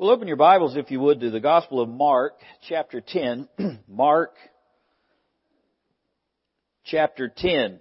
Well, 0.00 0.10
open 0.10 0.28
your 0.28 0.36
Bibles, 0.36 0.76
if 0.76 0.92
you 0.92 1.00
would, 1.00 1.18
to 1.22 1.30
the 1.30 1.40
Gospel 1.40 1.80
of 1.80 1.88
Mark, 1.88 2.34
chapter 2.68 3.00
10. 3.00 3.48
Mark, 3.88 4.32
chapter 6.84 7.28
10. 7.36 7.80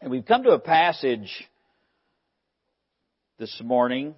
And 0.00 0.10
we've 0.10 0.24
come 0.24 0.42
to 0.44 0.52
a 0.52 0.58
passage 0.58 1.30
this 3.38 3.54
morning 3.62 4.14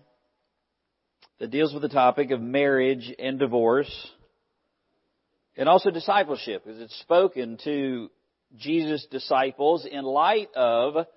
that 1.40 1.51
deals 1.51 1.72
with 1.72 1.83
the 1.83 1.88
topic 1.88 2.31
of 2.31 2.40
marriage 2.40 3.13
and 3.19 3.40
divorce 3.40 4.08
and 5.56 5.69
also 5.69 5.90
discipleship, 5.90 6.63
because 6.65 6.81
it's 6.81 6.97
spoken 7.01 7.58
to 7.65 8.08
Jesus' 8.56 9.04
disciples 9.10 9.85
in 9.85 10.04
light 10.04 10.51
of 10.54 11.08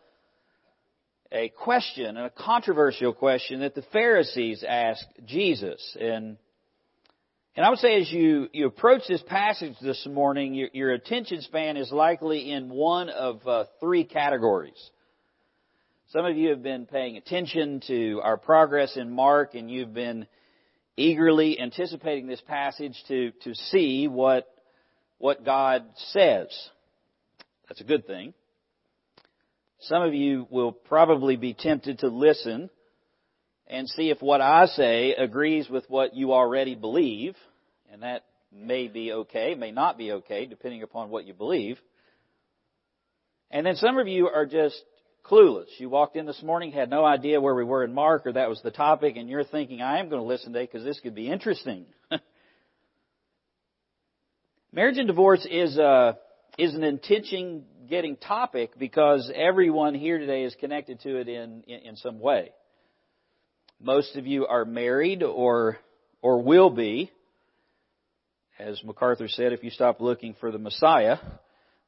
a 1.32 1.50
question, 1.50 2.18
a 2.18 2.30
controversial 2.30 3.14
question 3.14 3.59
that 3.59 3.75
the 3.75 3.84
Pharisees 3.93 4.64
asked 4.68 5.07
Jesus. 5.25 5.98
And, 6.00 6.38
and 7.55 7.66
I 7.66 7.70
would 7.70 7.80
say 7.80 8.02
as 8.02 8.12
you, 8.12 8.49
you 8.52 8.67
approach 8.67 9.04
this 9.08 9.21
passage 9.21 9.76
this 9.81 10.07
morning, 10.09 10.54
your, 10.55 10.70
your 10.73 10.91
attention 10.91 11.41
span 11.41 11.77
is 11.77 11.91
likely 11.91 12.52
in 12.52 12.70
one 12.70 13.09
of 13.09 13.48
uh, 13.48 13.66
three 13.80 14.05
categories. 14.05 14.90
Some 16.09 16.26
of 16.26 16.35
you 16.35 16.49
have 16.49 16.63
been 16.63 16.88
paying 16.88 17.18
attention 17.18 17.82
to 17.85 18.21
our 18.23 18.38
progress 18.38 18.98
in 18.98 19.12
Mark 19.12 19.54
and 19.54 19.70
you've 19.70 19.93
been 19.93 20.26
eagerly 20.98 21.59
anticipating 21.59 22.26
this 22.26 22.41
passage 22.41 22.96
to, 23.07 23.32
to 23.43 23.54
see 23.54 24.07
what, 24.07 24.48
what 25.20 25.46
God 25.46 25.85
says. 26.12 26.48
That's 27.68 27.82
a 27.82 27.84
good 27.85 28.07
thing. 28.07 28.34
Some 29.82 30.02
of 30.04 30.14
you 30.14 30.46
will 30.50 30.74
probably 30.74 31.38
be 31.38 31.54
tempted 31.54 32.00
to 32.00 32.08
listen 32.08 32.70
and 33.68 33.88
see 33.88 34.10
if 34.10 34.22
what 34.22 34.42
I 34.42 34.66
say 34.66 35.14
agrees 35.14 35.70
with 35.70 35.86
what 35.90 36.16
you 36.16 36.34
already 36.34 36.76
believe, 36.76 37.36
and 37.92 38.04
that 38.04 38.26
may 38.52 38.88
be 38.88 39.13
okay, 39.13 39.55
may 39.55 39.71
not 39.71 39.98
be 39.98 40.12
okay, 40.12 40.46
depending 40.46 40.84
upon 40.84 41.10
what 41.10 41.26
you 41.26 41.34
believe. 41.34 41.80
And 43.52 43.66
then 43.66 43.76
some 43.76 43.98
of 43.98 44.08
you 44.08 44.27
are 44.27 44.46
just 44.46 44.82
clueless. 45.24 45.68
You 45.77 45.90
walked 45.90 46.16
in 46.18 46.26
this 46.26 46.41
morning, 46.43 46.71
had 46.71 46.90
no 46.90 47.05
idea 47.05 47.40
where 47.40 47.55
we 47.55 47.64
were 47.64 47.84
in 47.84 47.93
Mark, 47.93 48.26
or 48.26 48.34
that 48.34 48.49
was 48.49 48.62
the 48.62 48.71
topic, 48.71 49.16
and 49.16 49.30
you're 49.30 49.43
thinking, 49.43 49.82
I 49.82 49.99
am 49.99 50.10
going 50.10 50.21
to 50.21 50.27
listen 50.27 50.52
today 50.52 50.66
because 50.66 50.84
this 50.84 50.99
could 50.99 51.16
be 51.16 51.30
interesting. 51.30 51.86
Marriage 54.74 54.98
and 54.98 55.08
divorce 55.08 55.48
is 55.49 55.77
a, 55.77 55.84
uh, 55.84 56.14
is 56.58 56.76
an 56.76 56.84
intention 56.84 57.64
getting 57.88 58.18
topic 58.18 58.72
because 58.77 59.32
everyone 59.34 59.96
here 59.96 60.18
today 60.18 60.44
is 60.44 60.55
connected 60.55 60.99
to 61.02 61.18
it 61.20 61.27
in, 61.27 61.63
in, 61.68 61.80
in 61.82 61.96
some 61.96 62.20
way. 62.20 62.52
Most 63.82 64.16
of 64.18 64.28
you 64.28 64.46
are 64.47 64.66
married 64.66 65.24
or, 65.24 65.78
or 66.22 66.41
will 66.41 66.69
be. 66.69 67.12
As 68.58 68.84
MacArthur 68.84 69.30
said, 69.30 69.53
if 69.53 69.63
you 69.63 69.69
stop 69.69 70.02
looking 70.02 70.36
for 70.40 70.52
the 70.52 70.58
Messiah, 70.58 71.18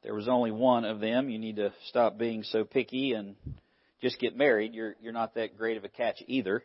there 0.04 0.14
was 0.16 0.30
only 0.30 0.52
one 0.52 0.86
of 0.86 1.02
them. 1.02 1.30
You 1.30 1.38
need 1.38 1.58
to 1.58 1.74
stop 1.90 2.18
being 2.18 2.44
so 2.44 2.64
picky 2.64 3.12
and 3.12 3.36
just 4.02 4.20
get 4.20 4.38
married. 4.38 4.74
You're, 4.74 4.96
you're 5.02 5.12
not 5.12 5.36
that 5.36 5.58
great 5.58 5.76
of 5.76 5.84
a 5.84 5.90
catch 5.90 6.24
either. 6.28 6.64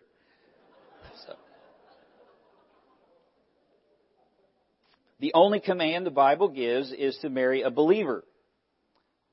So. 1.26 1.34
The 5.18 5.32
only 5.34 5.60
command 5.60 6.06
the 6.06 6.10
Bible 6.10 6.48
gives 6.48 6.92
is 6.92 7.16
to 7.22 7.30
marry 7.30 7.62
a 7.62 7.70
believer. 7.70 8.22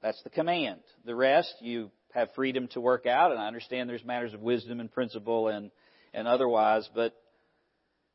That's 0.03 0.21
the 0.23 0.29
command. 0.29 0.81
The 1.05 1.15
rest, 1.15 1.55
you 1.61 1.89
have 2.13 2.27
freedom 2.35 2.67
to 2.73 2.81
work 2.81 3.05
out, 3.05 3.31
and 3.31 3.39
I 3.39 3.47
understand 3.47 3.89
there's 3.89 4.03
matters 4.03 4.33
of 4.33 4.41
wisdom 4.41 4.81
and 4.81 4.91
principle 4.91 5.47
and, 5.47 5.71
and 6.13 6.27
otherwise, 6.27 6.87
but, 6.93 7.15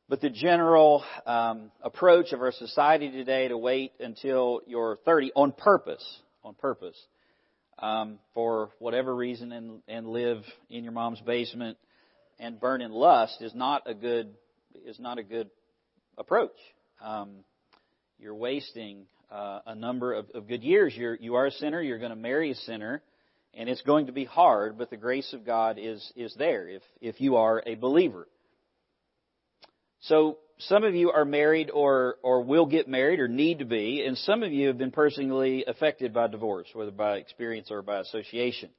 but 0.07 0.21
the 0.21 0.29
general 0.29 1.03
um, 1.25 1.71
approach 1.81 2.31
of 2.31 2.41
our 2.41 2.51
society 2.51 3.09
today 3.09 3.47
to 3.47 3.57
wait 3.57 3.93
until 3.99 4.61
you're 4.67 4.99
30 5.03 5.31
on 5.35 5.51
purpose, 5.51 6.05
on 6.43 6.53
purpose, 6.53 6.95
um, 7.79 8.19
for 8.35 8.69
whatever 8.77 9.15
reason 9.15 9.51
and, 9.51 9.81
and 9.87 10.07
live 10.07 10.43
in 10.69 10.83
your 10.83 10.93
mom's 10.93 11.21
basement 11.21 11.75
and 12.37 12.59
burn 12.59 12.81
in 12.81 12.91
lust 12.91 13.41
is 13.41 13.55
not 13.55 13.81
a 13.87 13.95
good, 13.95 14.35
is 14.85 14.99
not 14.99 15.17
a 15.17 15.23
good 15.23 15.49
approach. 16.19 16.55
Um, 17.03 17.43
you're 18.19 18.35
wasting 18.35 19.07
uh, 19.31 19.59
a 19.65 19.75
number 19.75 20.13
of, 20.13 20.29
of 20.33 20.47
good 20.47 20.63
years. 20.63 20.93
You're, 20.95 21.15
you 21.15 21.35
are 21.35 21.47
a 21.47 21.51
sinner. 21.51 21.81
You're 21.81 21.99
going 21.99 22.11
to 22.11 22.15
marry 22.15 22.51
a 22.51 22.55
sinner, 22.55 23.01
and 23.53 23.69
it's 23.69 23.81
going 23.81 24.07
to 24.07 24.11
be 24.11 24.25
hard. 24.25 24.77
But 24.77 24.89
the 24.89 24.97
grace 24.97 25.33
of 25.33 25.45
God 25.45 25.77
is 25.79 26.11
is 26.15 26.33
there 26.37 26.67
if 26.67 26.81
if 27.01 27.21
you 27.21 27.37
are 27.37 27.63
a 27.65 27.75
believer. 27.75 28.27
So 30.01 30.37
some 30.59 30.83
of 30.83 30.95
you 30.95 31.11
are 31.11 31.25
married 31.25 31.69
or 31.69 32.17
or 32.23 32.41
will 32.41 32.65
get 32.65 32.87
married 32.87 33.19
or 33.19 33.27
need 33.27 33.59
to 33.59 33.65
be, 33.65 34.03
and 34.05 34.17
some 34.17 34.43
of 34.43 34.51
you 34.51 34.67
have 34.67 34.77
been 34.77 34.91
personally 34.91 35.65
affected 35.67 36.13
by 36.13 36.27
divorce, 36.27 36.67
whether 36.73 36.91
by 36.91 37.17
experience 37.17 37.69
or 37.71 37.81
by 37.81 37.99
association. 37.99 38.69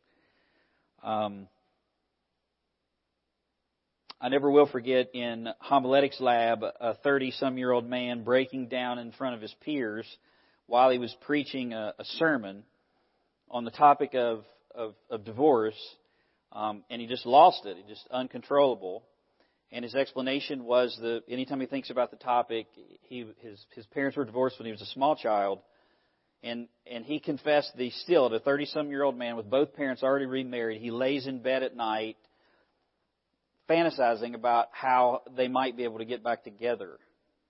Um, 1.02 1.48
I 4.20 4.28
never 4.28 4.50
will 4.50 4.66
forget 4.66 5.14
in 5.14 5.48
homiletics 5.60 6.20
lab 6.20 6.62
a 6.62 6.94
30 6.96 7.30
some 7.30 7.56
year 7.56 7.72
old 7.72 7.88
man 7.88 8.22
breaking 8.22 8.68
down 8.68 8.98
in 8.98 9.12
front 9.12 9.34
of 9.34 9.40
his 9.40 9.54
peers 9.62 10.04
while 10.70 10.90
he 10.90 10.98
was 10.98 11.14
preaching 11.22 11.72
a, 11.72 11.94
a 11.98 12.04
sermon 12.04 12.62
on 13.50 13.64
the 13.64 13.72
topic 13.72 14.14
of, 14.14 14.44
of, 14.72 14.94
of 15.10 15.24
divorce, 15.24 15.74
um, 16.52 16.84
and 16.88 17.00
he 17.00 17.08
just 17.08 17.26
lost 17.26 17.66
it. 17.66 17.76
Just 17.88 18.06
uncontrollable. 18.12 19.02
And 19.72 19.84
his 19.84 19.96
explanation 19.96 20.64
was 20.64 20.96
that 21.02 21.22
anytime 21.28 21.60
he 21.60 21.66
thinks 21.66 21.90
about 21.90 22.12
the 22.12 22.16
topic, 22.18 22.68
he, 23.02 23.26
his, 23.40 23.64
his 23.74 23.84
parents 23.86 24.16
were 24.16 24.24
divorced 24.24 24.60
when 24.60 24.66
he 24.66 24.72
was 24.72 24.80
a 24.80 24.86
small 24.86 25.16
child. 25.16 25.58
And, 26.44 26.68
and 26.86 27.04
he 27.04 27.18
confessed 27.18 27.72
that 27.76 27.82
he 27.82 27.90
still, 27.90 28.26
a 28.32 28.38
30 28.38 28.66
some 28.66 28.90
year 28.90 29.02
old 29.02 29.18
man 29.18 29.34
with 29.36 29.50
both 29.50 29.74
parents 29.74 30.04
already 30.04 30.26
remarried, 30.26 30.80
he 30.80 30.92
lays 30.92 31.26
in 31.26 31.42
bed 31.42 31.64
at 31.64 31.76
night 31.76 32.16
fantasizing 33.68 34.34
about 34.34 34.68
how 34.70 35.22
they 35.36 35.48
might 35.48 35.76
be 35.76 35.82
able 35.82 35.98
to 35.98 36.04
get 36.04 36.22
back 36.22 36.44
together 36.44 36.98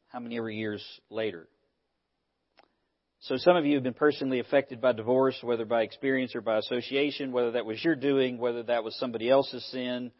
how 0.08 0.20
many 0.20 0.38
ever 0.38 0.50
years 0.50 0.82
later. 1.10 1.46
So 3.24 3.36
some 3.36 3.54
of 3.54 3.66
you 3.66 3.74
have 3.74 3.82
been 3.82 3.92
personally 3.92 4.40
affected 4.40 4.80
by 4.80 4.92
divorce, 4.92 5.36
whether 5.42 5.66
by 5.66 5.82
experience 5.82 6.34
or 6.34 6.40
by 6.40 6.56
association, 6.56 7.32
whether 7.32 7.50
that 7.52 7.66
was 7.66 7.82
your 7.84 7.94
doing, 7.94 8.38
whether 8.38 8.62
that 8.62 8.82
was 8.82 8.96
somebody 8.96 9.28
else's 9.28 9.62
sin, 9.70 10.10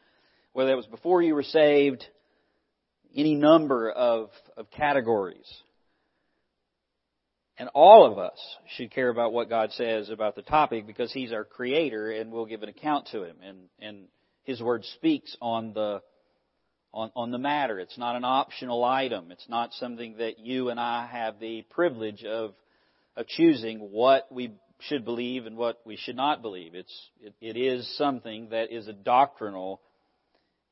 whether 0.53 0.69
that 0.69 0.77
was 0.77 0.87
before 0.87 1.23
you 1.23 1.35
were 1.35 1.43
saved, 1.43 2.05
any 3.17 3.35
number 3.35 3.91
of, 3.91 4.29
of 4.55 4.71
categories. 4.71 5.51
And 7.57 7.71
all 7.75 8.11
of 8.11 8.19
us 8.19 8.39
should 8.77 8.91
care 8.91 9.09
about 9.09 9.33
what 9.33 9.49
God 9.49 9.73
says 9.73 10.11
about 10.11 10.37
the 10.37 10.43
topic 10.43 10.87
because 10.87 11.11
He's 11.11 11.33
our 11.33 11.45
Creator 11.45 12.11
and 12.11 12.31
we'll 12.31 12.47
give 12.47 12.63
an 12.63 12.69
account 12.69 13.09
to 13.13 13.25
Him. 13.25 13.37
And, 13.43 13.59
and 13.81 14.09
His 14.45 14.61
Word 14.61 14.85
speaks 14.97 15.35
on 15.41 15.73
the, 15.73 16.03
on, 16.93 17.11
on 17.17 17.31
the 17.31 17.39
matter. 17.39 17.79
It's 17.79 17.99
not 17.99 18.17
an 18.17 18.25
optional 18.25 18.85
item. 18.85 19.31
It's 19.31 19.49
not 19.49 19.73
something 19.73 20.19
that 20.19 20.39
you 20.39 20.69
and 20.69 20.79
I 20.79 21.07
have 21.07 21.41
the 21.41 21.63
privilege 21.71 22.25
of 22.25 22.53
of 23.21 23.27
choosing 23.27 23.79
what 23.79 24.27
we 24.31 24.53
should 24.81 25.05
believe 25.05 25.45
and 25.45 25.57
what 25.57 25.79
we 25.85 25.97
should 25.97 26.17
not 26.17 26.41
believe. 26.41 26.75
It's, 26.75 27.11
it, 27.21 27.35
it 27.41 27.57
is 27.59 27.87
something 27.99 28.49
that 28.51 28.73
is 28.73 28.89
a 28.89 28.95
doctrinal 28.95 29.83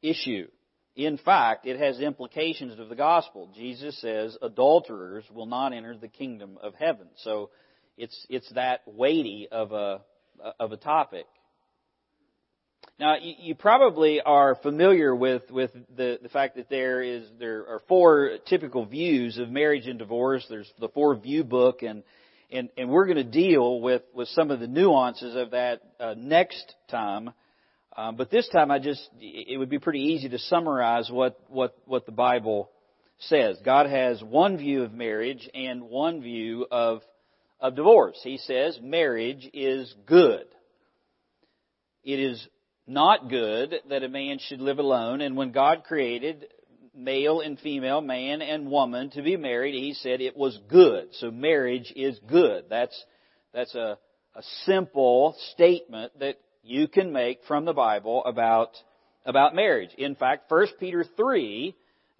issue. 0.02 0.48
In 0.96 1.18
fact, 1.18 1.66
it 1.66 1.78
has 1.78 2.00
implications 2.00 2.80
of 2.80 2.88
the 2.88 2.96
gospel. 2.96 3.50
Jesus 3.54 4.00
says 4.00 4.36
adulterers 4.40 5.24
will 5.30 5.46
not 5.46 5.74
enter 5.74 5.96
the 5.96 6.08
kingdom 6.08 6.58
of 6.62 6.74
heaven. 6.74 7.08
So 7.18 7.50
it's, 7.98 8.26
it's 8.30 8.50
that 8.54 8.80
weighty 8.86 9.46
of 9.52 9.72
a, 9.72 10.00
of 10.58 10.72
a 10.72 10.78
topic. 10.78 11.26
Now, 12.98 13.16
you 13.20 13.54
probably 13.54 14.22
are 14.22 14.56
familiar 14.56 15.14
with, 15.14 15.42
with 15.50 15.70
the, 15.94 16.18
the 16.20 16.30
fact 16.30 16.56
that 16.56 16.70
there 16.70 17.02
is, 17.02 17.28
there 17.38 17.68
are 17.68 17.82
four 17.86 18.38
typical 18.46 18.86
views 18.86 19.38
of 19.38 19.50
marriage 19.50 19.86
and 19.86 19.98
divorce. 19.98 20.44
There's 20.48 20.72
the 20.80 20.88
four 20.88 21.14
view 21.14 21.44
book 21.44 21.82
and, 21.82 22.02
and, 22.50 22.70
and 22.76 22.88
we're 22.88 23.06
going 23.06 23.16
to 23.16 23.24
deal 23.24 23.80
with, 23.80 24.02
with 24.14 24.28
some 24.28 24.50
of 24.50 24.60
the 24.60 24.66
nuances 24.66 25.36
of 25.36 25.50
that 25.50 25.80
uh, 26.00 26.14
next 26.16 26.74
time. 26.90 27.30
Um, 27.96 28.16
but 28.16 28.30
this 28.30 28.48
time, 28.48 28.70
I 28.70 28.78
just 28.78 29.08
it 29.20 29.58
would 29.58 29.68
be 29.68 29.80
pretty 29.80 30.00
easy 30.00 30.28
to 30.28 30.38
summarize 30.38 31.10
what 31.10 31.40
what 31.48 31.76
what 31.84 32.06
the 32.06 32.12
Bible 32.12 32.70
says. 33.18 33.58
God 33.64 33.86
has 33.86 34.22
one 34.22 34.56
view 34.56 34.84
of 34.84 34.92
marriage 34.92 35.48
and 35.52 35.82
one 35.82 36.22
view 36.22 36.64
of 36.70 37.02
of 37.58 37.74
divorce. 37.74 38.20
He 38.22 38.38
says 38.38 38.78
marriage 38.80 39.50
is 39.52 39.92
good. 40.06 40.44
It 42.04 42.20
is 42.20 42.46
not 42.86 43.28
good 43.28 43.74
that 43.90 44.04
a 44.04 44.08
man 44.08 44.38
should 44.38 44.60
live 44.60 44.78
alone, 44.78 45.20
and 45.20 45.36
when 45.36 45.50
God 45.50 45.82
created 45.82 46.46
male 46.98 47.40
and 47.40 47.58
female, 47.58 48.00
man 48.00 48.42
and 48.42 48.70
woman, 48.70 49.10
to 49.10 49.22
be 49.22 49.36
married, 49.36 49.74
he 49.74 49.94
said 49.94 50.20
it 50.20 50.36
was 50.36 50.58
good. 50.68 51.08
So 51.12 51.30
marriage 51.30 51.92
is 51.94 52.18
good. 52.28 52.64
That's, 52.68 53.04
that's 53.54 53.74
a, 53.74 53.98
a 54.34 54.42
simple 54.64 55.36
statement 55.52 56.18
that 56.20 56.36
you 56.62 56.88
can 56.88 57.12
make 57.12 57.40
from 57.46 57.64
the 57.64 57.72
Bible 57.72 58.24
about, 58.24 58.70
about 59.24 59.54
marriage. 59.54 59.90
In 59.96 60.14
fact, 60.14 60.50
1 60.50 60.66
Peter 60.78 61.04
3 61.16 61.74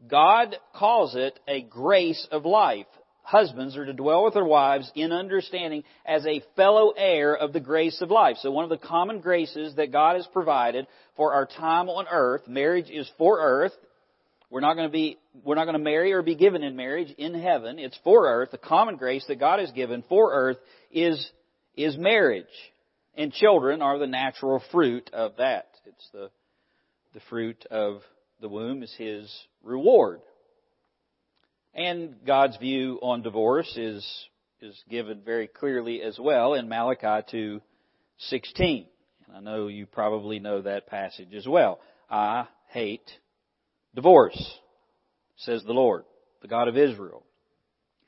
God 0.06 0.56
calls 0.74 1.16
it 1.16 1.38
a 1.48 1.62
grace 1.62 2.26
of 2.30 2.44
life. 2.44 2.86
Husbands 3.22 3.76
are 3.76 3.84
to 3.84 3.92
dwell 3.92 4.24
with 4.24 4.34
their 4.34 4.44
wives 4.44 4.90
in 4.94 5.12
understanding 5.12 5.84
as 6.06 6.24
a 6.24 6.42
fellow 6.56 6.94
heir 6.96 7.36
of 7.36 7.52
the 7.52 7.60
grace 7.60 8.00
of 8.00 8.10
life. 8.10 8.36
So 8.40 8.50
one 8.50 8.64
of 8.64 8.70
the 8.70 8.78
common 8.78 9.20
graces 9.20 9.74
that 9.74 9.92
God 9.92 10.16
has 10.16 10.26
provided 10.28 10.86
for 11.16 11.34
our 11.34 11.44
time 11.44 11.88
on 11.90 12.06
earth, 12.10 12.48
marriage 12.48 12.88
is 12.88 13.10
for 13.18 13.38
earth. 13.40 13.72
We're 14.50 14.60
not 14.60 14.74
going 14.74 14.88
to 14.88 14.92
be, 14.92 15.18
we're 15.44 15.56
not 15.56 15.64
going 15.64 15.76
to 15.76 15.82
marry 15.82 16.12
or 16.12 16.22
be 16.22 16.34
given 16.34 16.62
in 16.62 16.74
marriage 16.74 17.12
in 17.18 17.34
heaven. 17.34 17.78
It's 17.78 17.98
for 18.02 18.26
earth. 18.26 18.50
The 18.50 18.58
common 18.58 18.96
grace 18.96 19.24
that 19.28 19.38
God 19.38 19.60
has 19.60 19.70
given 19.72 20.02
for 20.08 20.32
earth 20.32 20.56
is, 20.90 21.30
is 21.76 21.98
marriage. 21.98 22.46
And 23.14 23.32
children 23.32 23.82
are 23.82 23.98
the 23.98 24.06
natural 24.06 24.62
fruit 24.72 25.10
of 25.12 25.36
that. 25.36 25.66
It's 25.84 26.08
the, 26.12 26.30
the 27.12 27.20
fruit 27.28 27.66
of 27.70 28.00
the 28.40 28.48
womb 28.48 28.82
is 28.82 28.94
His 28.96 29.30
reward. 29.62 30.20
And 31.74 32.16
God's 32.26 32.56
view 32.56 32.98
on 33.02 33.22
divorce 33.22 33.76
is, 33.76 34.06
is 34.62 34.82
given 34.88 35.20
very 35.24 35.46
clearly 35.46 36.02
as 36.02 36.18
well 36.18 36.54
in 36.54 36.68
Malachi 36.68 37.60
2:16. 38.20 38.86
And 39.26 39.36
I 39.36 39.40
know 39.40 39.66
you 39.66 39.84
probably 39.86 40.38
know 40.38 40.62
that 40.62 40.86
passage 40.86 41.34
as 41.34 41.46
well. 41.46 41.80
I 42.10 42.46
hate 42.68 43.10
divorce, 43.94 44.58
says 45.36 45.62
the 45.64 45.72
Lord, 45.72 46.04
the 46.42 46.48
God 46.48 46.68
of 46.68 46.76
Israel, 46.76 47.24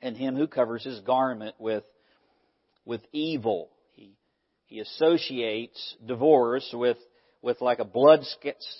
and 0.01 0.15
him 0.15 0.35
who 0.35 0.47
covers 0.47 0.83
his 0.83 0.99
garment 1.01 1.55
with, 1.59 1.83
with 2.85 3.01
evil. 3.11 3.69
He, 3.93 4.13
he 4.65 4.79
associates 4.79 5.95
divorce 6.05 6.69
with, 6.73 6.97
with 7.41 7.61
like 7.61 7.79
a 7.79 7.85
blood 7.85 8.21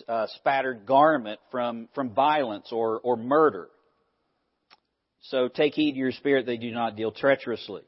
uh, 0.08 0.28
spattered 0.36 0.86
garment 0.86 1.40
from, 1.52 1.90
from 1.94 2.12
violence 2.12 2.70
or, 2.72 3.00
or 3.02 3.18
murder. 3.18 3.68
So 5.26 5.48
take 5.48 5.74
heed 5.74 5.94
to 5.94 5.98
your 5.98 6.12
spirit 6.12 6.46
they 6.46 6.58
do 6.58 6.72
not 6.72 6.96
deal 6.96 7.12
treacherously. 7.12 7.84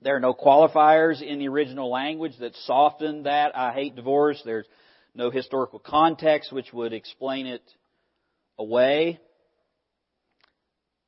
There 0.00 0.16
are 0.16 0.20
no 0.20 0.34
qualifiers 0.34 1.22
in 1.22 1.38
the 1.38 1.48
original 1.48 1.90
language 1.90 2.32
that 2.40 2.56
soften 2.66 3.22
that 3.22 3.56
I 3.56 3.72
hate 3.72 3.94
divorce. 3.94 4.40
There's 4.44 4.66
no 5.14 5.30
historical 5.30 5.78
context 5.78 6.52
which 6.52 6.72
would 6.72 6.92
explain 6.92 7.46
it 7.46 7.62
away. 8.58 9.20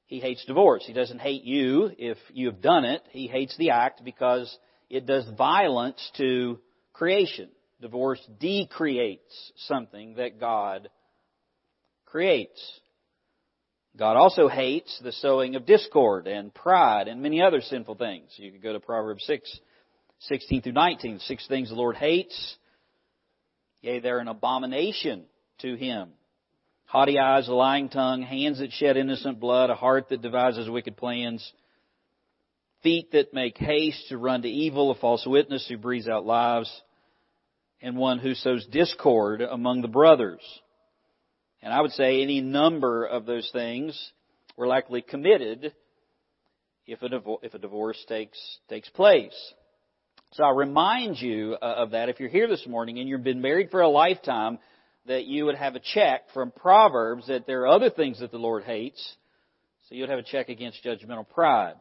He 0.06 0.20
hates 0.20 0.44
divorce. 0.44 0.84
He 0.86 0.92
doesn't 0.92 1.20
hate 1.20 1.44
you 1.44 1.90
if 1.98 2.18
you 2.32 2.46
have 2.46 2.60
done 2.60 2.84
it. 2.84 3.02
He 3.10 3.26
hates 3.26 3.56
the 3.56 3.70
act 3.70 4.04
because 4.04 4.56
it 4.90 5.06
does 5.06 5.26
violence 5.36 6.10
to 6.18 6.60
creation. 6.92 7.48
Divorce 7.80 8.20
decreates 8.38 9.52
something 9.56 10.16
that 10.16 10.38
God 10.38 10.88
creates. 12.06 12.80
God 13.96 14.16
also 14.16 14.48
hates 14.48 14.98
the 15.02 15.12
sowing 15.12 15.54
of 15.54 15.66
discord 15.66 16.26
and 16.26 16.52
pride 16.52 17.08
and 17.08 17.22
many 17.22 17.40
other 17.40 17.60
sinful 17.60 17.94
things. 17.94 18.30
You 18.36 18.52
could 18.52 18.62
go 18.62 18.72
to 18.72 18.80
Proverbs 18.80 19.24
6, 19.24 19.60
16 20.20 20.62
through 20.62 20.72
19. 20.72 21.20
Six 21.20 21.46
things 21.46 21.68
the 21.68 21.76
Lord 21.76 21.96
hates. 21.96 22.56
Yea, 23.84 24.00
they're 24.00 24.18
an 24.18 24.28
abomination 24.28 25.24
to 25.58 25.76
him. 25.76 26.08
Haughty 26.86 27.18
eyes, 27.18 27.48
a 27.48 27.52
lying 27.52 27.90
tongue, 27.90 28.22
hands 28.22 28.58
that 28.58 28.72
shed 28.72 28.96
innocent 28.96 29.38
blood, 29.38 29.68
a 29.68 29.74
heart 29.74 30.08
that 30.08 30.22
devises 30.22 30.70
wicked 30.70 30.96
plans, 30.96 31.52
feet 32.82 33.12
that 33.12 33.34
make 33.34 33.58
haste 33.58 34.08
to 34.08 34.16
run 34.16 34.40
to 34.40 34.48
evil, 34.48 34.90
a 34.90 34.94
false 34.94 35.26
witness 35.26 35.66
who 35.68 35.76
breathes 35.76 36.08
out 36.08 36.24
lies, 36.24 36.70
and 37.82 37.98
one 37.98 38.18
who 38.18 38.32
sows 38.32 38.66
discord 38.72 39.42
among 39.42 39.82
the 39.82 39.88
brothers. 39.88 40.40
And 41.60 41.70
I 41.70 41.82
would 41.82 41.92
say 41.92 42.22
any 42.22 42.40
number 42.40 43.04
of 43.04 43.26
those 43.26 43.50
things 43.52 44.12
were 44.56 44.66
likely 44.66 45.02
committed 45.02 45.74
if 46.86 47.02
a, 47.02 47.58
divorce 47.58 48.02
takes, 48.08 48.38
takes 48.70 48.88
place. 48.88 49.54
So 50.34 50.42
I 50.42 50.50
remind 50.50 51.20
you 51.20 51.56
uh, 51.62 51.64
of 51.64 51.92
that 51.92 52.08
if 52.08 52.18
you're 52.18 52.28
here 52.28 52.48
this 52.48 52.66
morning 52.66 52.98
and 52.98 53.08
you've 53.08 53.22
been 53.22 53.40
married 53.40 53.70
for 53.70 53.82
a 53.82 53.88
lifetime, 53.88 54.58
that 55.06 55.26
you 55.26 55.44
would 55.44 55.54
have 55.54 55.76
a 55.76 55.80
check 55.80 56.22
from 56.34 56.50
Proverbs 56.50 57.28
that 57.28 57.46
there 57.46 57.62
are 57.62 57.68
other 57.68 57.88
things 57.88 58.18
that 58.18 58.32
the 58.32 58.38
Lord 58.38 58.64
hates. 58.64 59.16
So 59.88 59.94
you'd 59.94 60.08
have 60.08 60.18
a 60.18 60.24
check 60.24 60.48
against 60.48 60.82
judgmental 60.84 61.28
pride. 61.28 61.74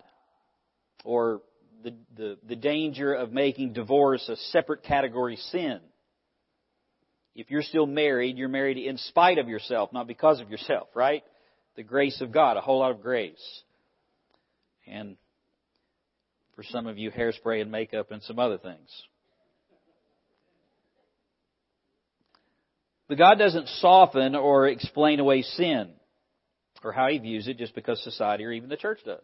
Or 1.04 1.42
the, 1.84 1.96
the, 2.16 2.38
the 2.48 2.56
danger 2.56 3.16
of 3.16 3.32
making 3.32 3.74
divorce 3.74 4.30
a 4.30 4.36
separate 4.36 4.84
category 4.84 5.38
sin. 5.52 5.80
If 7.34 7.50
you're 7.50 7.64
still 7.64 7.88
married, 7.88 8.38
you're 8.38 8.50
married 8.50 8.78
in 8.78 8.98
spite 8.98 9.40
of 9.40 9.50
yourself, 9.50 9.92
not 9.92 10.06
because 10.06 10.40
of 10.40 10.52
yourself, 10.52 10.90
right? 10.94 11.24
The 11.76 11.82
grace 11.82 12.22
of 12.22 12.32
God, 12.32 12.58
a 12.58 12.62
whole 12.62 12.82
lot 12.82 12.92
of 12.92 13.02
grace. 13.02 13.64
And 14.86 15.18
for 16.56 16.64
some 16.64 16.88
of 16.88 16.98
you, 16.98 17.12
hairspray 17.12 17.62
and 17.62 17.72
makeup 17.72 18.12
and 18.12 18.22
some 18.24 18.40
other 18.40 18.58
things. 18.58 18.90
But 23.08 23.18
God 23.18 23.38
doesn't 23.38 23.68
soften 23.68 24.36
or 24.36 24.68
explain 24.68 25.20
away 25.20 25.42
sin 25.42 25.94
or 26.84 26.92
how 26.92 27.08
He 27.10 27.18
views 27.20 27.48
it 27.48 27.58
just 27.58 27.76
because 27.76 28.02
society 28.04 28.44
or 28.44 28.52
even 28.52 28.70
the 28.70 28.78
church 28.78 29.00
does, 29.06 29.24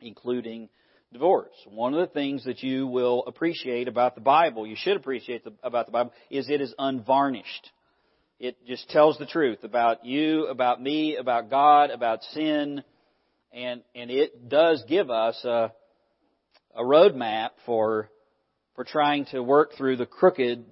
including 0.00 0.68
divorce. 1.12 1.54
One 1.66 1.94
of 1.94 2.00
the 2.00 2.12
things 2.12 2.44
that 2.44 2.62
you 2.62 2.86
will 2.86 3.24
appreciate 3.26 3.88
about 3.88 4.14
the 4.14 4.20
Bible, 4.20 4.66
you 4.66 4.76
should 4.76 4.96
appreciate 4.96 5.44
the, 5.44 5.52
about 5.62 5.86
the 5.86 5.92
Bible, 5.92 6.12
is 6.30 6.48
it 6.48 6.60
is 6.60 6.74
unvarnished. 6.78 7.70
It 8.40 8.56
just 8.66 8.88
tells 8.90 9.16
the 9.18 9.26
truth 9.26 9.62
about 9.62 10.04
you, 10.04 10.46
about 10.46 10.82
me, 10.82 11.16
about 11.16 11.50
God, 11.50 11.90
about 11.90 12.22
sin, 12.32 12.82
and 13.52 13.82
and 13.94 14.10
it 14.10 14.48
does 14.48 14.84
give 14.88 15.08
us 15.08 15.42
a 15.44 15.72
a 16.74 16.82
roadmap 16.82 17.50
for 17.66 18.10
for 18.74 18.84
trying 18.84 19.26
to 19.26 19.42
work 19.42 19.72
through 19.76 19.96
the 19.96 20.06
crooked 20.06 20.64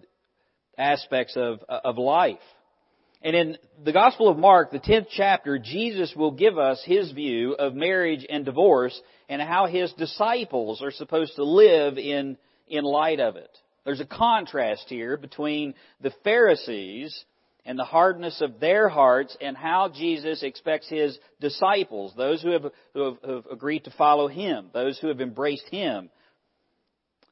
aspects 0.76 1.36
of 1.36 1.60
of 1.68 1.98
life. 1.98 2.38
And 3.24 3.36
in 3.36 3.56
the 3.84 3.92
Gospel 3.92 4.28
of 4.28 4.36
Mark, 4.36 4.72
the 4.72 4.80
10th 4.80 5.06
chapter, 5.10 5.56
Jesus 5.58 6.12
will 6.16 6.32
give 6.32 6.58
us 6.58 6.82
his 6.84 7.12
view 7.12 7.54
of 7.54 7.74
marriage 7.74 8.26
and 8.28 8.44
divorce 8.44 9.00
and 9.28 9.40
how 9.40 9.66
his 9.66 9.92
disciples 9.92 10.82
are 10.82 10.90
supposed 10.90 11.36
to 11.36 11.44
live 11.44 11.98
in, 11.98 12.36
in 12.66 12.82
light 12.82 13.20
of 13.20 13.36
it. 13.36 13.56
There's 13.84 14.00
a 14.00 14.06
contrast 14.06 14.86
here 14.88 15.16
between 15.16 15.74
the 16.00 16.12
Pharisees 16.24 17.24
and 17.64 17.78
the 17.78 17.84
hardness 17.84 18.40
of 18.40 18.58
their 18.60 18.88
hearts 18.88 19.36
and 19.40 19.56
how 19.56 19.88
Jesus 19.88 20.42
expects 20.42 20.88
his 20.88 21.16
disciples, 21.40 22.12
those 22.16 22.42
who 22.42 22.50
have, 22.50 22.66
who 22.94 23.04
have, 23.04 23.14
who 23.24 23.34
have 23.36 23.46
agreed 23.50 23.84
to 23.84 23.90
follow 23.92 24.28
him, 24.28 24.70
those 24.72 24.98
who 24.98 25.08
have 25.08 25.20
embraced 25.20 25.68
him. 25.70 26.10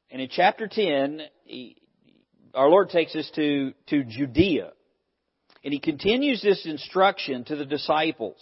And 0.09 0.21
in 0.21 0.29
chapter 0.29 0.67
10, 0.67 1.21
he, 1.43 1.75
our 2.53 2.69
Lord 2.69 2.89
takes 2.89 3.15
us 3.15 3.29
to, 3.35 3.73
to 3.87 4.03
Judea. 4.03 4.71
And 5.63 5.73
he 5.73 5.79
continues 5.79 6.41
this 6.41 6.65
instruction 6.65 7.43
to 7.45 7.55
the 7.55 7.65
disciples. 7.65 8.37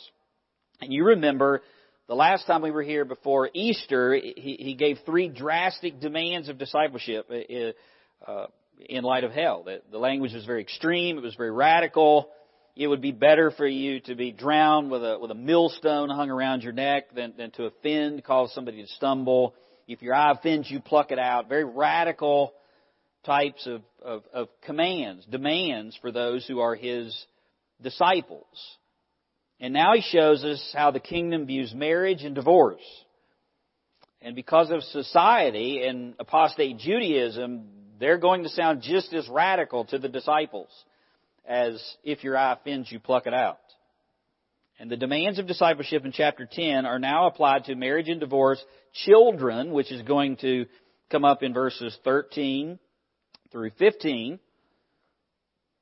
And 0.81 0.93
you 0.93 1.05
remember 1.05 1.61
the 2.07 2.15
last 2.15 2.47
time 2.47 2.61
we 2.61 2.71
were 2.71 2.83
here 2.83 3.05
before 3.05 3.49
Easter, 3.53 4.13
he, 4.13 4.57
he 4.59 4.75
gave 4.75 4.99
three 5.05 5.27
drastic 5.27 5.99
demands 5.99 6.49
of 6.49 6.57
discipleship 6.57 7.29
uh, 7.29 8.31
uh, 8.31 8.47
in 8.87 9.03
light 9.03 9.23
of 9.23 9.31
hell. 9.31 9.63
The, 9.63 9.81
the 9.91 9.97
language 9.97 10.33
was 10.33 10.45
very 10.45 10.61
extreme. 10.61 11.17
It 11.17 11.23
was 11.23 11.35
very 11.35 11.51
radical. 11.51 12.29
It 12.75 12.87
would 12.87 13.01
be 13.01 13.11
better 13.11 13.51
for 13.51 13.67
you 13.67 13.99
to 14.01 14.15
be 14.15 14.31
drowned 14.31 14.89
with 14.89 15.03
a, 15.03 15.17
with 15.19 15.31
a 15.31 15.35
millstone 15.35 16.09
hung 16.09 16.29
around 16.29 16.63
your 16.63 16.71
neck 16.71 17.13
than, 17.13 17.33
than 17.37 17.51
to 17.51 17.65
offend, 17.65 18.23
cause 18.23 18.53
somebody 18.53 18.81
to 18.81 18.87
stumble. 18.93 19.53
If 19.87 20.01
your 20.01 20.13
eye 20.13 20.31
offends 20.31 20.69
you, 20.69 20.79
pluck 20.79 21.11
it 21.11 21.19
out. 21.19 21.49
Very 21.49 21.65
radical 21.65 22.53
types 23.25 23.67
of, 23.67 23.81
of, 24.01 24.23
of 24.33 24.47
commands, 24.61 25.25
demands 25.25 25.97
for 26.01 26.11
those 26.11 26.47
who 26.47 26.59
are 26.59 26.75
his 26.75 27.13
disciples. 27.81 28.45
And 29.59 29.73
now 29.73 29.93
he 29.93 30.01
shows 30.01 30.43
us 30.43 30.73
how 30.73 30.91
the 30.91 31.01
kingdom 31.01 31.45
views 31.45 31.73
marriage 31.73 32.23
and 32.23 32.33
divorce. 32.33 32.79
And 34.21 34.35
because 34.35 34.69
of 34.71 34.83
society 34.83 35.83
and 35.85 36.13
apostate 36.19 36.77
Judaism, 36.77 37.65
they're 37.99 38.17
going 38.17 38.43
to 38.43 38.49
sound 38.49 38.81
just 38.81 39.13
as 39.13 39.27
radical 39.29 39.85
to 39.85 39.99
the 39.99 40.09
disciples 40.09 40.69
as 41.45 41.83
if 42.03 42.23
your 42.23 42.37
eye 42.37 42.53
offends 42.53 42.91
you, 42.91 42.99
pluck 42.99 43.27
it 43.27 43.33
out. 43.33 43.59
And 44.79 44.89
the 44.89 44.97
demands 44.97 45.39
of 45.39 45.47
discipleship 45.47 46.05
in 46.05 46.13
chapter 46.13 46.47
10 46.49 46.85
are 46.85 46.99
now 46.99 47.27
applied 47.27 47.65
to 47.65 47.75
marriage 47.75 48.07
and 48.07 48.19
divorce, 48.19 48.63
children, 48.93 49.73
which 49.73 49.91
is 49.91 50.01
going 50.03 50.37
to 50.37 50.67
come 51.11 51.25
up 51.25 51.43
in 51.43 51.53
verses 51.53 51.97
13 52.03 52.79
through 53.51 53.71
15, 53.77 54.39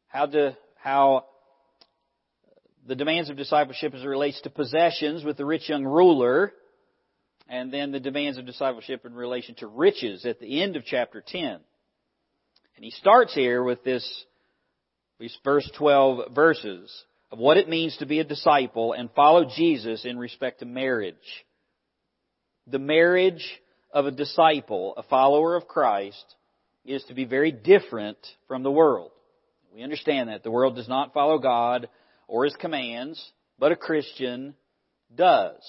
how 0.08 0.26
to, 0.26 0.58
how 0.78 1.26
the 2.88 2.96
demands 2.96 3.30
of 3.30 3.38
discipleship 3.38 3.94
as 3.94 4.02
it 4.02 4.08
relates 4.08 4.42
to 4.42 4.50
possessions 4.50 5.24
with 5.24 5.38
the 5.38 5.46
rich 5.46 5.70
young 5.70 5.84
ruler, 5.84 6.54
and 7.50 7.72
then 7.72 7.92
the 7.92 8.00
demands 8.00 8.38
of 8.38 8.46
discipleship 8.46 9.06
in 9.06 9.14
relation 9.14 9.54
to 9.56 9.68
riches 9.68 10.26
at 10.26 10.40
the 10.40 10.62
end 10.64 10.76
of 10.76 10.86
chapter 10.86 11.22
10. 11.26 11.60
And 12.78 12.86
he 12.86 12.92
starts 12.92 13.34
here 13.34 13.64
with 13.64 13.84
this, 13.84 14.08
these 15.20 15.36
first 15.44 15.74
12 15.78 16.34
verses 16.34 16.94
of 17.32 17.40
what 17.40 17.58
it 17.58 17.68
means 17.68 17.98
to 17.98 18.06
be 18.06 18.20
a 18.20 18.24
disciple 18.24 18.94
and 18.94 19.10
follow 19.16 19.46
Jesus 19.46 20.06
in 20.06 20.20
respect 20.20 20.60
to 20.60 20.66
marriage. 20.66 21.16
The 22.68 22.78
marriage 22.78 23.44
of 23.92 24.06
a 24.06 24.12
disciple, 24.12 24.94
a 24.96 25.02
follower 25.02 25.56
of 25.56 25.68
Christ, 25.68 26.24
is 26.86 27.04
to 27.06 27.16
be 27.16 27.26
very 27.26 27.52
different 27.52 28.20
from 28.48 28.62
the 28.62 28.72
world. 28.72 29.12
We 29.74 29.82
understand 29.82 30.30
that. 30.30 30.44
The 30.44 30.52
world 30.52 30.76
does 30.76 30.88
not 30.88 31.16
follow 31.16 31.40
God 31.40 31.90
or 32.28 32.46
His 32.46 32.56
commands, 32.58 33.32
but 33.58 33.72
a 33.72 33.76
Christian 33.76 34.54
does. 35.14 35.60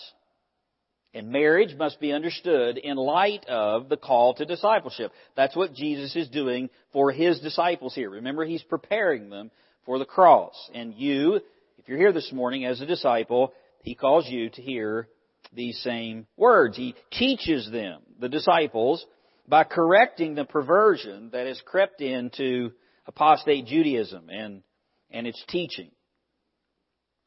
And 1.19 1.33
marriage 1.33 1.75
must 1.77 1.99
be 1.99 2.13
understood 2.13 2.79
in 2.79 2.97
light 2.97 3.45
of 3.49 3.89
the 3.89 3.97
call 3.97 4.35
to 4.35 4.45
discipleship. 4.45 5.11
That's 5.37 5.57
what 5.57 5.75
Jesus 5.75 6.15
is 6.15 6.29
doing 6.29 6.71
for 6.93 7.11
His 7.11 7.41
disciples 7.41 7.93
here. 7.93 8.09
Remember, 8.09 8.45
He's 8.45 8.63
preparing 8.63 9.29
them 9.29 9.51
for 9.85 9.99
the 9.99 10.05
cross. 10.05 10.55
And 10.73 10.95
you, 10.95 11.41
if 11.77 11.89
you're 11.89 11.99
here 11.99 12.13
this 12.13 12.31
morning 12.33 12.65
as 12.65 12.81
a 12.81 12.87
disciple, 12.87 13.53
He 13.83 13.97
calls 13.97 14.29
you 14.29 14.49
to 14.51 14.63
hear 14.63 15.09
these 15.53 15.81
same 15.83 16.29
words. 16.37 16.77
He 16.77 16.95
teaches 17.11 17.69
them, 17.69 18.03
the 18.21 18.29
disciples, 18.29 19.05
by 19.49 19.65
correcting 19.65 20.37
the 20.37 20.45
perversion 20.45 21.31
that 21.33 21.49
has 21.49 21.61
crept 21.67 22.01
into 22.01 22.71
apostate 23.09 23.67
Judaism 23.67 24.29
and, 24.31 24.63
and 25.11 25.27
its 25.27 25.43
teaching. 25.49 25.91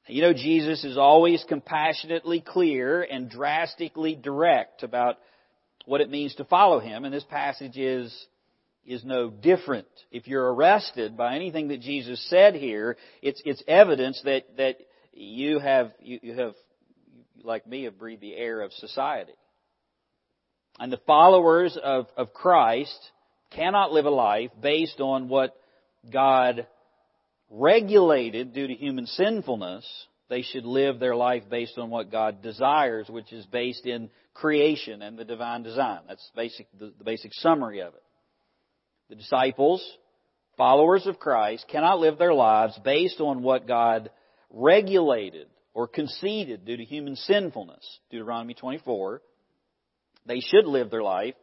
You 0.08 0.24
know, 0.24 0.34
Jesus 0.34 0.84
is 0.84 0.98
always 0.98 1.44
compassionately 1.48 2.42
clear 2.42 3.02
and 3.04 3.30
drastically 3.30 4.16
direct 4.16 4.84
about 4.84 5.18
what 5.86 6.02
it 6.02 6.10
means 6.10 6.36
to 6.36 6.46
follow 6.46 6.80
Him, 6.80 7.06
and 7.06 7.14
this 7.14 7.24
passage 7.24 7.78
is, 7.78 8.14
is 8.86 9.04
no 9.04 9.30
different. 9.30 9.88
If 10.12 10.28
you're 10.28 10.54
arrested 10.54 11.16
by 11.16 11.36
anything 11.36 11.70
that 11.70 11.82
Jesus 11.82 12.24
said 12.30 12.56
here, 12.56 12.98
it's, 13.22 13.42
it's 13.46 13.64
evidence 13.68 14.22
that, 14.26 14.58
that 14.58 14.78
you 15.14 15.60
have, 15.60 15.92
you, 16.00 16.20
you 16.22 16.34
have, 16.34 16.56
like 17.44 17.68
me, 17.68 17.84
have 17.84 18.00
breathed 18.00 18.22
the 18.22 18.36
air 18.36 18.62
of 18.62 18.74
society. 18.74 19.34
And 20.80 20.92
the 20.92 21.02
followers 21.06 21.78
of, 21.82 22.08
of 22.18 22.34
Christ 22.34 22.98
cannot 23.52 23.92
live 23.92 24.06
a 24.06 24.12
life 24.12 24.52
based 24.60 25.00
on 25.00 25.30
what 25.30 25.56
God 26.12 26.66
regulated 27.52 28.54
due 28.54 28.68
to 28.68 28.74
human 28.74 29.06
sinfulness, 29.06 29.86
they 30.30 30.42
should 30.42 30.66
live 30.66 31.00
their 31.00 31.16
life 31.16 31.44
based 31.50 31.78
on 31.78 31.90
what 31.90 32.12
God 32.12 32.42
desires, 32.42 33.10
which 33.10 33.34
is 33.34 33.46
based 33.48 33.86
in 33.86 34.10
creation 34.34 35.02
and 35.02 35.18
the 35.18 35.26
divine 35.26 35.62
design. 35.62 36.00
That's 36.08 36.32
basic, 36.36 36.68
the, 36.80 36.94
the 36.98 37.04
basic 37.04 37.34
summary 37.34 37.82
of 37.82 37.94
it. 37.94 38.04
The 39.10 39.16
disciples, 39.16 39.86
followers 40.56 41.06
of 41.06 41.20
Christ, 41.20 41.66
cannot 41.70 42.00
live 42.00 42.18
their 42.18 42.34
lives 42.34 42.80
based 42.84 43.20
on 43.20 43.44
what 43.44 43.68
God 43.68 44.10
regulated 44.50 45.48
or 45.74 45.88
conceded 45.88 46.64
due 46.64 46.78
to 46.78 46.86
human 46.86 47.18
sinfulness. 47.18 48.00
Deuteronomy 48.10 48.54
24. 48.54 49.22
They 50.26 50.40
should 50.40 50.66
live 50.66 50.90
their 50.90 51.04
life 51.04 51.36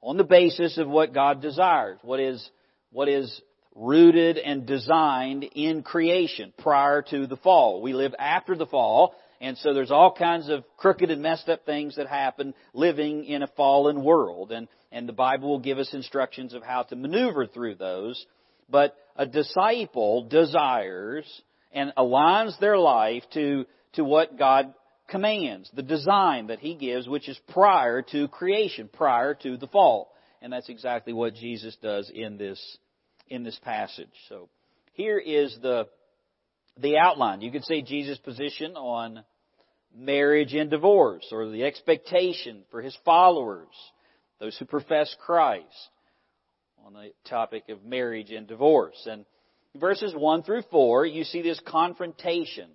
on 0.00 0.16
the 0.16 0.24
basis 0.24 0.78
of 0.78 0.88
what 0.88 1.12
God 1.12 1.42
desires, 1.42 1.98
what 2.02 2.20
is, 2.20 2.50
what 2.90 3.08
is 3.08 3.42
rooted 3.76 4.38
and 4.38 4.66
designed 4.66 5.44
in 5.54 5.82
creation 5.82 6.52
prior 6.58 7.02
to 7.02 7.26
the 7.26 7.36
fall. 7.36 7.82
We 7.82 7.92
live 7.92 8.14
after 8.18 8.56
the 8.56 8.66
fall, 8.66 9.14
and 9.40 9.58
so 9.58 9.74
there's 9.74 9.90
all 9.90 10.14
kinds 10.14 10.48
of 10.48 10.64
crooked 10.78 11.10
and 11.10 11.22
messed 11.22 11.48
up 11.48 11.66
things 11.66 11.96
that 11.96 12.08
happen 12.08 12.54
living 12.72 13.24
in 13.24 13.42
a 13.42 13.48
fallen 13.48 14.02
world. 14.02 14.50
And, 14.50 14.66
and 14.90 15.08
the 15.08 15.12
Bible 15.12 15.50
will 15.50 15.60
give 15.60 15.78
us 15.78 15.92
instructions 15.92 16.54
of 16.54 16.62
how 16.62 16.84
to 16.84 16.96
maneuver 16.96 17.46
through 17.46 17.74
those. 17.74 18.24
But 18.68 18.96
a 19.14 19.26
disciple 19.26 20.24
desires 20.24 21.26
and 21.70 21.92
aligns 21.96 22.58
their 22.58 22.78
life 22.78 23.22
to, 23.34 23.66
to 23.92 24.04
what 24.04 24.38
God 24.38 24.72
commands, 25.08 25.70
the 25.74 25.82
design 25.82 26.48
that 26.48 26.60
He 26.60 26.74
gives, 26.74 27.06
which 27.06 27.28
is 27.28 27.38
prior 27.48 28.02
to 28.12 28.28
creation, 28.28 28.88
prior 28.90 29.34
to 29.34 29.56
the 29.56 29.68
fall. 29.68 30.12
And 30.40 30.52
that's 30.52 30.68
exactly 30.68 31.12
what 31.12 31.34
Jesus 31.34 31.76
does 31.82 32.10
in 32.12 32.38
this 32.38 32.78
in 33.28 33.42
this 33.42 33.58
passage. 33.62 34.10
So 34.28 34.48
here 34.92 35.18
is 35.18 35.56
the, 35.62 35.88
the 36.78 36.98
outline. 36.98 37.40
You 37.40 37.50
can 37.50 37.62
see 37.62 37.82
Jesus' 37.82 38.18
position 38.18 38.76
on 38.76 39.24
marriage 39.94 40.54
and 40.54 40.70
divorce, 40.70 41.26
or 41.32 41.48
the 41.48 41.64
expectation 41.64 42.62
for 42.70 42.82
his 42.82 42.96
followers, 43.04 43.68
those 44.40 44.56
who 44.58 44.64
profess 44.64 45.14
Christ, 45.24 45.90
on 46.84 46.92
the 46.92 47.12
topic 47.28 47.64
of 47.68 47.84
marriage 47.84 48.30
and 48.30 48.46
divorce. 48.46 49.08
And 49.10 49.24
verses 49.74 50.14
1 50.14 50.42
through 50.42 50.62
4, 50.70 51.06
you 51.06 51.24
see 51.24 51.42
this 51.42 51.60
confrontation 51.66 52.68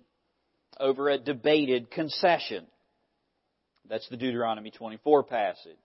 over 0.78 1.08
a 1.08 1.18
debated 1.18 1.90
concession. 1.90 2.66
That's 3.88 4.08
the 4.08 4.16
Deuteronomy 4.16 4.70
24 4.70 5.24
passage 5.24 5.76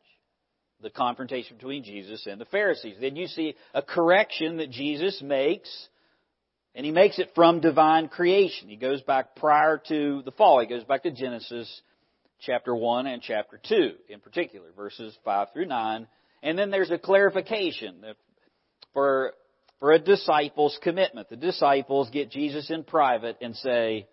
the 0.81 0.89
confrontation 0.89 1.57
between 1.57 1.83
Jesus 1.83 2.27
and 2.27 2.39
the 2.39 2.45
Pharisees. 2.45 2.97
Then 3.01 3.15
you 3.15 3.27
see 3.27 3.55
a 3.73 3.81
correction 3.81 4.57
that 4.57 4.69
Jesus 4.69 5.21
makes, 5.21 5.69
and 6.75 6.85
he 6.85 6.91
makes 6.91 7.17
it 7.19 7.31
from 7.33 7.59
divine 7.59 8.07
creation. 8.09 8.69
He 8.69 8.75
goes 8.75 9.01
back 9.01 9.35
prior 9.35 9.81
to 9.89 10.21
the 10.23 10.31
fall. 10.31 10.59
He 10.59 10.67
goes 10.67 10.83
back 10.83 11.03
to 11.03 11.11
Genesis 11.11 11.81
chapter 12.41 12.75
1 12.75 13.07
and 13.07 13.21
chapter 13.21 13.59
2 13.67 13.91
in 14.09 14.19
particular, 14.19 14.67
verses 14.75 15.17
5 15.25 15.47
through 15.53 15.65
9. 15.65 16.07
And 16.43 16.57
then 16.57 16.69
there's 16.69 16.91
a 16.91 16.99
clarification 16.99 18.05
for, 18.93 19.33
for 19.79 19.91
a 19.91 19.99
disciple's 19.99 20.77
commitment. 20.83 21.29
The 21.29 21.35
disciples 21.35 22.09
get 22.11 22.29
Jesus 22.29 22.69
in 22.69 22.83
private 22.83 23.37
and 23.41 23.55
say, 23.55 24.07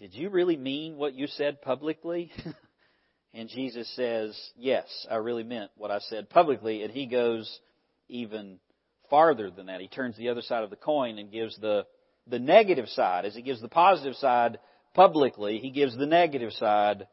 Did 0.00 0.14
you 0.14 0.30
really 0.30 0.56
mean 0.56 0.96
what 0.96 1.14
you 1.14 1.28
said 1.28 1.62
publicly? 1.62 2.32
And 3.36 3.50
Jesus 3.50 3.86
says, 3.94 4.34
Yes, 4.56 4.86
I 5.10 5.16
really 5.16 5.42
meant 5.42 5.70
what 5.76 5.90
I 5.90 5.98
said 5.98 6.30
publicly. 6.30 6.82
And 6.82 6.90
he 6.90 7.04
goes 7.04 7.60
even 8.08 8.58
farther 9.10 9.50
than 9.50 9.66
that. 9.66 9.82
He 9.82 9.88
turns 9.88 10.16
the 10.16 10.30
other 10.30 10.40
side 10.40 10.64
of 10.64 10.70
the 10.70 10.76
coin 10.76 11.18
and 11.18 11.30
gives 11.30 11.54
the, 11.60 11.84
the 12.26 12.38
negative 12.38 12.88
side. 12.88 13.26
As 13.26 13.34
he 13.34 13.42
gives 13.42 13.60
the 13.60 13.68
positive 13.68 14.14
side 14.14 14.58
publicly, 14.94 15.58
he 15.58 15.70
gives 15.70 15.96
the 15.98 16.06
negative 16.06 16.50
side 16.52 17.06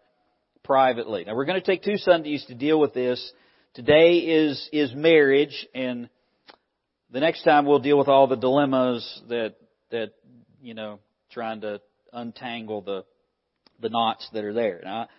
privately. 0.64 1.26
Now 1.26 1.36
we're 1.36 1.44
going 1.44 1.60
to 1.60 1.66
take 1.66 1.84
two 1.84 1.98
Sundays 1.98 2.46
to 2.46 2.56
deal 2.56 2.80
with 2.80 2.94
this. 2.94 3.34
Today 3.74 4.20
is, 4.20 4.70
is 4.72 4.94
marriage 4.96 5.68
and 5.76 6.08
the 7.12 7.20
next 7.20 7.44
time 7.44 7.66
we'll 7.66 7.80
deal 7.80 7.98
with 7.98 8.08
all 8.08 8.28
the 8.28 8.38
dilemmas 8.38 9.22
that, 9.28 9.56
that, 9.92 10.14
you 10.62 10.74
know, 10.74 11.00
trying 11.32 11.62
to 11.62 11.82
untangle 12.14 12.82
the, 12.82 13.04
the 13.82 13.90
knots 13.90 14.28
that 14.34 14.46
are 14.46 14.54
there. 14.54 14.82
Now, 14.84 15.10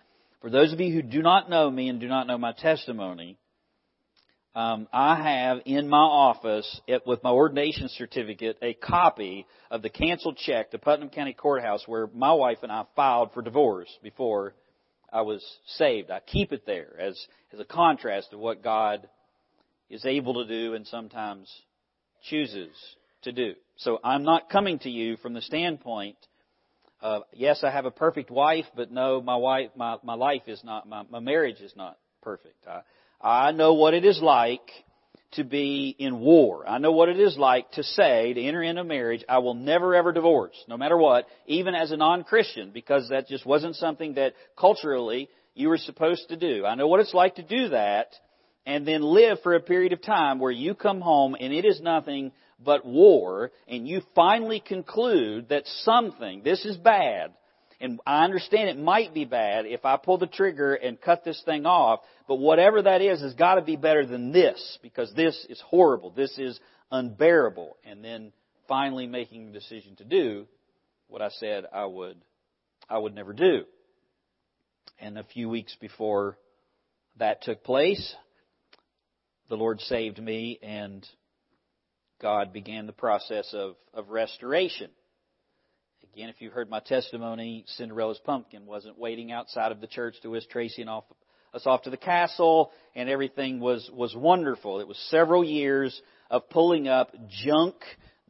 for 0.45 0.51
those 0.51 0.71
of 0.71 0.79
you 0.79 0.93
who 0.93 1.01
do 1.01 1.23
not 1.23 1.49
know 1.49 1.71
me 1.71 1.89
and 1.89 1.99
do 1.99 2.07
not 2.07 2.27
know 2.27 2.37
my 2.37 2.51
testimony, 2.51 3.39
um, 4.53 4.87
I 4.93 5.15
have 5.15 5.57
in 5.65 5.89
my 5.89 5.97
office, 5.97 6.81
it, 6.85 7.01
with 7.07 7.23
my 7.23 7.31
ordination 7.31 7.89
certificate, 7.89 8.59
a 8.61 8.75
copy 8.75 9.47
of 9.71 9.81
the 9.81 9.89
canceled 9.89 10.37
check 10.37 10.69
to 10.69 10.77
Putnam 10.77 11.09
County 11.09 11.33
Courthouse 11.33 11.87
where 11.87 12.05
my 12.13 12.31
wife 12.31 12.59
and 12.61 12.71
I 12.71 12.85
filed 12.95 13.33
for 13.33 13.41
divorce 13.41 13.89
before 14.03 14.53
I 15.11 15.23
was 15.23 15.43
saved. 15.77 16.11
I 16.11 16.19
keep 16.19 16.53
it 16.53 16.67
there 16.67 16.95
as, 16.99 17.19
as 17.51 17.59
a 17.59 17.65
contrast 17.65 18.29
to 18.29 18.37
what 18.37 18.63
God 18.63 19.09
is 19.89 20.05
able 20.05 20.35
to 20.35 20.47
do 20.47 20.75
and 20.75 20.85
sometimes 20.85 21.51
chooses 22.29 22.69
to 23.23 23.31
do. 23.31 23.55
So 23.77 23.97
I'm 24.03 24.21
not 24.21 24.51
coming 24.51 24.77
to 24.77 24.91
you 24.91 25.17
from 25.17 25.33
the 25.33 25.41
standpoint 25.41 26.17
uh, 27.05 27.19
yes, 27.33 27.63
I 27.63 27.69
have 27.69 27.85
a 27.85 27.91
perfect 27.91 28.31
wife, 28.31 28.65
but 28.75 28.91
no, 28.91 29.21
my 29.21 29.35
wife, 29.35 29.69
my, 29.75 29.97
my 30.03 30.15
life 30.15 30.41
is 30.47 30.63
not, 30.63 30.89
my, 30.89 31.03
my 31.07 31.19
marriage 31.19 31.61
is 31.61 31.71
not 31.75 31.99
perfect. 32.23 32.65
I, 32.67 32.81
I 33.21 33.51
know 33.51 33.75
what 33.75 33.93
it 33.93 34.03
is 34.03 34.19
like 34.23 34.67
to 35.33 35.43
be 35.43 35.95
in 35.99 36.19
war. 36.19 36.67
I 36.67 36.79
know 36.79 36.93
what 36.93 37.09
it 37.09 37.19
is 37.19 37.37
like 37.37 37.69
to 37.73 37.83
say, 37.83 38.33
to 38.33 38.41
enter 38.41 38.63
into 38.63 38.81
a 38.81 38.83
marriage, 38.83 39.23
I 39.29 39.37
will 39.37 39.53
never 39.53 39.93
ever 39.93 40.13
divorce, 40.13 40.55
no 40.67 40.77
matter 40.77 40.97
what, 40.97 41.27
even 41.45 41.75
as 41.75 41.91
a 41.91 41.97
non-Christian, 41.97 42.71
because 42.73 43.09
that 43.09 43.27
just 43.27 43.45
wasn't 43.45 43.75
something 43.75 44.15
that 44.15 44.33
culturally 44.57 45.29
you 45.53 45.69
were 45.69 45.77
supposed 45.77 46.29
to 46.29 46.37
do. 46.37 46.65
I 46.65 46.73
know 46.73 46.87
what 46.87 47.01
it's 47.01 47.13
like 47.13 47.35
to 47.35 47.43
do 47.43 47.69
that 47.69 48.15
and 48.65 48.87
then 48.87 49.03
live 49.03 49.37
for 49.43 49.53
a 49.53 49.59
period 49.59 49.93
of 49.93 50.01
time 50.01 50.39
where 50.39 50.51
you 50.51 50.73
come 50.73 51.01
home 51.01 51.35
and 51.39 51.53
it 51.53 51.65
is 51.65 51.79
nothing 51.81 52.31
but 52.59 52.85
war, 52.85 53.51
and 53.67 53.87
you 53.87 54.01
finally 54.13 54.59
conclude 54.59 55.49
that 55.49 55.67
something, 55.83 56.41
this 56.43 56.63
is 56.65 56.77
bad, 56.77 57.33
and 57.81 57.99
I 58.05 58.23
understand 58.23 58.69
it 58.69 58.79
might 58.79 59.13
be 59.13 59.25
bad 59.25 59.65
if 59.65 59.83
I 59.83 59.97
pull 59.97 60.17
the 60.17 60.27
trigger 60.27 60.73
and 60.73 60.99
cut 60.99 61.23
this 61.23 61.41
thing 61.45 61.65
off, 61.65 61.99
but 62.27 62.35
whatever 62.35 62.81
that 62.81 63.01
is 63.01 63.21
has 63.21 63.33
got 63.33 63.55
to 63.55 63.61
be 63.61 63.75
better 63.75 64.05
than 64.05 64.31
this, 64.31 64.79
because 64.81 65.13
this 65.13 65.45
is 65.49 65.61
horrible, 65.61 66.11
this 66.11 66.37
is 66.37 66.59
unbearable, 66.91 67.75
and 67.83 68.03
then 68.03 68.31
finally 68.67 69.07
making 69.07 69.47
the 69.47 69.51
decision 69.51 69.95
to 69.97 70.05
do 70.05 70.47
what 71.07 71.21
I 71.21 71.29
said 71.29 71.65
I 71.73 71.85
would, 71.85 72.17
I 72.89 72.97
would 72.97 73.13
never 73.13 73.33
do. 73.33 73.63
And 74.99 75.17
a 75.17 75.23
few 75.23 75.49
weeks 75.49 75.75
before 75.79 76.37
that 77.17 77.43
took 77.43 77.63
place, 77.63 78.15
the 79.49 79.57
Lord 79.57 79.81
saved 79.81 80.21
me 80.21 80.59
and 80.63 81.07
God 82.21 82.53
began 82.53 82.85
the 82.85 82.93
process 82.93 83.49
of, 83.53 83.75
of 83.93 84.09
restoration. 84.09 84.89
Again, 86.13 86.29
if 86.29 86.39
you've 86.39 86.53
heard 86.53 86.69
my 86.69 86.79
testimony, 86.79 87.65
Cinderella's 87.75 88.21
pumpkin 88.23 88.65
wasn't 88.65 88.97
waiting 88.97 89.31
outside 89.31 89.71
of 89.73 89.81
the 89.81 89.87
church 89.87 90.15
to 90.21 90.29
whisk 90.29 90.49
Tracy 90.49 90.81
and 90.81 90.89
off, 90.89 91.03
us 91.53 91.63
off 91.65 91.81
to 91.83 91.89
the 91.89 91.97
castle, 91.97 92.71
and 92.95 93.09
everything 93.09 93.59
was, 93.59 93.89
was 93.93 94.15
wonderful. 94.15 94.79
It 94.79 94.87
was 94.87 94.97
several 95.09 95.43
years 95.43 96.01
of 96.31 96.49
pulling 96.49 96.87
up 96.87 97.13
junk 97.43 97.75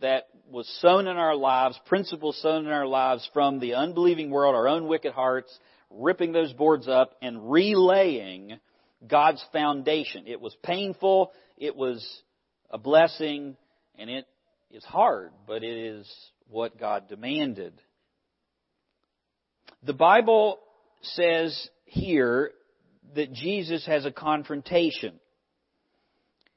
that 0.01 0.29
was 0.49 0.67
sown 0.81 1.07
in 1.07 1.17
our 1.17 1.35
lives, 1.35 1.79
principles 1.85 2.41
sown 2.41 2.65
in 2.65 2.71
our 2.71 2.87
lives 2.87 3.29
from 3.33 3.59
the 3.59 3.75
unbelieving 3.75 4.31
world, 4.31 4.55
our 4.55 4.67
own 4.67 4.87
wicked 4.87 5.13
hearts, 5.13 5.55
ripping 5.91 6.31
those 6.31 6.53
boards 6.53 6.87
up 6.87 7.13
and 7.21 7.51
relaying 7.51 8.59
God's 9.07 9.43
foundation. 9.53 10.25
It 10.25 10.41
was 10.41 10.55
painful, 10.63 11.31
it 11.57 11.75
was 11.75 12.03
a 12.71 12.77
blessing, 12.77 13.55
and 13.99 14.09
it 14.09 14.25
is 14.71 14.83
hard, 14.83 15.31
but 15.47 15.63
it 15.63 15.77
is 15.77 16.11
what 16.49 16.79
God 16.79 17.07
demanded. 17.07 17.73
The 19.83 19.93
Bible 19.93 20.59
says 21.01 21.69
here 21.85 22.51
that 23.15 23.33
Jesus 23.33 23.85
has 23.85 24.05
a 24.05 24.11
confrontation. 24.11 25.19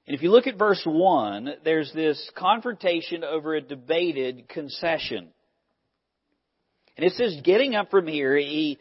And 0.07 0.17
if 0.17 0.23
you 0.23 0.31
look 0.31 0.47
at 0.47 0.59
verse 0.59 0.83
1, 0.87 1.57
there's 1.65 1.93
this 1.93 2.31
confrontation 2.35 3.23
over 3.25 3.55
a 3.55 3.61
debated 3.61 4.49
concession. 4.49 5.29
And 6.97 7.07
it 7.07 7.13
says, 7.13 7.39
getting 7.45 7.75
up 7.75 7.91
from 7.91 8.07
here, 8.07 8.37
he, 8.37 8.79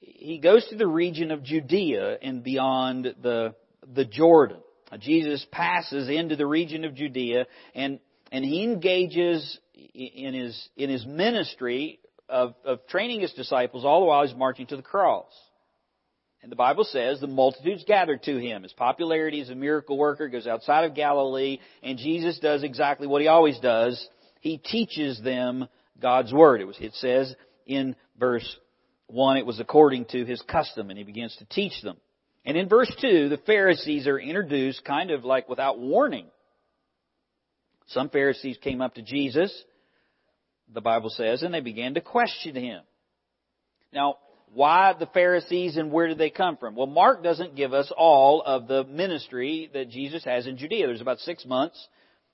he 0.00 0.38
goes 0.38 0.66
to 0.68 0.76
the 0.76 0.86
region 0.86 1.30
of 1.30 1.44
Judea 1.44 2.16
and 2.22 2.42
beyond 2.42 3.14
the, 3.22 3.54
the 3.94 4.06
Jordan. 4.06 4.58
Uh, 4.92 4.98
Jesus 4.98 5.46
passes 5.50 6.08
into 6.08 6.36
the 6.36 6.46
region 6.46 6.84
of 6.84 6.94
Judea 6.94 7.46
and, 7.74 7.98
and 8.30 8.44
he 8.44 8.62
engages 8.62 9.58
in 9.74 10.34
his, 10.34 10.68
in 10.76 10.90
his 10.90 11.06
ministry 11.06 11.98
of, 12.28 12.54
of 12.64 12.86
training 12.88 13.20
his 13.20 13.32
disciples 13.32 13.84
all 13.84 14.00
the 14.00 14.06
while 14.06 14.26
he's 14.26 14.36
marching 14.36 14.66
to 14.66 14.76
the 14.76 14.82
cross. 14.82 15.32
And 16.42 16.50
the 16.50 16.56
Bible 16.56 16.84
says 16.84 17.20
the 17.20 17.26
multitudes 17.28 17.84
gathered 17.86 18.24
to 18.24 18.36
him. 18.36 18.64
His 18.64 18.72
popularity 18.72 19.40
as 19.40 19.48
a 19.48 19.54
miracle 19.54 19.96
worker 19.96 20.28
goes 20.28 20.46
outside 20.46 20.84
of 20.84 20.94
Galilee, 20.94 21.58
and 21.82 21.98
Jesus 21.98 22.38
does 22.40 22.64
exactly 22.64 23.06
what 23.06 23.22
he 23.22 23.28
always 23.28 23.60
does. 23.60 24.08
He 24.40 24.58
teaches 24.58 25.20
them 25.22 25.68
God's 26.00 26.32
Word. 26.32 26.60
It, 26.60 26.64
was, 26.64 26.76
it 26.80 26.94
says 26.94 27.32
in 27.64 27.94
verse 28.18 28.56
1, 29.06 29.36
it 29.36 29.46
was 29.46 29.60
according 29.60 30.06
to 30.06 30.24
his 30.24 30.42
custom, 30.42 30.90
and 30.90 30.98
he 30.98 31.04
begins 31.04 31.36
to 31.36 31.44
teach 31.44 31.80
them. 31.82 31.96
And 32.44 32.56
in 32.56 32.68
verse 32.68 32.92
2, 33.00 33.28
the 33.28 33.40
Pharisees 33.46 34.06
are 34.06 34.18
introduced 34.18 34.84
kind 34.84 35.10
of 35.10 35.24
like 35.24 35.48
without 35.48 35.78
warning. 35.78 36.26
Some 37.88 38.08
Pharisees 38.08 38.58
came 38.62 38.80
up 38.80 38.94
to 38.94 39.02
Jesus, 39.02 39.52
the 40.72 40.80
Bible 40.80 41.10
says, 41.10 41.42
and 41.42 41.52
they 41.52 41.60
began 41.60 41.94
to 41.94 42.00
question 42.00 42.56
him. 42.56 42.82
Now, 43.92 44.16
why 44.54 44.94
the 44.98 45.06
Pharisees 45.06 45.76
and 45.76 45.92
where 45.92 46.08
did 46.08 46.18
they 46.18 46.30
come 46.30 46.56
from? 46.56 46.74
Well, 46.74 46.86
Mark 46.86 47.22
doesn't 47.22 47.56
give 47.56 47.72
us 47.72 47.92
all 47.96 48.42
of 48.42 48.68
the 48.68 48.84
ministry 48.84 49.70
that 49.72 49.90
Jesus 49.90 50.24
has 50.24 50.46
in 50.46 50.58
Judea. 50.58 50.86
There's 50.86 51.00
about 51.00 51.20
six 51.20 51.44
months 51.46 51.88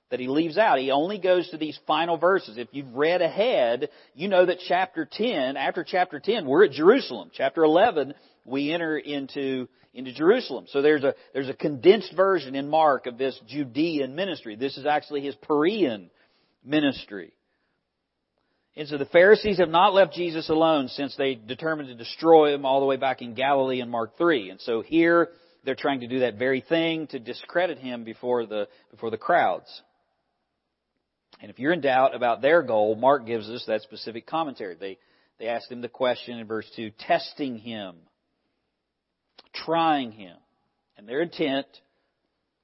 that 0.09 0.19
he 0.19 0.27
leaves 0.27 0.57
out. 0.57 0.79
He 0.79 0.91
only 0.91 1.19
goes 1.19 1.49
to 1.49 1.57
these 1.57 1.79
final 1.85 2.17
verses. 2.17 2.57
If 2.57 2.69
you've 2.71 2.93
read 2.95 3.21
ahead, 3.21 3.89
you 4.15 4.27
know 4.27 4.45
that 4.45 4.57
chapter 4.67 5.07
10, 5.09 5.55
after 5.55 5.83
chapter 5.83 6.19
10, 6.19 6.47
we're 6.47 6.65
at 6.65 6.71
Jerusalem. 6.71 7.29
Chapter 7.33 7.63
11, 7.63 8.13
we 8.45 8.73
enter 8.73 8.97
into, 8.97 9.67
into 9.93 10.11
Jerusalem. 10.11 10.65
So 10.69 10.81
there's 10.81 11.03
a, 11.03 11.13
there's 11.33 11.49
a 11.49 11.53
condensed 11.53 12.13
version 12.15 12.55
in 12.55 12.69
Mark 12.69 13.05
of 13.05 13.17
this 13.17 13.39
Judean 13.47 14.15
ministry. 14.15 14.55
This 14.55 14.77
is 14.77 14.85
actually 14.85 15.21
his 15.21 15.35
Perean 15.47 16.09
ministry. 16.63 17.33
And 18.75 18.87
so 18.87 18.97
the 18.97 19.05
Pharisees 19.05 19.59
have 19.59 19.69
not 19.69 19.93
left 19.93 20.13
Jesus 20.13 20.49
alone 20.49 20.87
since 20.87 21.15
they 21.17 21.35
determined 21.35 21.89
to 21.89 21.95
destroy 21.95 22.53
him 22.53 22.65
all 22.65 22.79
the 22.79 22.85
way 22.85 22.97
back 22.97 23.21
in 23.21 23.33
Galilee 23.33 23.81
in 23.81 23.89
Mark 23.89 24.17
3. 24.17 24.51
And 24.51 24.61
so 24.61 24.81
here 24.81 25.29
they're 25.65 25.75
trying 25.75 25.99
to 25.99 26.07
do 26.07 26.19
that 26.19 26.35
very 26.35 26.61
thing 26.61 27.07
to 27.07 27.19
discredit 27.19 27.77
him 27.77 28.03
before 28.03 28.45
the, 28.45 28.67
before 28.89 29.11
the 29.11 29.17
crowds. 29.17 29.81
And 31.41 31.49
if 31.49 31.59
you're 31.59 31.73
in 31.73 31.81
doubt 31.81 32.15
about 32.15 32.41
their 32.41 32.61
goal, 32.63 32.95
Mark 32.95 33.25
gives 33.25 33.49
us 33.49 33.63
that 33.67 33.81
specific 33.81 34.27
commentary. 34.27 34.75
They, 34.75 34.97
they 35.39 35.47
asked 35.47 35.71
him 35.71 35.81
the 35.81 35.87
question 35.87 36.37
in 36.37 36.47
verse 36.47 36.69
2, 36.75 36.91
testing 36.99 37.57
him, 37.57 37.95
trying 39.53 40.11
him. 40.11 40.35
And 40.97 41.07
their 41.07 41.21
intent 41.21 41.67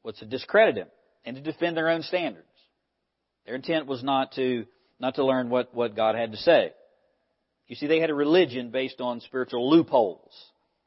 was 0.04 0.16
to 0.18 0.26
discredit 0.26 0.76
him 0.76 0.88
and 1.24 1.36
to 1.38 1.42
defend 1.42 1.78
their 1.78 1.90
own 1.90 2.02
standards. 2.02 2.46
Their 3.46 3.56
intent 3.56 3.88
was 3.88 4.04
not 4.04 4.34
to 4.34 4.66
not 5.00 5.16
to 5.16 5.26
learn 5.26 5.50
what, 5.50 5.74
what 5.76 5.96
God 5.96 6.16
had 6.16 6.32
to 6.32 6.38
say. 6.38 6.72
You 7.68 7.76
see, 7.76 7.88
they 7.88 8.00
had 8.00 8.10
a 8.10 8.16
religion 8.16 8.72
based 8.72 9.02
on 9.02 9.20
spiritual 9.22 9.70
loopholes, 9.70 10.32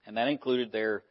and 0.07 0.16
that 0.16 0.29
included 0.29 0.72
their 0.72 1.03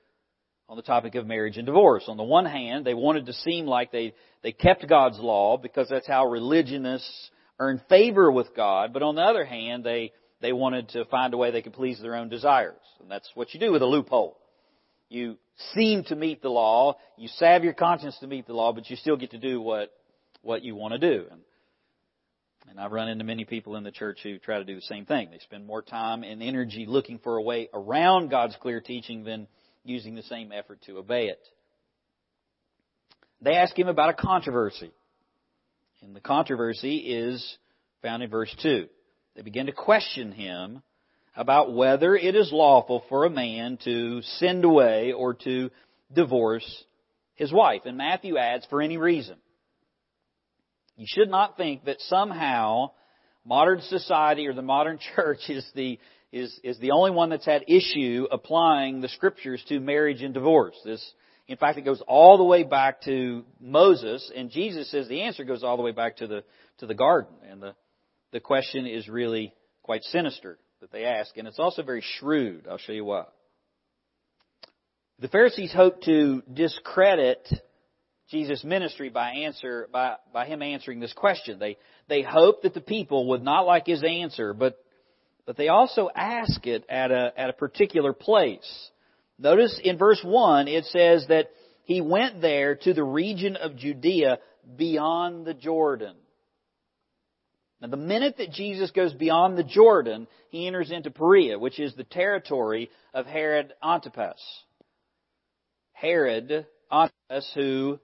on 0.70 0.76
the 0.76 0.84
topic 0.84 1.16
of 1.16 1.26
marriage 1.26 1.58
and 1.58 1.66
divorce. 1.66 2.04
On 2.08 2.18
the 2.18 2.24
one 2.24 2.46
hand, 2.46 2.86
they 2.86 2.94
wanted 2.94 3.28
to 3.28 3.34
seem 3.34 3.66
like 3.66 3.92
they, 3.92 4.14
they 4.44 4.52
kept 4.52 4.88
God's 4.88 5.20
law 5.20 5.58
because 5.58 5.88
that's 5.90 6.08
how 6.08 6.28
religionists 6.28 7.30
earn 7.60 7.82
favor 7.90 8.32
with 8.32 8.56
God, 8.56 8.94
but 8.94 9.02
on 9.02 9.16
the 9.16 9.22
other 9.22 9.46
hand, 9.46 9.84
they, 9.84 10.12
they 10.42 10.54
wanted 10.54 10.90
to 10.90 11.06
find 11.06 11.34
a 11.34 11.38
way 11.38 11.52
they 11.52 11.62
could 11.62 11.74
please 11.74 12.00
their 12.02 12.16
own 12.16 12.30
desires. 12.30 12.76
And 13.00 13.10
that's 13.10 13.30
what 13.34 13.54
you 13.54 13.60
do 13.60 13.72
with 13.72 13.82
a 13.82 13.86
loophole. 13.86 14.38
You 15.10 15.38
seem 15.74 16.04
to 16.06 16.16
meet 16.16 16.42
the 16.42 16.50
law, 16.50 16.98
you 17.18 17.30
salve 17.30 17.64
your 17.64 17.74
conscience 17.74 18.18
to 18.20 18.28
meet 18.28 18.46
the 18.46 18.54
law, 18.54 18.74
but 18.74 18.90
you 18.90 18.96
still 18.98 19.18
get 19.18 19.32
to 19.32 19.40
do 19.40 19.62
what, 19.62 19.92
what 20.42 20.64
you 20.64 20.76
want 20.76 20.94
to 20.94 21.00
do. 21.00 21.26
And 21.32 21.42
and 22.70 22.80
I've 22.80 22.92
run 22.92 23.08
into 23.08 23.24
many 23.24 23.46
people 23.46 23.76
in 23.76 23.84
the 23.84 23.92
church 23.92 24.20
who 24.24 24.38
try 24.40 24.58
to 24.58 24.66
do 24.66 24.76
the 24.76 24.82
same 24.82 25.06
thing. 25.06 25.30
They 25.32 25.40
spend 25.40 25.66
more 25.66 25.82
time 25.82 26.24
and 26.24 26.44
energy 26.44 26.86
looking 26.88 27.20
for 27.20 27.38
a 27.38 27.42
way 27.42 27.70
around 27.74 28.30
God's 28.30 28.58
clear 28.62 28.82
teaching 28.82 29.24
than 29.24 29.48
using 29.88 30.16
the 30.16 30.24
same 30.24 30.52
effort 30.52 30.82
to 30.84 30.98
obey 30.98 31.28
it. 31.28 31.40
They 33.42 33.54
ask 33.54 33.78
him 33.78 33.88
about 33.88 34.10
a 34.10 34.14
controversy. 34.14 34.92
And 36.02 36.16
the 36.16 36.22
controversy 36.22 36.98
is 36.98 37.58
found 38.02 38.24
in 38.24 38.30
verse 38.30 38.56
2. 38.62 38.88
They 39.36 39.42
begin 39.42 39.68
to 39.68 39.72
question 39.72 40.32
him 40.32 40.82
about 41.36 41.74
whether 41.74 42.16
it 42.16 42.36
is 42.36 42.52
lawful 42.52 43.04
for 43.10 43.26
a 43.26 43.30
man 43.30 43.78
to 43.84 44.22
send 44.24 44.66
away 44.66 45.12
or 45.12 45.36
to 45.36 45.70
divorce 46.14 46.84
his 47.36 47.54
wife. 47.54 47.82
And 47.86 47.98
Matthew 47.98 48.38
adds, 48.38 48.66
for 48.70 48.82
any 48.82 48.98
reason. 48.98 49.38
You 50.96 51.06
should 51.08 51.30
not 51.30 51.58
think 51.58 51.86
that 51.86 52.02
somehow 52.02 52.92
modern 53.46 53.82
society 53.82 54.48
or 54.48 54.54
the 54.54 54.64
modern 54.64 55.00
church 55.16 55.50
is 55.50 55.68
the 55.76 56.00
is, 56.32 56.60
is 56.64 56.78
the 56.80 56.92
only 56.92 57.12
one 57.12 57.30
that's 57.30 57.46
had 57.46 57.64
issue 57.68 58.28
applying 58.32 59.02
the 59.02 59.10
scriptures 59.10 59.64
to 59.70 59.80
marriage 59.80 60.22
and 60.22 60.34
divorce. 60.34 60.76
This, 60.84 61.14
in 61.48 61.58
fact, 61.58 61.78
it 61.78 61.84
goes 61.86 62.02
all 62.08 62.38
the 62.38 62.44
way 62.44 62.64
back 62.64 63.02
to 63.04 63.46
Moses, 63.60 64.32
and 64.36 64.50
Jesus 64.52 64.92
says 64.92 65.08
the 65.08 65.22
answer 65.22 65.44
goes 65.44 65.64
all 65.64 65.78
the 65.78 65.84
way 65.84 65.94
back 65.94 66.18
to 66.18 66.28
the 66.28 66.44
to 66.80 66.86
the 66.86 66.94
garden. 66.94 67.34
And 67.50 67.62
the 67.62 67.76
the 68.32 68.40
question 68.40 68.86
is 68.86 69.08
really 69.08 69.54
quite 69.84 70.04
sinister 70.04 70.60
that 70.82 70.92
they 70.92 71.06
ask, 71.06 71.38
and 71.38 71.48
it's 71.48 71.60
also 71.60 71.82
very 71.82 72.04
shrewd. 72.20 72.68
I'll 72.70 72.78
show 72.78 72.92
you 72.92 73.06
why. 73.06 73.26
The 75.20 75.30
Pharisees 75.30 75.74
hope 75.74 76.02
to 76.04 76.44
discredit 76.54 77.48
Jesus' 78.30 78.64
ministry 78.64 79.10
by 79.10 79.30
answer 79.30 79.88
by, 79.92 80.18
by 80.34 80.46
him 80.46 80.62
answering 80.62 81.00
this 81.00 81.14
question. 81.14 81.58
They 81.58 81.78
they 82.10 82.22
hope 82.22 82.64
that 82.64 82.74
the 82.74 82.82
people 82.82 83.30
would 83.30 83.42
not 83.42 83.66
like 83.66 83.88
his 83.88 84.04
answer, 84.04 84.54
but 84.54 84.78
but 85.48 85.56
they 85.56 85.70
also 85.70 86.10
ask 86.14 86.68
it 86.68 86.86
at 86.90 87.10
a 87.10 87.34
at 87.36 87.50
a 87.50 87.54
particular 87.54 88.14
place. 88.14 88.92
Notice 89.40 89.80
in 89.84 89.98
verse 89.98 90.22
one 90.24 90.68
it 90.68 90.86
says 90.86 91.26
that 91.30 91.50
he 91.86 92.02
went 92.02 92.42
there 92.42 92.76
to 92.76 92.94
the 92.94 93.04
region 93.04 93.56
of 93.56 93.78
Judea 93.78 94.40
beyond 94.76 95.46
the 95.46 95.54
Jordan. 95.54 96.16
Now, 97.80 97.88
the 97.88 97.98
minute 97.98 98.36
that 98.40 98.52
Jesus 98.52 98.92
goes 98.92 99.14
beyond 99.14 99.58
the 99.58 99.64
Jordan, 99.64 100.28
he 100.50 100.68
enters 100.68 100.92
into 100.92 101.12
Perea, 101.12 101.60
which 101.60 101.80
is 101.80 101.96
the 101.96 102.04
territory 102.04 102.90
of 103.14 103.26
Herod 103.28 103.72
Antipas. 103.84 104.42
Herod 105.94 106.66
Antipas, 106.92 107.52
who 107.54 108.00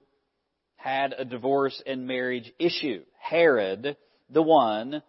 had 0.76 1.12
a 1.18 1.24
divorce 1.24 1.82
and 1.86 2.06
marriage 2.06 2.52
issue. 2.58 3.02
Herod, 3.18 3.96
the 4.30 4.42
one 4.42 5.02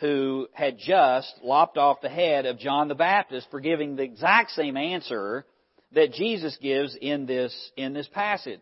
who 0.00 0.48
had 0.52 0.78
just 0.78 1.32
lopped 1.42 1.76
off 1.76 2.00
the 2.00 2.08
head 2.08 2.46
of 2.46 2.58
John 2.58 2.88
the 2.88 2.94
Baptist 2.94 3.48
for 3.50 3.60
giving 3.60 3.96
the 3.96 4.02
exact 4.02 4.50
same 4.52 4.76
answer 4.76 5.44
that 5.92 6.12
Jesus 6.12 6.56
gives 6.60 6.96
in 7.00 7.26
this, 7.26 7.54
in 7.76 7.92
this 7.92 8.08
passage. 8.08 8.60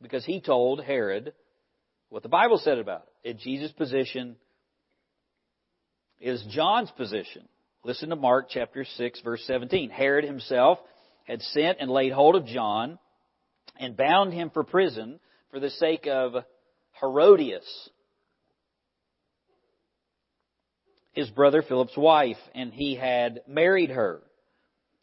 Because 0.00 0.24
he 0.24 0.40
told 0.40 0.82
Herod 0.82 1.32
what 2.08 2.22
the 2.22 2.28
Bible 2.28 2.58
said 2.58 2.78
about 2.78 3.06
it. 3.24 3.30
And 3.30 3.38
Jesus' 3.38 3.72
position 3.72 4.36
is 6.20 6.44
John's 6.50 6.90
position. 6.92 7.48
Listen 7.84 8.08
to 8.08 8.16
Mark 8.16 8.48
chapter 8.48 8.84
6 8.84 9.20
verse 9.22 9.42
17. 9.46 9.90
Herod 9.90 10.24
himself 10.24 10.78
had 11.24 11.42
sent 11.42 11.78
and 11.80 11.90
laid 11.90 12.12
hold 12.12 12.34
of 12.34 12.46
John 12.46 12.98
and 13.78 13.96
bound 13.96 14.32
him 14.32 14.50
for 14.50 14.64
prison 14.64 15.20
for 15.50 15.60
the 15.60 15.70
sake 15.70 16.06
of 16.06 16.32
Herodias. 17.00 17.90
His 21.12 21.28
brother 21.30 21.62
Philip's 21.62 21.96
wife, 21.96 22.38
and 22.54 22.72
he 22.72 22.96
had 22.96 23.42
married 23.46 23.90
her. 23.90 24.22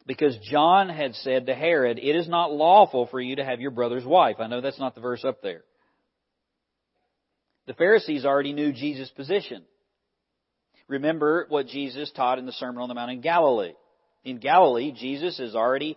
Because 0.06 0.36
John 0.50 0.90
had 0.90 1.14
said 1.16 1.46
to 1.46 1.56
Herod, 1.56 2.00
It 2.00 2.16
is 2.16 2.28
not 2.28 2.52
lawful 2.52 3.08
for 3.08 3.22
you 3.22 3.36
to 3.36 3.46
have 3.46 3.62
your 3.62 3.72
brother's 3.72 4.06
wife. 4.06 4.38
I 4.40 4.48
know 4.48 4.60
that's 4.60 4.80
not 4.80 4.96
the 4.96 5.02
verse 5.02 5.24
up 5.24 5.42
there. 5.44 5.62
The 7.68 7.76
Pharisees 7.76 8.26
already 8.26 8.54
knew 8.54 8.74
Jesus' 8.74 9.12
position. 9.12 9.64
Remember 10.88 11.46
what 11.50 11.68
Jesus 11.68 12.12
taught 12.16 12.40
in 12.40 12.48
the 12.48 12.52
Sermon 12.54 12.82
on 12.82 12.90
the 12.90 12.96
Mount 12.96 13.12
in 13.12 13.22
Galilee. 13.22 13.74
In 14.24 14.40
Galilee, 14.40 14.92
Jesus 14.92 15.38
has 15.38 15.56
already 15.56 15.96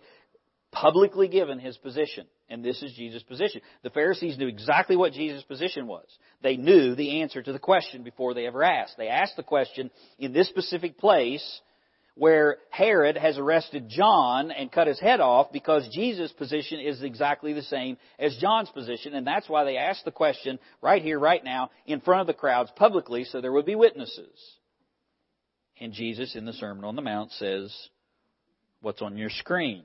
publicly 0.71 1.27
given 1.27 1.57
his 1.57 1.75
position. 1.77 2.27
And 2.49 2.63
this 2.63 2.81
is 2.83 2.93
Jesus' 2.93 3.23
position. 3.23 3.61
The 3.83 3.89
Pharisees 3.89 4.37
knew 4.37 4.47
exactly 4.47 4.95
what 4.95 5.13
Jesus' 5.13 5.43
position 5.43 5.87
was. 5.87 6.05
They 6.41 6.57
knew 6.57 6.93
the 6.93 7.21
answer 7.21 7.41
to 7.41 7.53
the 7.53 7.59
question 7.59 8.03
before 8.03 8.33
they 8.33 8.45
ever 8.45 8.63
asked. 8.63 8.95
They 8.97 9.07
asked 9.07 9.37
the 9.37 9.43
question 9.43 9.89
in 10.19 10.33
this 10.33 10.49
specific 10.49 10.97
place 10.97 11.61
where 12.15 12.57
Herod 12.69 13.17
has 13.17 13.37
arrested 13.37 13.89
John 13.89 14.51
and 14.51 14.71
cut 14.71 14.87
his 14.87 14.99
head 14.99 15.19
off 15.19 15.51
because 15.51 15.87
Jesus' 15.91 16.31
position 16.31 16.79
is 16.79 17.01
exactly 17.01 17.53
the 17.53 17.63
same 17.63 17.97
as 18.19 18.37
John's 18.37 18.69
position. 18.69 19.15
And 19.15 19.25
that's 19.25 19.49
why 19.49 19.63
they 19.63 19.77
asked 19.77 20.05
the 20.05 20.11
question 20.11 20.59
right 20.81 21.01
here, 21.01 21.17
right 21.17 21.43
now, 21.43 21.71
in 21.87 22.01
front 22.01 22.21
of 22.21 22.27
the 22.27 22.33
crowds 22.33 22.71
publicly 22.75 23.23
so 23.23 23.41
there 23.41 23.51
would 23.51 23.65
be 23.65 23.75
witnesses. 23.75 24.57
And 25.79 25.91
Jesus 25.91 26.35
in 26.35 26.45
the 26.45 26.53
Sermon 26.53 26.85
on 26.85 26.95
the 26.95 27.01
Mount 27.01 27.31
says, 27.31 27.75
what's 28.81 29.01
on 29.01 29.17
your 29.17 29.31
screen? 29.31 29.83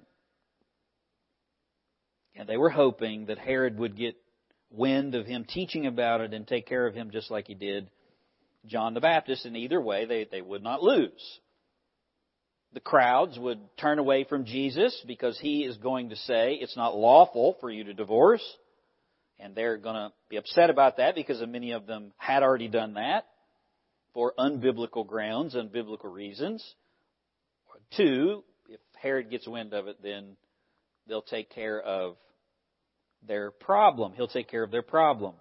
And 2.39 2.49
they 2.49 2.57
were 2.57 2.71
hoping 2.71 3.27
that 3.27 3.39
Herod 3.39 3.79
would 3.79 3.97
get 3.97 4.17
wind 4.71 5.17
of 5.17 5.27
him 5.27 5.45
teaching 5.45 5.87
about 5.87 6.21
it 6.21 6.33
and 6.33 6.47
take 6.47 6.67
care 6.67 6.87
of 6.87 6.95
him 6.95 7.11
just 7.11 7.33
like 7.33 7.49
he 7.49 7.55
did 7.55 7.91
John 8.65 8.95
the 8.95 9.01
Baptist. 9.01 9.45
And 9.45 9.57
either 9.57 9.81
way, 9.81 10.05
they, 10.05 10.25
they 10.31 10.41
would 10.41 10.63
not 10.63 10.81
lose. 10.81 11.41
The 12.75 12.81
crowds 12.81 13.37
would 13.39 13.59
turn 13.77 13.99
away 13.99 14.23
from 14.23 14.45
Jesus 14.45 15.03
because 15.05 15.37
he 15.41 15.65
is 15.65 15.77
going 15.79 16.11
to 16.11 16.17
say 16.17 16.55
it's 16.55 16.77
not 16.77 16.97
lawful 16.97 17.57
for 17.61 17.71
you 17.71 17.83
to 17.85 17.93
divorce. 17.93 18.45
And 19.41 19.55
they're 19.57 19.77
going 19.77 19.97
to 19.97 20.13
be 20.29 20.37
upset 20.37 20.71
about 20.71 20.99
that 20.99 21.17
because 21.17 21.43
many 21.47 21.73
of 21.73 21.87
them 21.87 22.13
had 22.19 22.45
already 22.45 22.69
done 22.69 22.95
that 22.95 23.25
for 24.15 24.33
unbiblical 24.39 25.05
grounds, 25.05 25.57
unbiblical 25.57 26.13
reasons. 26.13 26.65
Two, 27.97 28.45
if 28.69 28.81
Herod 29.01 29.29
gets 29.29 29.49
wind 29.49 29.75
of 29.75 29.89
it, 29.89 29.97
then 30.03 30.37
they'll 31.09 31.23
take 31.23 31.51
care 31.51 31.81
of 31.81 32.17
their 33.27 33.51
problem. 33.51 34.13
He'll 34.15 34.29
take 34.29 34.49
care 34.49 34.63
of 34.63 34.71
their 34.71 34.83
problem. 34.83 35.35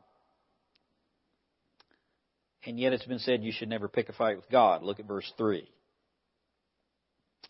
And 2.66 2.80
yet 2.80 2.94
it's 2.94 3.06
been 3.06 3.20
said 3.20 3.44
you 3.44 3.54
should 3.54 3.70
never 3.70 3.88
pick 3.88 4.10
a 4.10 4.14
fight 4.14 4.36
with 4.36 4.50
God. 4.50 4.84
Look 4.84 5.00
at 5.00 5.08
verse 5.08 5.32
3. 5.38 5.68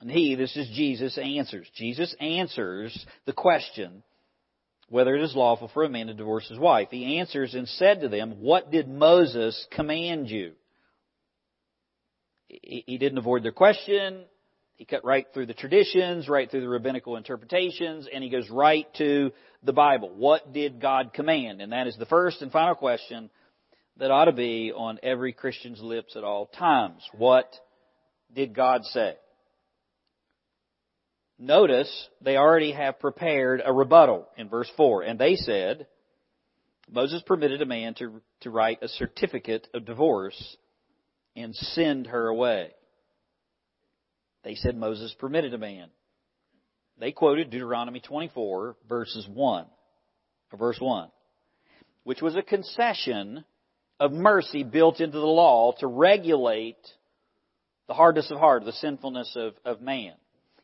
And 0.01 0.11
he, 0.11 0.35
this 0.35 0.55
is 0.55 0.69
Jesus, 0.75 1.17
answers. 1.17 1.67
Jesus 1.75 2.15
answers 2.19 3.05
the 3.25 3.33
question 3.33 4.03
whether 4.89 5.15
it 5.15 5.23
is 5.23 5.35
lawful 5.35 5.69
for 5.73 5.83
a 5.83 5.89
man 5.89 6.07
to 6.07 6.13
divorce 6.13 6.47
his 6.47 6.59
wife. 6.59 6.89
He 6.91 7.19
answers 7.19 7.53
and 7.55 7.67
said 7.67 8.01
to 8.01 8.09
them, 8.09 8.41
What 8.41 8.71
did 8.71 8.87
Moses 8.87 9.67
command 9.71 10.29
you? 10.29 10.53
He 12.47 12.97
didn't 12.97 13.17
avoid 13.17 13.43
their 13.43 13.51
question. 13.51 14.23
He 14.77 14.85
cut 14.85 15.03
right 15.03 15.25
through 15.33 15.47
the 15.47 15.55
traditions, 15.55 16.29
right 16.29 16.49
through 16.49 16.61
the 16.61 16.69
rabbinical 16.69 17.17
interpretations, 17.17 18.07
and 18.11 18.23
he 18.23 18.29
goes 18.29 18.47
right 18.49 18.85
to 18.99 19.31
the 19.63 19.73
Bible. 19.73 20.11
What 20.15 20.53
did 20.53 20.79
God 20.79 21.13
command? 21.13 21.61
And 21.61 21.71
that 21.71 21.87
is 21.87 21.97
the 21.97 22.05
first 22.05 22.43
and 22.43 22.51
final 22.51 22.75
question 22.75 23.31
that 23.97 24.11
ought 24.11 24.25
to 24.25 24.31
be 24.31 24.71
on 24.71 24.99
every 25.01 25.33
Christian's 25.33 25.81
lips 25.81 26.15
at 26.15 26.23
all 26.23 26.45
times. 26.45 27.01
What 27.13 27.51
did 28.33 28.53
God 28.55 28.83
say? 28.85 29.15
Notice 31.39 32.07
they 32.21 32.37
already 32.37 32.71
have 32.71 32.99
prepared 32.99 33.63
a 33.65 33.73
rebuttal 33.73 34.27
in 34.37 34.47
verse 34.47 34.69
4. 34.77 35.03
And 35.03 35.19
they 35.19 35.35
said, 35.35 35.87
Moses 36.87 37.23
permitted 37.25 37.63
a 37.63 37.65
man 37.65 37.95
to, 37.95 38.21
to 38.41 38.51
write 38.51 38.83
a 38.83 38.87
certificate 38.87 39.67
of 39.73 39.85
divorce 39.85 40.57
and 41.35 41.55
send 41.55 42.07
her 42.07 42.27
away. 42.27 42.71
They 44.47 44.55
said 44.55 44.77
Moses 44.77 45.13
permitted 45.19 45.53
a 45.53 45.57
man. 45.57 45.89
They 46.97 47.12
quoted 47.12 47.49
Deuteronomy 47.49 47.99
24 47.99 48.77
verses 48.88 49.27
1, 49.27 49.65
or 50.53 50.57
verse 50.57 50.77
1, 50.79 51.10
which 52.05 52.21
was 52.21 52.38
a 52.38 52.41
concession 52.41 53.43
of 53.99 54.13
mercy 54.13 54.63
built 54.63 55.01
into 55.01 55.19
the 55.19 55.25
law 55.25 55.73
to 55.79 55.88
regulate 55.88 56.77
the 57.89 57.93
hardness 57.93 58.31
of 58.31 58.38
heart, 58.38 58.63
the 58.63 58.71
sinfulness 58.71 59.36
of, 59.36 59.55
of 59.65 59.81
man. 59.81 60.13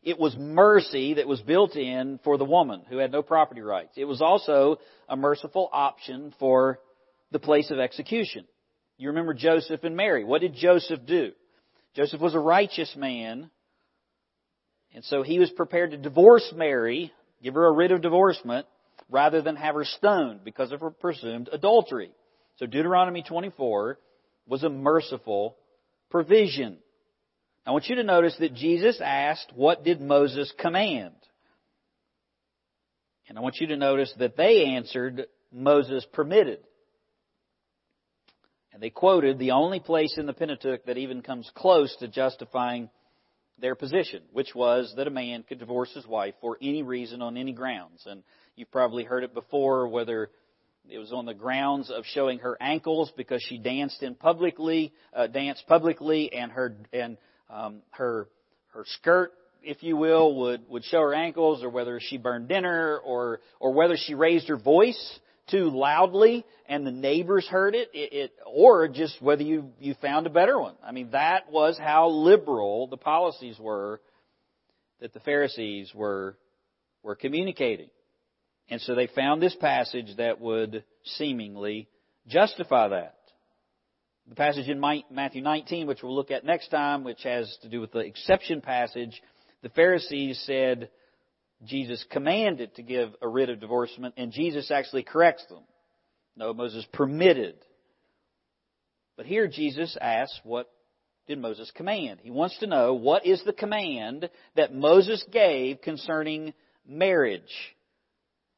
It 0.02 0.18
was 0.18 0.34
mercy 0.34 1.12
that 1.14 1.28
was 1.28 1.42
built 1.42 1.76
in 1.76 2.18
for 2.24 2.38
the 2.38 2.44
woman 2.46 2.84
who 2.88 2.96
had 2.96 3.12
no 3.12 3.20
property 3.20 3.60
rights. 3.60 3.92
It 3.98 4.06
was 4.06 4.22
also 4.22 4.78
a 5.10 5.16
merciful 5.16 5.68
option 5.70 6.32
for 6.38 6.78
the 7.32 7.38
place 7.38 7.70
of 7.70 7.78
execution. 7.78 8.46
You 8.96 9.08
remember 9.08 9.34
Joseph 9.34 9.84
and 9.84 9.94
Mary. 9.94 10.24
What 10.24 10.40
did 10.40 10.54
Joseph 10.54 11.00
do? 11.04 11.32
Joseph 11.94 12.22
was 12.22 12.34
a 12.34 12.40
righteous 12.40 12.96
man, 12.96 13.50
and 14.94 15.04
so 15.04 15.22
he 15.22 15.38
was 15.40 15.50
prepared 15.50 15.90
to 15.90 15.96
divorce 15.96 16.52
Mary, 16.54 17.12
give 17.42 17.54
her 17.54 17.66
a 17.66 17.72
writ 17.72 17.90
of 17.90 18.00
divorcement, 18.00 18.66
rather 19.10 19.42
than 19.42 19.56
have 19.56 19.74
her 19.74 19.84
stoned 19.84 20.44
because 20.44 20.72
of 20.72 20.80
her 20.80 20.90
presumed 20.90 21.50
adultery. 21.52 22.12
So 22.56 22.66
Deuteronomy 22.66 23.22
24 23.22 23.98
was 24.46 24.62
a 24.62 24.68
merciful 24.68 25.56
provision. 26.10 26.78
I 27.66 27.72
want 27.72 27.86
you 27.88 27.96
to 27.96 28.04
notice 28.04 28.36
that 28.38 28.54
Jesus 28.54 29.00
asked, 29.02 29.52
What 29.54 29.84
did 29.84 30.00
Moses 30.00 30.52
command? 30.58 31.14
And 33.28 33.38
I 33.38 33.40
want 33.40 33.56
you 33.58 33.68
to 33.68 33.76
notice 33.76 34.12
that 34.18 34.36
they 34.36 34.66
answered, 34.76 35.26
Moses 35.50 36.06
permitted. 36.12 36.60
And 38.72 38.82
they 38.82 38.90
quoted 38.90 39.38
the 39.38 39.52
only 39.52 39.80
place 39.80 40.18
in 40.18 40.26
the 40.26 40.32
Pentateuch 40.32 40.84
that 40.84 40.98
even 40.98 41.22
comes 41.22 41.50
close 41.54 41.94
to 42.00 42.08
justifying 42.08 42.90
their 43.58 43.74
position, 43.74 44.22
which 44.32 44.54
was 44.54 44.92
that 44.96 45.06
a 45.06 45.10
man 45.10 45.44
could 45.44 45.58
divorce 45.58 45.92
his 45.94 46.06
wife 46.06 46.34
for 46.40 46.56
any 46.60 46.82
reason 46.82 47.22
on 47.22 47.36
any 47.36 47.52
grounds. 47.52 48.04
And 48.06 48.22
you've 48.56 48.70
probably 48.70 49.04
heard 49.04 49.24
it 49.24 49.34
before, 49.34 49.88
whether 49.88 50.30
it 50.88 50.98
was 50.98 51.12
on 51.12 51.24
the 51.24 51.34
grounds 51.34 51.90
of 51.90 52.04
showing 52.04 52.40
her 52.40 52.56
ankles 52.60 53.12
because 53.16 53.42
she 53.42 53.58
danced 53.58 54.02
in 54.02 54.14
publicly, 54.14 54.92
uh, 55.14 55.28
danced 55.28 55.66
publicly, 55.66 56.32
and 56.32 56.52
her 56.52 56.76
and 56.92 57.16
um, 57.48 57.82
her 57.90 58.28
her 58.72 58.84
skirt, 58.86 59.32
if 59.62 59.82
you 59.82 59.96
will, 59.96 60.34
would 60.40 60.68
would 60.68 60.84
show 60.84 61.00
her 61.00 61.14
ankles, 61.14 61.62
or 61.62 61.70
whether 61.70 62.00
she 62.00 62.18
burned 62.18 62.48
dinner, 62.48 62.98
or 62.98 63.40
or 63.60 63.72
whether 63.72 63.96
she 63.96 64.14
raised 64.14 64.48
her 64.48 64.58
voice 64.58 65.18
too 65.50 65.70
loudly 65.70 66.44
and 66.68 66.86
the 66.86 66.90
neighbors 66.90 67.46
heard 67.46 67.74
it, 67.74 67.90
it, 67.92 68.12
it, 68.12 68.32
or 68.46 68.88
just 68.88 69.20
whether 69.20 69.42
you, 69.42 69.70
you 69.78 69.94
found 70.00 70.26
a 70.26 70.30
better 70.30 70.58
one. 70.58 70.74
I 70.84 70.92
mean, 70.92 71.10
that 71.12 71.50
was 71.50 71.78
how 71.78 72.08
liberal 72.08 72.86
the 72.86 72.96
policies 72.96 73.58
were 73.58 74.00
that 75.00 75.12
the 75.12 75.20
Pharisees 75.20 75.92
were, 75.94 76.38
were 77.02 77.14
communicating. 77.14 77.90
And 78.70 78.80
so 78.80 78.94
they 78.94 79.08
found 79.08 79.42
this 79.42 79.54
passage 79.56 80.16
that 80.16 80.40
would 80.40 80.84
seemingly 81.04 81.88
justify 82.26 82.88
that. 82.88 83.16
The 84.28 84.34
passage 84.34 84.68
in 84.68 84.80
Matthew 85.10 85.42
19, 85.42 85.86
which 85.86 86.02
we'll 86.02 86.14
look 86.14 86.30
at 86.30 86.46
next 86.46 86.68
time, 86.68 87.04
which 87.04 87.22
has 87.24 87.54
to 87.60 87.68
do 87.68 87.82
with 87.82 87.92
the 87.92 87.98
exception 87.98 88.62
passage, 88.62 89.20
the 89.62 89.68
Pharisees 89.70 90.42
said, 90.46 90.88
Jesus 91.64 92.04
commanded 92.10 92.74
to 92.76 92.82
give 92.82 93.14
a 93.22 93.28
writ 93.28 93.50
of 93.50 93.60
divorcement, 93.60 94.14
and 94.16 94.32
Jesus 94.32 94.70
actually 94.70 95.02
corrects 95.02 95.46
them. 95.46 95.62
No, 96.36 96.52
Moses 96.52 96.86
permitted. 96.92 97.56
But 99.16 99.26
here 99.26 99.46
Jesus 99.46 99.96
asks, 100.00 100.40
what 100.44 100.70
did 101.26 101.38
Moses 101.38 101.70
command? 101.74 102.20
He 102.22 102.30
wants 102.30 102.58
to 102.58 102.66
know 102.66 102.94
what 102.94 103.24
is 103.24 103.42
the 103.44 103.52
command 103.52 104.28
that 104.56 104.74
Moses 104.74 105.24
gave 105.32 105.80
concerning 105.80 106.52
marriage. 106.86 107.42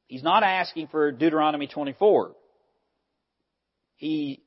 He's 0.07 0.23
not 0.23 0.43
asking 0.43 0.89
for 0.89 1.13
Deuteronomy 1.13 1.67
24. 1.67 2.33
He 3.97 4.43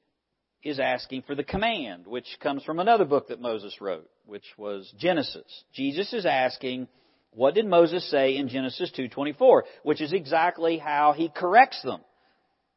is 0.63 0.79
asking 0.79 1.23
for 1.23 1.35
the 1.35 1.43
command, 1.43 2.07
which 2.07 2.27
comes 2.41 2.63
from 2.63 2.79
another 2.79 3.05
book 3.05 3.29
that 3.29 3.41
Moses 3.41 3.79
wrote, 3.79 4.09
which 4.25 4.45
was 4.57 4.91
Genesis. 4.97 5.63
Jesus 5.73 6.11
is 6.13 6.25
asking, 6.25 6.87
what 7.31 7.53
did 7.53 7.65
Moses 7.65 8.09
say 8.09 8.35
in 8.35 8.49
Genesis 8.49 8.91
2:24, 8.91 9.63
which 9.83 10.01
is 10.01 10.13
exactly 10.13 10.77
how 10.77 11.13
he 11.13 11.29
corrects 11.29 11.81
them 11.83 12.01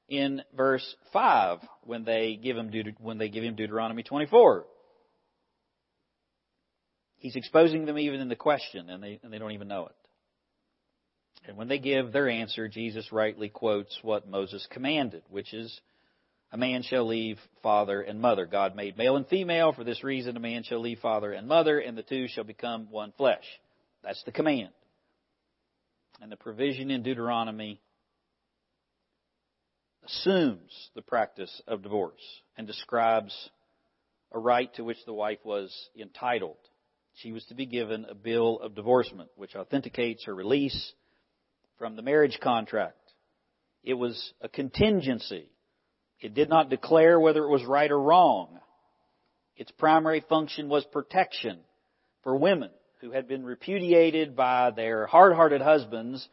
in 0.08 0.42
verse 0.54 0.96
5 1.12 1.60
when 1.84 2.04
they 2.04 2.36
give 2.36 2.56
him 2.56 2.70
when 3.00 3.18
they 3.18 3.28
give 3.28 3.44
him 3.44 3.54
Deuteronomy 3.54 4.02
24. 4.02 4.66
He's 7.16 7.36
exposing 7.36 7.86
them 7.86 7.98
even 7.98 8.20
in 8.20 8.28
the 8.28 8.36
question 8.36 8.90
and 8.90 9.02
they 9.02 9.20
and 9.22 9.32
they 9.32 9.38
don't 9.38 9.52
even 9.52 9.68
know 9.68 9.86
it. 9.86 9.96
And 11.44 11.56
when 11.56 11.68
they 11.68 11.78
give 11.78 12.12
their 12.12 12.28
answer, 12.28 12.68
Jesus 12.68 13.10
rightly 13.10 13.48
quotes 13.48 13.98
what 14.02 14.28
Moses 14.28 14.66
commanded, 14.70 15.22
which 15.28 15.52
is 15.52 15.80
a 16.52 16.56
man 16.56 16.82
shall 16.82 17.06
leave 17.06 17.38
father 17.62 18.00
and 18.02 18.20
mother. 18.20 18.46
God 18.46 18.76
made 18.76 18.98
male 18.98 19.16
and 19.16 19.26
female. 19.26 19.72
For 19.72 19.82
this 19.82 20.04
reason, 20.04 20.36
a 20.36 20.40
man 20.40 20.62
shall 20.62 20.80
leave 20.80 20.98
father 21.00 21.32
and 21.32 21.48
mother, 21.48 21.78
and 21.80 21.96
the 21.96 22.02
two 22.02 22.28
shall 22.28 22.44
become 22.44 22.88
one 22.90 23.12
flesh. 23.16 23.44
That's 24.02 24.22
the 24.24 24.32
command. 24.32 24.70
And 26.20 26.30
the 26.30 26.36
provision 26.36 26.90
in 26.90 27.02
Deuteronomy 27.02 27.80
assumes 30.04 30.90
the 30.94 31.02
practice 31.02 31.62
of 31.66 31.82
divorce 31.82 32.20
and 32.56 32.66
describes 32.66 33.50
a 34.32 34.38
right 34.38 34.72
to 34.74 34.84
which 34.84 35.04
the 35.06 35.12
wife 35.12 35.38
was 35.44 35.72
entitled. 35.98 36.56
She 37.14 37.32
was 37.32 37.44
to 37.46 37.54
be 37.54 37.66
given 37.66 38.06
a 38.08 38.14
bill 38.14 38.58
of 38.60 38.74
divorcement, 38.74 39.30
which 39.36 39.54
authenticates 39.54 40.24
her 40.24 40.34
release 40.34 40.92
from 41.78 41.96
the 41.96 42.02
marriage 42.02 42.38
contract. 42.40 42.96
It 43.84 43.94
was 43.94 44.32
a 44.40 44.48
contingency 44.48 45.52
it 46.22 46.34
did 46.34 46.48
not 46.48 46.70
declare 46.70 47.18
whether 47.18 47.42
it 47.42 47.50
was 47.50 47.64
right 47.64 47.90
or 47.90 48.00
wrong. 48.00 48.60
Its 49.56 49.72
primary 49.72 50.24
function 50.28 50.68
was 50.68 50.84
protection 50.84 51.58
for 52.22 52.36
women 52.36 52.70
who 53.02 53.10
had 53.10 53.26
been 53.26 53.44
repudiated 53.44 54.34
by 54.36 54.70
their 54.70 55.06
hard-hearted 55.06 55.60
husbands, 55.60 56.26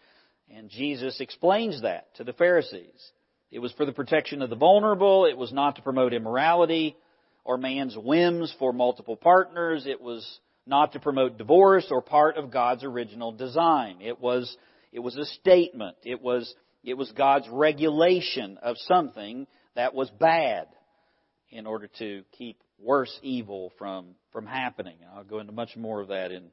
and 0.56 0.70
Jesus 0.70 1.20
explains 1.20 1.82
that 1.82 2.16
to 2.16 2.24
the 2.24 2.32
Pharisees. 2.32 3.12
It 3.52 3.58
was 3.58 3.72
for 3.74 3.86
the 3.86 3.92
protection 3.92 4.44
of 4.44 4.52
the 4.52 4.56
vulnerable. 4.56 5.26
It 5.26 5.38
was 5.38 5.52
not 5.52 5.76
to 5.76 5.82
promote 5.82 6.14
immorality 6.14 6.96
or 7.44 7.58
man's 7.58 7.98
whims 7.98 8.54
for 8.60 8.72
multiple 8.72 9.16
partners. 9.16 9.88
It 9.88 10.00
was 10.00 10.40
not 10.68 10.94
to 10.94 11.00
promote 11.00 11.40
divorce 11.40 11.88
or 11.90 12.04
part 12.04 12.38
of 12.38 12.52
God's 12.52 12.84
original 12.84 13.32
design. 13.32 13.98
It 14.02 14.22
was, 14.22 14.56
it 14.92 15.00
was 15.00 15.18
a 15.18 15.26
statement. 15.26 15.98
It 16.04 16.22
was, 16.22 16.54
it 16.84 16.94
was 16.94 17.12
God's 17.14 17.48
regulation 17.52 18.60
of 18.62 18.78
something 18.78 19.48
that 19.76 19.96
was 19.96 20.12
bad 20.12 20.68
in 21.50 21.66
order 21.66 21.90
to 21.98 22.22
keep 22.38 22.62
worse 22.78 23.18
evil 23.24 23.72
from, 23.80 24.10
from 24.32 24.46
happening. 24.46 24.98
I'll 25.16 25.24
go 25.24 25.40
into 25.40 25.52
much 25.52 25.76
more 25.76 26.00
of 26.02 26.10
that 26.10 26.32
in, 26.32 26.52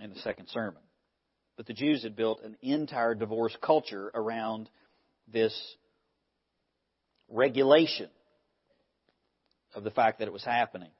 in 0.00 0.10
the 0.10 0.18
second 0.20 0.48
sermon. 0.48 0.82
But 1.56 1.66
the 1.66 1.74
Jews 1.74 2.02
had 2.02 2.16
built 2.16 2.42
an 2.42 2.56
entire 2.62 3.14
divorce 3.14 3.56
culture 3.60 4.10
around 4.14 4.70
this 5.32 5.54
regulation 7.28 8.08
of 9.74 9.84
the 9.84 9.90
fact 9.90 10.18
that 10.18 10.28
it 10.28 10.32
was 10.32 10.44
happening. 10.44 10.90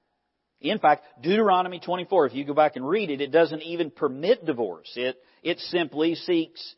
In 0.60 0.78
fact, 0.78 1.04
Deuteronomy 1.20 1.80
24, 1.80 2.26
if 2.26 2.34
you 2.34 2.44
go 2.44 2.54
back 2.54 2.76
and 2.76 2.88
read 2.88 3.10
it, 3.10 3.20
it 3.20 3.32
doesn't 3.32 3.62
even 3.62 3.90
permit 3.90 4.44
divorce. 4.44 4.90
It, 4.94 5.16
it 5.42 5.58
simply 5.58 6.14
seeks 6.14 6.74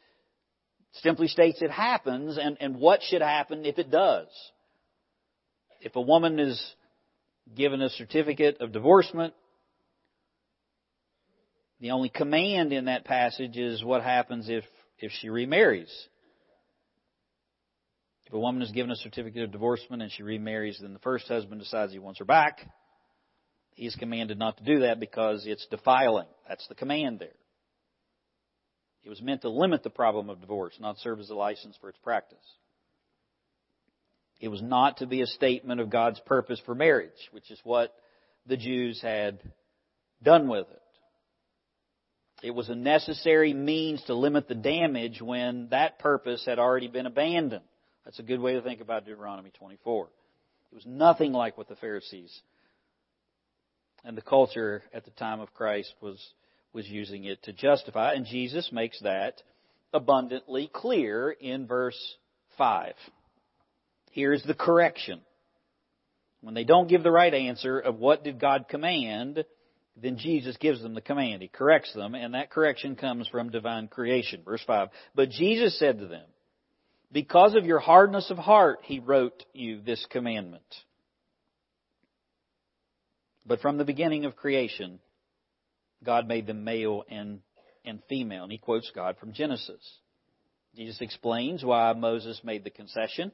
simply 1.03 1.27
states 1.27 1.61
it 1.61 1.71
happens 1.71 2.39
and, 2.39 2.57
and 2.61 2.77
what 2.77 3.03
should 3.03 3.23
happen 3.23 3.67
if 3.67 3.79
it 3.79 3.91
does. 3.91 4.29
If 5.81 5.97
a 5.97 6.01
woman 6.01 6.39
is 6.39 6.75
given 7.55 7.83
a 7.83 7.91
certificate 7.91 8.61
of 8.61 8.73
divorcement, 8.73 9.35
the 11.85 11.91
only 11.91 12.09
command 12.09 12.73
in 12.73 12.87
that 12.87 13.05
passage 13.05 13.59
is 13.59 13.85
what 13.85 14.03
happens 14.03 14.49
if, 14.49 14.65
if 15.01 15.13
she 15.21 15.29
remarries. 15.29 15.95
If 18.25 18.33
a 18.33 18.39
woman 18.39 18.63
is 18.63 18.71
given 18.71 18.91
a 18.91 18.97
certificate 18.97 19.43
of 19.43 19.53
divorcement 19.53 20.01
and 20.01 20.11
she 20.11 20.23
remarries, 20.23 20.79
then 20.81 20.95
the 20.95 20.99
first 21.01 21.29
husband 21.29 21.61
decides 21.61 21.93
he 21.93 21.99
wants 21.99 22.21
her 22.21 22.25
back. 22.25 22.61
He's 23.75 23.95
commanded 23.97 24.39
not 24.39 24.57
to 24.57 24.65
do 24.65 24.81
that 24.81 24.99
because 24.99 25.45
it's 25.47 25.67
defiling. 25.67 26.27
That's 26.49 26.67
the 26.69 26.75
command 26.75 27.19
there. 27.19 27.37
It 29.05 29.11
was 29.11 29.21
meant 29.21 29.43
to 29.43 29.51
limit 29.51 29.83
the 29.83 29.91
problem 29.91 30.31
of 30.31 30.41
divorce, 30.41 30.73
not 30.81 30.97
serve 31.01 31.21
as 31.21 31.29
a 31.29 31.35
license 31.35 31.77
for 31.83 31.91
its 31.91 31.99
practice. 31.99 32.39
It 34.41 34.49
was 34.49 34.63
not 34.63 34.97
to 34.99 35.07
be 35.07 35.21
a 35.21 35.27
statement 35.27 35.83
of 35.83 35.91
God's 35.91 36.21
purpose 36.21 36.63
for 36.65 36.75
marriage, 36.75 37.29
which 37.33 37.51
is 37.51 37.61
what 37.63 37.93
the 38.47 38.57
Jews 38.57 39.03
had 39.03 39.39
done 40.23 40.49
with 40.49 40.67
it. 40.71 40.81
It 42.45 42.55
was 42.55 42.69
a 42.69 42.75
necessary 42.75 43.55
means 43.55 44.03
to 44.05 44.15
limit 44.15 44.49
the 44.49 44.55
damage 44.55 45.23
when 45.23 45.69
that 45.71 45.99
purpose 45.99 46.45
had 46.45 46.59
already 46.59 46.89
been 46.89 47.07
abandoned. 47.07 47.65
That's 48.05 48.19
a 48.19 48.23
good 48.23 48.39
way 48.39 48.53
to 48.53 48.61
think 48.61 48.83
about 48.83 49.07
Deuteronomy 49.07 49.51
24. 49.59 50.09
It 50.71 50.75
was 50.75 50.85
nothing 50.85 51.33
like 51.33 51.57
what 51.57 51.69
the 51.69 51.77
Pharisees 51.77 52.39
and 54.05 54.15
the 54.15 54.21
culture 54.23 54.83
at 54.93 55.07
the 55.07 55.11
time 55.13 55.41
of 55.41 55.55
Christ 55.55 55.95
was 56.03 56.23
was 56.75 56.87
using 56.87 57.25
it 57.25 57.43
to 57.45 57.55
justify, 57.55 58.13
and 58.13 58.27
Jesus 58.27 58.71
makes 58.73 59.01
that 59.01 59.41
abundantly 59.95 60.69
clear 60.71 61.31
in 61.31 61.67
verse 61.67 62.17
5. 62.59 62.93
Here's 64.11 64.43
the 64.43 64.55
correction. 64.55 65.21
When 66.43 66.53
they 66.53 66.65
don't 66.65 66.89
give 66.89 67.03
the 67.03 67.11
right 67.11 67.33
answer 67.33 67.79
of 67.79 67.99
what 67.99 68.23
did 68.23 68.39
God 68.39 68.67
command, 68.69 69.45
then 69.97 70.19
Jesus 70.19 70.57
gives 70.57 70.83
them 70.83 70.95
the 70.95 71.01
command. 71.01 71.43
He 71.43 71.49
corrects 71.49 71.93
them, 71.95 72.15
and 72.15 72.35
that 72.35 72.51
correction 72.51 72.97
comes 72.97 73.29
from 73.29 73.51
divine 73.51 73.89
creation. 73.89 74.43
Verse 74.45 74.63
5. 74.67 74.89
But 75.15 75.31
Jesus 75.31 75.79
said 75.79 75.99
to 76.01 76.07
them, 76.07 76.27
Because 77.13 77.55
of 77.55 77.65
your 77.65 77.79
hardness 77.79 78.31
of 78.31 78.39
heart, 78.39 78.81
He 78.83 78.99
wrote 78.99 79.45
you 79.53 79.81
this 79.81 80.05
commandment. 80.11 80.65
But 83.47 83.61
from 83.61 83.77
the 83.77 83.85
beginning 83.85 84.25
of 84.25 84.37
creation, 84.37 84.99
God 86.03 86.27
made 86.27 86.47
them 86.47 86.65
male 86.65 87.05
and, 87.09 87.41
and 87.85 88.03
female. 88.09 88.43
And 88.43 88.53
he 88.53 88.59
quotes 88.59 88.91
God 88.95 89.17
from 89.19 89.33
Genesis. 89.33 89.83
Jesus 90.75 91.01
explains 91.01 91.63
why 91.63 91.93
Moses 91.93 92.41
made 92.43 92.65
the 92.65 92.71
concession. 92.71 93.33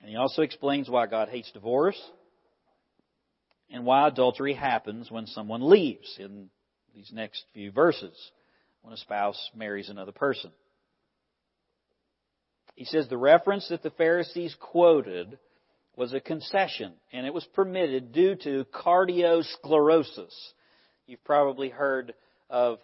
And 0.00 0.10
he 0.10 0.16
also 0.16 0.42
explains 0.42 0.88
why 0.88 1.06
God 1.06 1.28
hates 1.28 1.50
divorce 1.52 2.00
why 3.84 4.08
adultery 4.08 4.54
happens 4.54 5.10
when 5.10 5.26
someone 5.26 5.68
leaves 5.68 6.16
in 6.18 6.48
these 6.94 7.10
next 7.12 7.44
few 7.52 7.70
verses, 7.72 8.16
when 8.82 8.94
a 8.94 8.96
spouse 8.96 9.50
marries 9.54 9.88
another 9.88 10.12
person. 10.12 10.50
He 12.74 12.84
says 12.84 13.08
the 13.08 13.16
reference 13.16 13.68
that 13.68 13.82
the 13.82 13.90
Pharisees 13.90 14.56
quoted 14.60 15.38
was 15.96 16.12
a 16.12 16.20
concession, 16.20 16.92
and 17.12 17.26
it 17.26 17.32
was 17.32 17.44
permitted 17.54 18.12
due 18.12 18.34
to 18.36 18.66
cardiosclerosis. 18.72 20.34
You've 21.06 21.24
probably 21.24 21.68
heard 21.68 22.14
of 22.50 22.78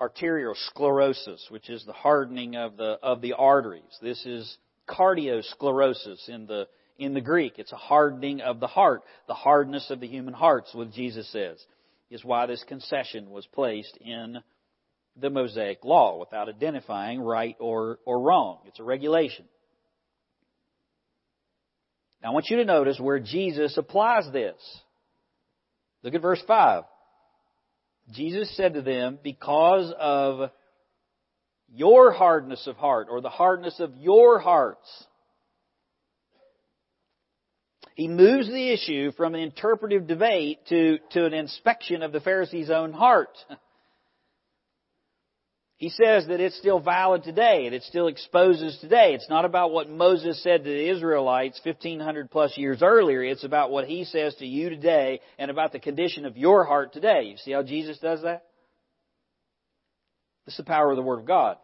arteriosclerosis, 0.00 1.50
which 1.50 1.68
is 1.68 1.84
the 1.84 1.92
hardening 1.92 2.56
of 2.56 2.76
the, 2.76 2.98
of 3.02 3.20
the 3.20 3.34
arteries. 3.34 3.98
This 4.00 4.24
is 4.24 4.56
cardiosclerosis 4.88 6.28
in 6.28 6.46
the, 6.46 6.66
in 6.98 7.14
the 7.14 7.20
Greek. 7.20 7.58
It's 7.58 7.72
a 7.72 7.76
hardening 7.76 8.40
of 8.40 8.60
the 8.60 8.66
heart. 8.66 9.02
The 9.26 9.34
hardness 9.34 9.90
of 9.90 10.00
the 10.00 10.06
human 10.06 10.34
hearts, 10.34 10.74
what 10.74 10.92
Jesus 10.92 11.30
says, 11.32 11.64
is 12.10 12.24
why 12.24 12.46
this 12.46 12.64
concession 12.68 13.30
was 13.30 13.46
placed 13.46 13.96
in 13.98 14.38
the 15.16 15.30
Mosaic 15.30 15.84
law 15.84 16.18
without 16.18 16.48
identifying 16.48 17.20
right 17.20 17.56
or, 17.58 17.98
or 18.04 18.20
wrong. 18.20 18.58
It's 18.66 18.80
a 18.80 18.84
regulation. 18.84 19.44
Now 22.22 22.30
I 22.30 22.32
want 22.32 22.50
you 22.50 22.56
to 22.58 22.64
notice 22.64 23.00
where 23.00 23.18
Jesus 23.18 23.76
applies 23.76 24.30
this. 24.32 24.56
Look 26.02 26.14
at 26.14 26.22
verse 26.22 26.42
5. 26.46 26.84
Jesus 28.12 28.54
said 28.56 28.74
to 28.74 28.82
them, 28.82 29.18
because 29.22 29.92
of 29.98 30.50
your 31.74 32.12
hardness 32.12 32.66
of 32.66 32.76
heart 32.76 33.08
or 33.10 33.20
the 33.20 33.30
hardness 33.30 33.80
of 33.80 33.96
your 33.96 34.38
hearts. 34.38 35.06
He 37.94 38.08
moves 38.08 38.48
the 38.48 38.72
issue 38.72 39.12
from 39.12 39.34
an 39.34 39.40
interpretive 39.40 40.06
debate 40.06 40.60
to, 40.68 40.98
to 41.12 41.26
an 41.26 41.34
inspection 41.34 42.02
of 42.02 42.12
the 42.12 42.20
Pharisee's 42.20 42.70
own 42.70 42.92
heart. 42.92 43.36
He 45.76 45.88
says 45.88 46.28
that 46.28 46.40
it's 46.40 46.56
still 46.58 46.78
valid 46.78 47.24
today 47.24 47.66
and 47.66 47.74
it 47.74 47.82
still 47.82 48.06
exposes 48.06 48.78
today. 48.80 49.14
It's 49.14 49.28
not 49.28 49.44
about 49.44 49.72
what 49.72 49.90
Moses 49.90 50.40
said 50.40 50.62
to 50.62 50.70
the 50.70 50.88
Israelites 50.88 51.60
1500 51.64 52.30
plus 52.30 52.56
years 52.56 52.82
earlier. 52.82 53.24
It's 53.24 53.42
about 53.42 53.72
what 53.72 53.88
he 53.88 54.04
says 54.04 54.32
to 54.36 54.46
you 54.46 54.70
today 54.70 55.20
and 55.38 55.50
about 55.50 55.72
the 55.72 55.80
condition 55.80 56.24
of 56.24 56.36
your 56.36 56.64
heart 56.64 56.92
today. 56.92 57.24
You 57.24 57.36
see 57.36 57.50
how 57.50 57.64
Jesus 57.64 57.98
does 57.98 58.22
that? 58.22 58.44
This 60.44 60.54
is 60.54 60.58
the 60.58 60.64
power 60.64 60.90
of 60.90 60.96
the 60.96 61.02
Word 61.02 61.18
of 61.18 61.26
God. 61.26 61.56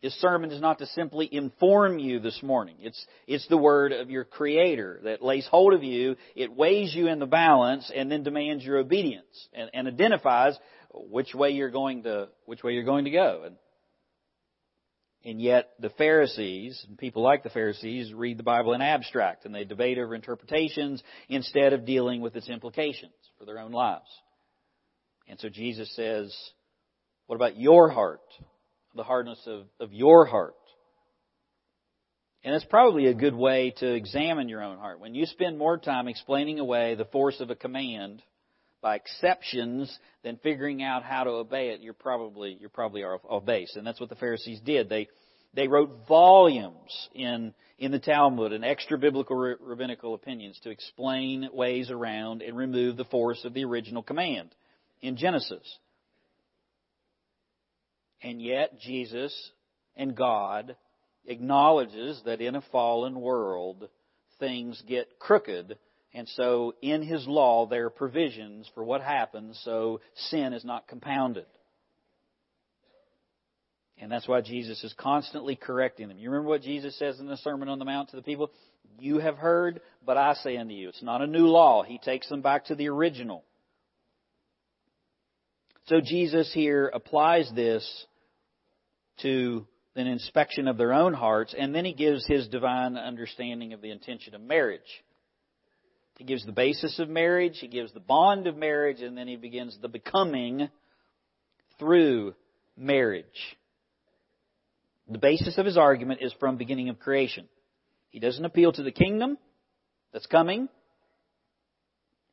His 0.00 0.14
sermon 0.14 0.52
is 0.52 0.60
not 0.60 0.78
to 0.78 0.86
simply 0.86 1.28
inform 1.32 1.98
you 1.98 2.20
this 2.20 2.40
morning. 2.42 2.76
It's, 2.80 3.04
it's 3.26 3.48
the 3.48 3.56
word 3.56 3.92
of 3.92 4.10
your 4.10 4.24
Creator 4.24 5.00
that 5.04 5.22
lays 5.22 5.46
hold 5.46 5.74
of 5.74 5.82
you, 5.82 6.16
it 6.36 6.54
weighs 6.54 6.94
you 6.94 7.08
in 7.08 7.18
the 7.18 7.26
balance, 7.26 7.90
and 7.94 8.10
then 8.10 8.22
demands 8.22 8.64
your 8.64 8.78
obedience, 8.78 9.48
and, 9.52 9.70
and 9.74 9.88
identifies 9.88 10.56
which 10.94 11.34
way 11.34 11.50
you're 11.50 11.70
going 11.70 12.04
to 12.04 12.28
which 12.46 12.62
way 12.62 12.72
you're 12.72 12.84
going 12.84 13.06
to 13.06 13.10
go. 13.10 13.42
And, 13.44 13.56
and 15.24 15.42
yet 15.42 15.70
the 15.80 15.90
Pharisees 15.90 16.82
and 16.88 16.96
people 16.96 17.22
like 17.22 17.42
the 17.42 17.50
Pharisees 17.50 18.14
read 18.14 18.38
the 18.38 18.44
Bible 18.44 18.74
in 18.74 18.80
abstract 18.80 19.44
and 19.44 19.54
they 19.54 19.64
debate 19.64 19.98
over 19.98 20.14
interpretations 20.14 21.02
instead 21.28 21.72
of 21.72 21.84
dealing 21.84 22.20
with 22.20 22.36
its 22.36 22.48
implications 22.48 23.12
for 23.36 23.44
their 23.44 23.58
own 23.58 23.72
lives. 23.72 24.08
And 25.26 25.38
so 25.40 25.48
Jesus 25.48 25.94
says, 25.94 26.34
what 27.26 27.36
about 27.36 27.58
your 27.58 27.90
heart? 27.90 28.22
The 28.98 29.04
hardness 29.04 29.40
of, 29.46 29.66
of 29.78 29.92
your 29.92 30.26
heart. 30.26 30.56
And 32.42 32.52
it's 32.52 32.64
probably 32.64 33.06
a 33.06 33.14
good 33.14 33.34
way 33.34 33.72
to 33.78 33.94
examine 33.94 34.48
your 34.48 34.60
own 34.60 34.76
heart. 34.76 34.98
When 34.98 35.14
you 35.14 35.24
spend 35.24 35.56
more 35.56 35.78
time 35.78 36.08
explaining 36.08 36.58
away 36.58 36.96
the 36.96 37.04
force 37.04 37.38
of 37.38 37.48
a 37.48 37.54
command 37.54 38.24
by 38.82 38.96
exceptions 38.96 39.96
than 40.24 40.36
figuring 40.38 40.82
out 40.82 41.04
how 41.04 41.22
to 41.22 41.30
obey 41.30 41.68
it, 41.68 41.80
you're 41.80 41.94
probably 41.94 42.58
you're 42.60 42.70
probably 42.70 43.04
off, 43.04 43.20
off 43.22 43.44
base. 43.44 43.76
And 43.76 43.86
that's 43.86 44.00
what 44.00 44.08
the 44.08 44.16
Pharisees 44.16 44.58
did. 44.64 44.88
They 44.88 45.06
they 45.54 45.68
wrote 45.68 46.08
volumes 46.08 47.08
in 47.14 47.54
in 47.78 47.92
the 47.92 48.00
Talmud 48.00 48.52
and 48.52 48.64
extra 48.64 48.98
biblical 48.98 49.36
rabbinical 49.36 50.14
opinions 50.14 50.58
to 50.64 50.70
explain 50.70 51.48
ways 51.52 51.92
around 51.92 52.42
and 52.42 52.56
remove 52.56 52.96
the 52.96 53.04
force 53.04 53.44
of 53.44 53.54
the 53.54 53.64
original 53.64 54.02
command 54.02 54.52
in 55.00 55.16
Genesis. 55.16 55.78
And 58.22 58.42
yet 58.42 58.78
Jesus 58.80 59.52
and 59.96 60.16
God 60.16 60.76
acknowledges 61.26 62.20
that 62.24 62.40
in 62.40 62.54
a 62.54 62.62
fallen 62.72 63.20
world 63.20 63.88
things 64.38 64.82
get 64.86 65.18
crooked 65.18 65.78
and 66.14 66.28
so 66.30 66.74
in 66.80 67.02
his 67.02 67.26
law 67.26 67.66
there 67.66 67.86
are 67.86 67.90
provisions 67.90 68.70
for 68.74 68.82
what 68.82 69.02
happens 69.02 69.60
so 69.64 70.00
sin 70.30 70.52
is 70.52 70.64
not 70.64 70.88
compounded. 70.88 71.46
And 74.00 74.10
that's 74.10 74.28
why 74.28 74.40
Jesus 74.40 74.82
is 74.84 74.94
constantly 74.96 75.56
correcting 75.56 76.08
them. 76.08 76.18
You 76.18 76.30
remember 76.30 76.50
what 76.50 76.62
Jesus 76.62 76.96
says 76.98 77.18
in 77.18 77.26
the 77.26 77.36
Sermon 77.38 77.68
on 77.68 77.80
the 77.80 77.84
Mount 77.84 78.10
to 78.10 78.16
the 78.16 78.22
people? 78.22 78.50
You 79.00 79.18
have 79.18 79.36
heard, 79.36 79.80
but 80.06 80.16
I 80.16 80.34
say 80.34 80.56
unto 80.56 80.72
you. 80.72 80.88
It's 80.88 81.02
not 81.02 81.20
a 81.20 81.26
new 81.26 81.46
law. 81.46 81.82
He 81.82 81.98
takes 81.98 82.28
them 82.28 82.40
back 82.40 82.66
to 82.66 82.76
the 82.76 82.88
original. 82.88 83.44
So 85.88 86.02
Jesus 86.02 86.52
here 86.52 86.88
applies 86.92 87.50
this 87.54 88.06
to 89.22 89.66
an 89.96 90.06
inspection 90.06 90.68
of 90.68 90.76
their 90.76 90.92
own 90.92 91.14
hearts, 91.14 91.54
and 91.58 91.74
then 91.74 91.86
he 91.86 91.94
gives 91.94 92.26
his 92.26 92.46
divine 92.48 92.98
understanding 92.98 93.72
of 93.72 93.80
the 93.80 93.90
intention 93.90 94.34
of 94.34 94.42
marriage. 94.42 94.80
He 96.18 96.24
gives 96.24 96.44
the 96.44 96.52
basis 96.52 96.98
of 96.98 97.08
marriage, 97.08 97.56
he 97.58 97.68
gives 97.68 97.94
the 97.94 98.00
bond 98.00 98.46
of 98.46 98.54
marriage, 98.54 99.00
and 99.00 99.16
then 99.16 99.28
he 99.28 99.36
begins 99.36 99.78
the 99.80 99.88
becoming 99.88 100.68
through 101.78 102.34
marriage. 102.76 103.56
The 105.08 105.16
basis 105.16 105.56
of 105.56 105.64
his 105.64 105.78
argument 105.78 106.20
is 106.20 106.34
from 106.38 106.58
beginning 106.58 106.90
of 106.90 106.98
creation. 106.98 107.48
He 108.10 108.20
doesn't 108.20 108.44
appeal 108.44 108.72
to 108.72 108.82
the 108.82 108.92
kingdom 108.92 109.38
that's 110.12 110.26
coming. 110.26 110.68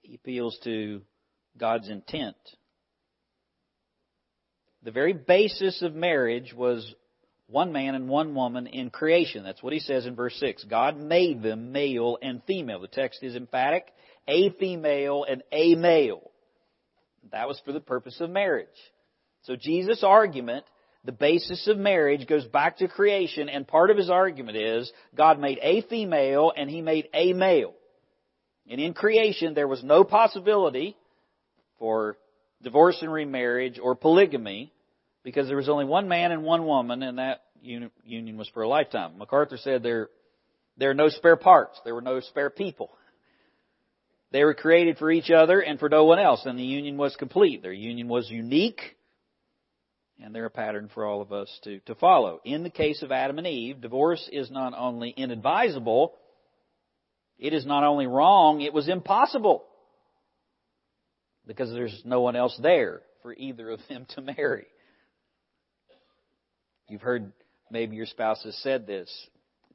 He 0.02 0.16
appeals 0.16 0.60
to 0.66 1.04
God's 1.58 1.88
intent. 1.88 2.36
The 4.86 4.92
very 4.92 5.14
basis 5.14 5.82
of 5.82 5.96
marriage 5.96 6.54
was 6.54 6.94
one 7.48 7.72
man 7.72 7.96
and 7.96 8.08
one 8.08 8.36
woman 8.36 8.68
in 8.68 8.92
creation. 8.92 9.44
That's 9.44 9.62
what 9.62 9.74
he 9.74 9.80
says 9.80 10.06
in 10.06 10.16
verse 10.16 10.36
6. 10.40 10.64
God 10.66 10.98
made 10.98 11.42
them 11.42 11.72
male 11.72 12.18
and 12.22 12.42
female. 12.44 12.80
The 12.80 12.88
text 12.88 13.24
is 13.24 13.36
emphatic. 13.36 13.88
A 14.28 14.52
female 14.52 15.26
and 15.28 15.44
a 15.52 15.76
male. 15.76 16.32
That 17.32 17.48
was 17.48 17.60
for 17.66 17.74
the 17.74 17.80
purpose 17.80 18.22
of 18.22 18.30
marriage. 18.30 18.68
So 19.42 19.56
Jesus' 19.56 20.04
argument 20.04 20.66
the 21.06 21.12
basis 21.12 21.68
of 21.68 21.78
marriage 21.78 22.28
goes 22.28 22.46
back 22.46 22.78
to 22.78 22.88
creation, 22.88 23.48
and 23.48 23.68
part 23.68 23.92
of 23.92 23.98
his 23.98 24.10
argument 24.10 24.58
is 24.58 24.92
God 25.16 25.40
made 25.40 25.60
a 25.62 25.82
female 25.84 26.52
and 26.56 26.68
he 26.70 26.82
made 26.82 27.10
a 27.14 27.34
male. 27.34 27.74
And 28.68 28.82
in 28.82 28.96
creation, 28.96 29.54
there 29.54 29.68
was 29.68 29.84
no 29.84 30.04
possibility 30.04 30.98
for 31.78 32.18
divorce 32.64 32.98
and 33.02 33.14
remarriage 33.14 33.80
or 33.80 33.94
polygamy 33.94 34.74
because 35.26 35.48
there 35.48 35.58
was 35.58 35.68
only 35.68 35.84
one 35.84 36.08
man 36.08 36.32
and 36.32 36.44
one 36.44 36.66
woman, 36.66 37.04
and 37.04 37.18
that 37.18 37.42
union 37.62 38.38
was 38.38 38.48
for 38.54 38.62
a 38.62 38.70
lifetime. 38.70 39.18
MacArthur 39.18 39.58
said 39.58 39.84
there, 39.84 40.08
there 40.78 40.92
are 40.92 40.96
no 40.96 41.10
spare 41.10 41.36
parts, 41.36 41.78
there 41.84 41.96
were 41.96 42.02
no 42.02 42.22
spare 42.22 42.52
people. 42.52 42.92
They 44.32 44.44
were 44.44 44.54
created 44.54 44.98
for 44.98 45.12
each 45.12 45.32
other 45.32 45.60
and 45.60 45.80
for 45.80 45.90
no 45.90 46.06
one 46.06 46.20
else, 46.20 46.46
and 46.46 46.58
the 46.58 46.64
union 46.64 46.96
was 46.98 47.16
complete. 47.16 47.62
Their 47.64 47.74
union 47.74 48.08
was 48.08 48.30
unique 48.30 48.82
and 50.22 50.34
they're 50.34 50.46
a 50.46 50.50
pattern 50.50 50.90
for 50.94 51.06
all 51.06 51.22
of 51.22 51.34
us 51.34 51.50
to, 51.64 51.80
to 51.82 51.96
follow. 51.96 52.40
In 52.46 52.64
the 52.64 52.70
case 52.70 53.02
of 53.02 53.12
Adam 53.12 53.38
and 53.38 53.48
Eve, 53.48 53.82
divorce 53.82 54.30
is 54.32 54.50
not 54.50 54.74
only 54.78 55.10
inadvisable, 55.10 56.14
it 57.38 57.54
is 57.54 57.66
not 57.66 57.84
only 57.84 58.08
wrong, 58.08 58.62
it 58.62 58.74
was 58.74 58.88
impossible. 58.88 59.66
Because 61.46 61.70
there's 61.72 62.02
no 62.06 62.22
one 62.22 62.36
else 62.36 62.58
there 62.62 63.02
for 63.22 63.34
either 63.34 63.70
of 63.70 63.82
them 63.90 64.06
to 64.16 64.22
marry. 64.22 64.68
You've 66.88 67.02
heard 67.02 67.32
maybe 67.70 67.96
your 67.96 68.06
spouse 68.06 68.44
has 68.44 68.56
said 68.58 68.88
this 68.88 69.10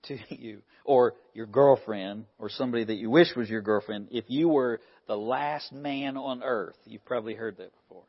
to 0.04 0.16
you, 0.28 0.62
or 0.84 1.14
your 1.34 1.46
girlfriend, 1.46 2.24
or 2.38 2.48
somebody 2.48 2.84
that 2.84 2.94
you 2.94 3.10
wish 3.10 3.34
was 3.36 3.50
your 3.50 3.62
girlfriend. 3.62 4.08
If 4.10 4.24
you 4.28 4.48
were 4.48 4.80
the 5.06 5.16
last 5.16 5.72
man 5.72 6.16
on 6.16 6.42
earth, 6.42 6.76
you've 6.84 7.04
probably 7.04 7.34
heard 7.34 7.58
that 7.58 7.72
before. 7.72 8.04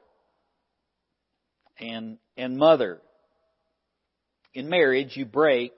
and, 1.79 2.17
and 2.37 2.57
mother. 2.57 3.01
In 4.53 4.69
marriage, 4.69 5.15
you 5.15 5.25
break 5.25 5.73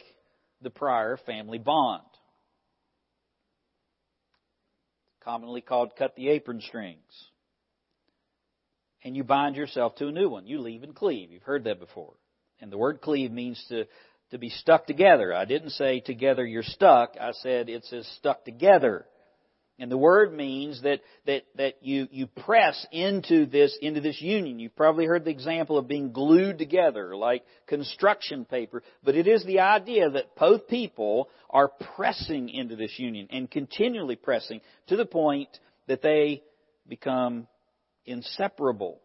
the 0.61 0.69
prior 0.69 1.17
family 1.25 1.57
bond. 1.57 2.03
Commonly 5.23 5.61
called 5.61 5.95
cut 5.97 6.15
the 6.15 6.29
apron 6.29 6.61
strings. 6.61 7.01
And 9.03 9.15
you 9.15 9.23
bind 9.23 9.55
yourself 9.55 9.95
to 9.95 10.07
a 10.07 10.11
new 10.11 10.29
one. 10.29 10.47
You 10.47 10.59
leave 10.59 10.83
and 10.83 10.95
cleave. 10.95 11.31
You've 11.31 11.43
heard 11.43 11.65
that 11.65 11.79
before. 11.79 12.13
And 12.61 12.71
the 12.71 12.77
word 12.77 13.01
cleave 13.01 13.31
means 13.31 13.63
to, 13.69 13.85
to 14.31 14.37
be 14.37 14.49
stuck 14.49 14.85
together. 14.85 15.33
I 15.33 15.45
didn't 15.45 15.71
say 15.71 15.99
together 15.99 16.45
you're 16.45 16.63
stuck. 16.63 17.15
I 17.19 17.31
said 17.31 17.69
it's 17.69 17.91
as 17.93 18.07
stuck 18.17 18.43
together. 18.45 19.05
And 19.79 19.91
the 19.91 19.97
word 19.97 20.33
means 20.33 20.81
that, 20.81 21.01
that, 21.27 21.43
that 21.55 21.75
you, 21.81 22.07
you 22.09 22.25
press 22.25 22.83
into 22.91 23.45
this, 23.45 23.77
into 23.79 24.01
this 24.01 24.19
union. 24.19 24.57
You've 24.57 24.75
probably 24.75 25.05
heard 25.05 25.23
the 25.23 25.31
example 25.31 25.77
of 25.77 25.87
being 25.87 26.11
glued 26.11 26.57
together, 26.57 27.15
like 27.15 27.43
construction 27.67 28.43
paper. 28.43 28.81
But 29.03 29.15
it 29.15 29.27
is 29.27 29.45
the 29.45 29.59
idea 29.59 30.09
that 30.09 30.35
both 30.35 30.67
people 30.67 31.29
are 31.51 31.69
pressing 31.95 32.49
into 32.49 32.75
this 32.75 32.97
union 32.97 33.27
and 33.29 33.51
continually 33.51 34.15
pressing 34.15 34.61
to 34.87 34.95
the 34.95 35.05
point 35.05 35.49
that 35.87 36.01
they 36.01 36.41
become 36.87 37.47
inseparable. 38.07 38.99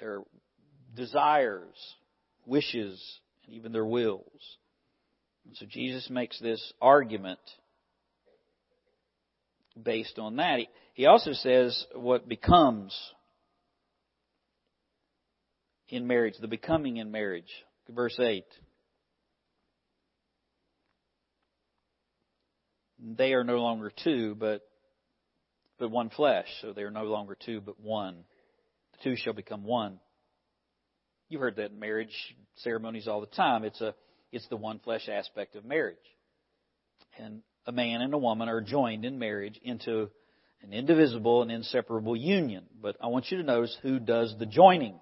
Their 0.00 0.22
desires, 0.96 1.76
wishes, 2.46 3.20
and 3.46 3.54
even 3.54 3.72
their 3.72 3.84
wills. 3.84 4.56
And 5.46 5.56
so 5.56 5.66
Jesus 5.68 6.08
makes 6.10 6.38
this 6.38 6.72
argument 6.80 7.40
based 9.80 10.18
on 10.18 10.36
that. 10.36 10.58
He, 10.58 10.68
he 10.94 11.06
also 11.06 11.32
says 11.32 11.86
what 11.94 12.28
becomes 12.28 12.96
in 15.88 16.06
marriage, 16.06 16.34
the 16.40 16.48
becoming 16.48 16.98
in 16.98 17.10
marriage. 17.10 17.50
Verse 17.88 18.18
8. 18.18 18.44
They 23.16 23.32
are 23.32 23.44
no 23.44 23.56
longer 23.56 23.92
two, 24.04 24.36
but 24.36 24.62
but 25.78 25.90
one 25.90 26.10
flesh. 26.10 26.46
So 26.60 26.72
they 26.72 26.82
are 26.82 26.92
no 26.92 27.04
longer 27.04 27.36
two, 27.44 27.60
but 27.60 27.80
one. 27.80 28.24
The 28.92 28.98
two 29.02 29.16
shall 29.16 29.32
become 29.32 29.64
one. 29.64 29.98
You've 31.32 31.40
heard 31.40 31.56
that 31.56 31.70
in 31.70 31.80
marriage 31.80 32.14
ceremonies 32.56 33.08
all 33.08 33.22
the 33.22 33.26
time. 33.26 33.64
It's 33.64 33.80
a 33.80 33.94
it's 34.32 34.46
the 34.48 34.56
one 34.58 34.80
flesh 34.80 35.08
aspect 35.08 35.56
of 35.56 35.64
marriage. 35.64 35.96
And 37.18 37.40
a 37.66 37.72
man 37.72 38.02
and 38.02 38.12
a 38.12 38.18
woman 38.18 38.50
are 38.50 38.60
joined 38.60 39.06
in 39.06 39.18
marriage 39.18 39.58
into 39.62 40.10
an 40.62 40.74
indivisible 40.74 41.40
and 41.40 41.50
inseparable 41.50 42.14
union. 42.14 42.64
But 42.82 42.98
I 43.00 43.06
want 43.06 43.30
you 43.30 43.38
to 43.38 43.44
notice 43.44 43.74
who 43.80 43.98
does 43.98 44.34
the 44.38 44.44
joining. 44.44 45.00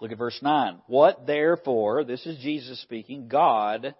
Look 0.00 0.12
at 0.12 0.18
verse 0.18 0.38
9. 0.40 0.78
What 0.86 1.26
therefore, 1.26 2.04
this 2.04 2.24
is 2.24 2.38
Jesus 2.38 2.80
speaking, 2.80 3.28
God 3.28 3.94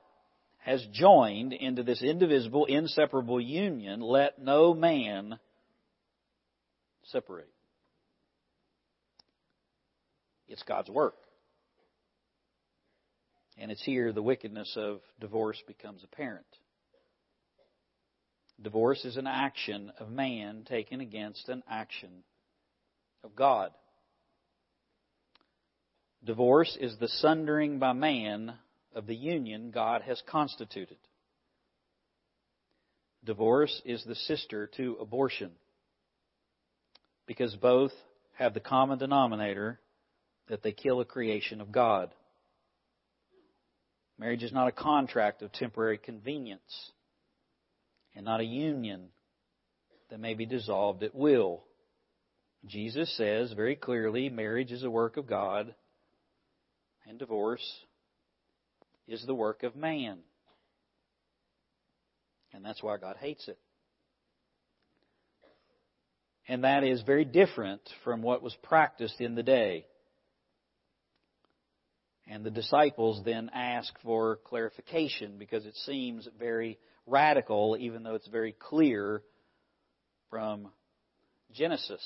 has 0.60 0.82
joined 0.94 1.52
into 1.52 1.82
this 1.82 2.00
indivisible, 2.00 2.64
inseparable 2.64 3.38
union, 3.38 4.00
let 4.00 4.38
no 4.38 4.72
man 4.72 5.38
separate. 7.04 7.50
It's 10.48 10.62
God's 10.62 10.88
work. 10.88 11.16
And 13.56 13.70
it's 13.70 13.84
here 13.84 14.12
the 14.12 14.22
wickedness 14.22 14.72
of 14.76 15.00
divorce 15.20 15.60
becomes 15.66 16.02
apparent. 16.04 16.46
Divorce 18.60 19.04
is 19.04 19.16
an 19.16 19.26
action 19.26 19.92
of 19.98 20.10
man 20.10 20.64
taken 20.68 21.00
against 21.00 21.48
an 21.48 21.62
action 21.68 22.24
of 23.22 23.36
God. 23.36 23.70
Divorce 26.24 26.76
is 26.80 26.96
the 26.98 27.08
sundering 27.08 27.78
by 27.78 27.92
man 27.92 28.54
of 28.94 29.06
the 29.06 29.14
union 29.14 29.70
God 29.70 30.02
has 30.02 30.20
constituted. 30.28 30.98
Divorce 33.24 33.80
is 33.84 34.02
the 34.04 34.14
sister 34.14 34.68
to 34.76 34.96
abortion 35.00 35.50
because 37.26 37.54
both 37.56 37.92
have 38.34 38.54
the 38.54 38.60
common 38.60 38.98
denominator 38.98 39.78
that 40.48 40.62
they 40.62 40.72
kill 40.72 41.00
a 41.00 41.04
creation 41.04 41.60
of 41.60 41.72
God. 41.72 42.10
Marriage 44.18 44.42
is 44.42 44.52
not 44.52 44.68
a 44.68 44.72
contract 44.72 45.42
of 45.42 45.52
temporary 45.52 45.98
convenience 45.98 46.92
and 48.16 48.24
not 48.24 48.40
a 48.40 48.44
union 48.44 49.08
that 50.10 50.18
may 50.18 50.34
be 50.34 50.46
dissolved 50.46 51.02
at 51.02 51.14
will. 51.14 51.62
Jesus 52.66 53.14
says 53.16 53.52
very 53.52 53.76
clearly 53.76 54.28
marriage 54.28 54.72
is 54.72 54.82
a 54.82 54.90
work 54.90 55.16
of 55.16 55.28
God 55.28 55.74
and 57.06 57.18
divorce 57.18 57.64
is 59.06 59.24
the 59.24 59.34
work 59.34 59.62
of 59.62 59.76
man. 59.76 60.18
And 62.52 62.64
that's 62.64 62.82
why 62.82 62.96
God 62.96 63.16
hates 63.20 63.46
it. 63.46 63.58
And 66.48 66.64
that 66.64 66.82
is 66.82 67.02
very 67.02 67.24
different 67.24 67.82
from 68.04 68.22
what 68.22 68.42
was 68.42 68.56
practiced 68.62 69.20
in 69.20 69.34
the 69.34 69.42
day. 69.42 69.86
And 72.30 72.44
the 72.44 72.50
disciples 72.50 73.22
then 73.24 73.50
ask 73.54 73.92
for 74.02 74.38
clarification 74.44 75.36
because 75.38 75.64
it 75.64 75.74
seems 75.86 76.28
very 76.38 76.78
radical, 77.06 77.76
even 77.80 78.02
though 78.02 78.14
it's 78.14 78.28
very 78.28 78.52
clear 78.52 79.22
from 80.28 80.68
Genesis. 81.54 82.02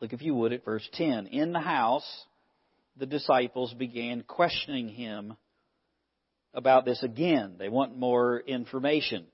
Look, 0.00 0.14
if 0.14 0.22
you 0.22 0.34
would, 0.34 0.52
at 0.52 0.64
verse 0.64 0.88
10. 0.94 1.26
In 1.26 1.52
the 1.52 1.60
house, 1.60 2.24
the 2.96 3.06
disciples 3.06 3.74
began 3.74 4.22
questioning 4.22 4.88
him 4.88 5.36
about 6.54 6.84
this 6.84 7.02
again. 7.02 7.56
They 7.58 7.68
want 7.68 7.98
more 7.98 8.40
information. 8.40 9.26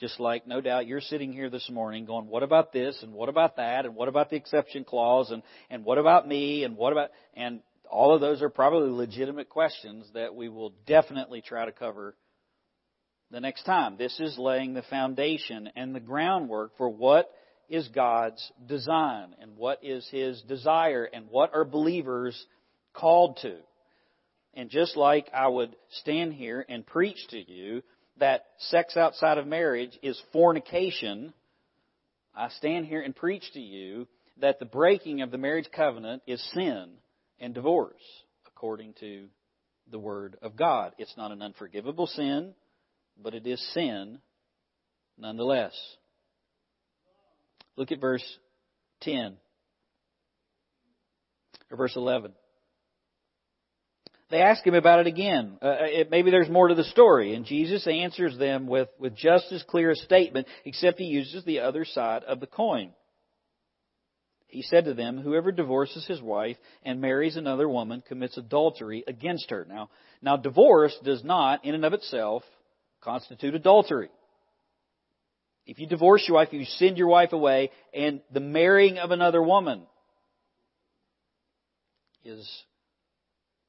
Just 0.00 0.18
like, 0.18 0.46
no 0.46 0.60
doubt, 0.60 0.88
you're 0.88 1.00
sitting 1.00 1.32
here 1.32 1.50
this 1.50 1.70
morning 1.70 2.06
going, 2.06 2.26
what 2.26 2.42
about 2.42 2.72
this, 2.72 2.98
and 3.02 3.12
what 3.12 3.28
about 3.28 3.56
that, 3.56 3.86
and 3.86 3.94
what 3.94 4.08
about 4.08 4.30
the 4.30 4.36
exception 4.36 4.82
clause, 4.82 5.30
and, 5.30 5.44
and 5.70 5.84
what 5.84 5.98
about 5.98 6.26
me, 6.26 6.64
and 6.64 6.76
what 6.76 6.92
about, 6.92 7.10
and 7.34 7.60
all 7.92 8.14
of 8.14 8.22
those 8.22 8.40
are 8.40 8.48
probably 8.48 8.90
legitimate 8.90 9.50
questions 9.50 10.06
that 10.14 10.34
we 10.34 10.48
will 10.48 10.72
definitely 10.86 11.42
try 11.42 11.66
to 11.66 11.72
cover 11.72 12.16
the 13.30 13.40
next 13.40 13.64
time. 13.64 13.96
This 13.98 14.18
is 14.18 14.38
laying 14.38 14.72
the 14.72 14.82
foundation 14.82 15.68
and 15.76 15.94
the 15.94 16.00
groundwork 16.00 16.76
for 16.78 16.88
what 16.88 17.30
is 17.68 17.86
God's 17.88 18.50
design 18.66 19.36
and 19.40 19.56
what 19.56 19.84
is 19.84 20.08
His 20.10 20.40
desire 20.42 21.04
and 21.04 21.26
what 21.28 21.54
are 21.54 21.66
believers 21.66 22.46
called 22.94 23.38
to. 23.42 23.56
And 24.54 24.70
just 24.70 24.96
like 24.96 25.28
I 25.34 25.48
would 25.48 25.76
stand 26.00 26.32
here 26.32 26.64
and 26.66 26.86
preach 26.86 27.28
to 27.28 27.38
you 27.38 27.82
that 28.18 28.46
sex 28.58 28.96
outside 28.96 29.36
of 29.36 29.46
marriage 29.46 29.98
is 30.02 30.20
fornication, 30.32 31.34
I 32.34 32.48
stand 32.48 32.86
here 32.86 33.02
and 33.02 33.14
preach 33.14 33.44
to 33.52 33.60
you 33.60 34.08
that 34.40 34.58
the 34.58 34.64
breaking 34.64 35.20
of 35.20 35.30
the 35.30 35.38
marriage 35.38 35.68
covenant 35.74 36.22
is 36.26 36.42
sin 36.54 36.92
and 37.42 37.52
divorce, 37.52 38.00
according 38.46 38.94
to 39.00 39.26
the 39.90 39.98
Word 39.98 40.38
of 40.40 40.56
God. 40.56 40.94
It's 40.96 41.16
not 41.18 41.30
an 41.30 41.42
unforgivable 41.42 42.06
sin 42.06 42.54
but 43.20 43.34
it 43.34 43.46
is 43.46 43.60
sin 43.72 44.18
nonetheless. 45.18 45.72
Look 47.76 47.92
at 47.92 48.00
verse 48.00 48.24
10 49.02 49.36
or 51.70 51.76
verse 51.76 51.96
11. 51.96 52.32
They 54.30 54.40
ask 54.40 54.66
him 54.66 54.74
about 54.74 55.00
it 55.00 55.06
again. 55.06 55.58
Uh, 55.60 55.76
it, 55.80 56.10
maybe 56.10 56.30
there's 56.30 56.48
more 56.48 56.68
to 56.68 56.74
the 56.74 56.84
story. 56.84 57.34
And 57.34 57.44
Jesus 57.44 57.86
answers 57.86 58.36
them 58.38 58.66
with, 58.66 58.88
with 58.98 59.14
just 59.14 59.52
as 59.52 59.62
clear 59.62 59.90
a 59.90 59.96
statement, 59.96 60.46
except 60.64 60.98
he 60.98 61.04
uses 61.04 61.44
the 61.44 61.60
other 61.60 61.84
side 61.84 62.24
of 62.24 62.40
the 62.40 62.46
coin. 62.46 62.92
He 64.52 64.60
said 64.60 64.84
to 64.84 64.92
them, 64.92 65.16
Whoever 65.16 65.50
divorces 65.50 66.06
his 66.06 66.20
wife 66.20 66.58
and 66.84 67.00
marries 67.00 67.36
another 67.36 67.66
woman 67.66 68.02
commits 68.06 68.36
adultery 68.36 69.02
against 69.08 69.48
her. 69.50 69.66
Now, 69.66 69.88
now 70.20 70.36
divorce 70.36 70.94
does 71.02 71.24
not, 71.24 71.64
in 71.64 71.74
and 71.74 71.86
of 71.86 71.94
itself, 71.94 72.42
constitute 73.00 73.54
adultery. 73.54 74.10
If 75.64 75.78
you 75.78 75.86
divorce 75.86 76.24
your 76.28 76.36
wife, 76.36 76.52
you 76.52 76.66
send 76.66 76.98
your 76.98 77.08
wife 77.08 77.32
away, 77.32 77.70
and 77.94 78.20
the 78.30 78.40
marrying 78.40 78.98
of 78.98 79.10
another 79.10 79.42
woman 79.42 79.86
is 82.22 82.46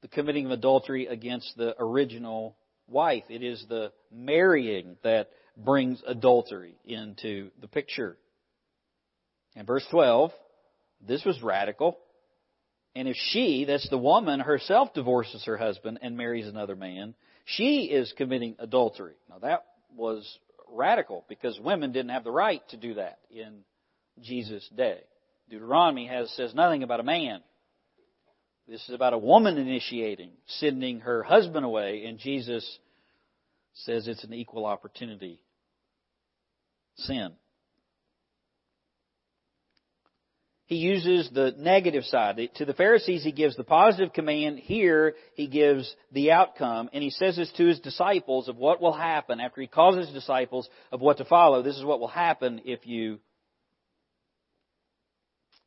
the 0.02 0.10
committing 0.10 0.48
of 0.48 0.52
adultery 0.52 1.08
against 1.08 1.56
the 1.56 1.82
original 1.82 2.58
wife. 2.90 3.24
It 3.30 3.42
is 3.42 3.66
the 3.70 3.94
marrying 4.12 4.98
that 5.02 5.30
brings 5.56 6.04
adultery 6.06 6.76
into 6.84 7.52
the 7.62 7.70
picture. 7.70 8.18
And 9.56 9.66
verse 9.66 9.86
12, 9.90 10.32
this 11.08 11.26
was 11.26 11.42
radical. 11.42 11.98
And 12.96 13.08
if 13.08 13.16
she, 13.32 13.66
that's 13.66 13.90
the 13.90 13.98
woman, 13.98 14.40
herself 14.40 14.94
divorces 14.94 15.44
her 15.46 15.58
husband 15.58 16.00
and 16.02 16.16
marries 16.16 16.48
another 16.48 16.76
man, 16.76 17.16
she 17.46 17.86
is 17.86 18.14
committing 18.18 18.56
adultery. 18.60 19.16
Now 19.30 19.40
that 19.40 19.66
was 19.96 20.40
radical 20.72 21.26
because 21.28 21.60
women 21.60 21.92
didn't 21.92 22.12
have 22.12 22.24
the 22.24 22.32
right 22.32 22.62
to 22.70 22.78
do 22.78 22.96
that 22.96 23.20
in 23.32 23.60
Jesus' 24.22 24.68
day. 24.76 25.00
Deuteronomy 25.50 26.08
has, 26.08 26.30
says 26.32 26.54
nothing 26.54 26.84
about 26.84 27.00
a 27.00 27.04
man. 27.04 27.42
This 28.68 28.82
is 28.88 28.96
about 28.96 29.14
a 29.14 29.18
woman 29.18 29.58
initiating, 29.58 30.32
sending 30.48 31.02
her 31.02 31.22
husband 31.24 31.66
away, 31.66 32.06
and 32.06 32.18
Jesus 32.18 32.80
says 33.74 34.08
it's 34.08 34.24
an 34.24 34.34
equal 34.34 34.66
opportunity 34.66 35.42
sin. 36.96 37.34
He 40.66 40.76
uses 40.78 41.30
the 41.30 41.54
negative 41.58 42.06
side. 42.06 42.40
To 42.56 42.66
the 42.66 42.74
Pharisees, 42.74 43.24
he 43.24 43.34
gives 43.34 43.56
the 43.58 43.66
positive 43.66 44.14
command. 44.14 44.60
Here, 44.60 45.16
he 45.36 45.48
gives 45.48 45.94
the 46.12 46.32
outcome. 46.32 46.90
And 46.94 47.04
he 47.04 47.10
says 47.10 47.36
this 47.36 47.52
to 47.58 47.66
his 47.66 47.80
disciples 47.80 48.48
of 48.48 48.56
what 48.56 48.82
will 48.82 48.94
happen 48.94 49.42
after 49.42 49.60
he 49.60 49.68
calls 49.68 49.98
his 49.98 50.10
disciples 50.10 50.70
of 50.92 51.02
what 51.02 51.18
to 51.18 51.26
follow. 51.26 51.62
This 51.62 51.78
is 51.78 51.84
what 51.84 52.00
will 52.00 52.08
happen 52.08 52.62
if 52.64 52.88
you, 52.88 53.20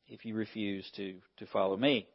if 0.09 0.25
you 0.25 0.35
refuse 0.35 0.91
to, 0.97 1.17
to 1.39 1.47
follow 1.47 1.77
me. 1.77 2.09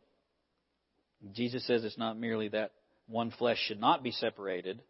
Jesus 1.34 1.66
says 1.68 1.84
it's 1.84 2.00
not 2.00 2.18
merely 2.18 2.48
that 2.48 2.72
one 3.08 3.30
flesh 3.30 3.60
should 3.60 3.80
not 3.80 4.02
be 4.02 4.12
separated. 4.12 4.82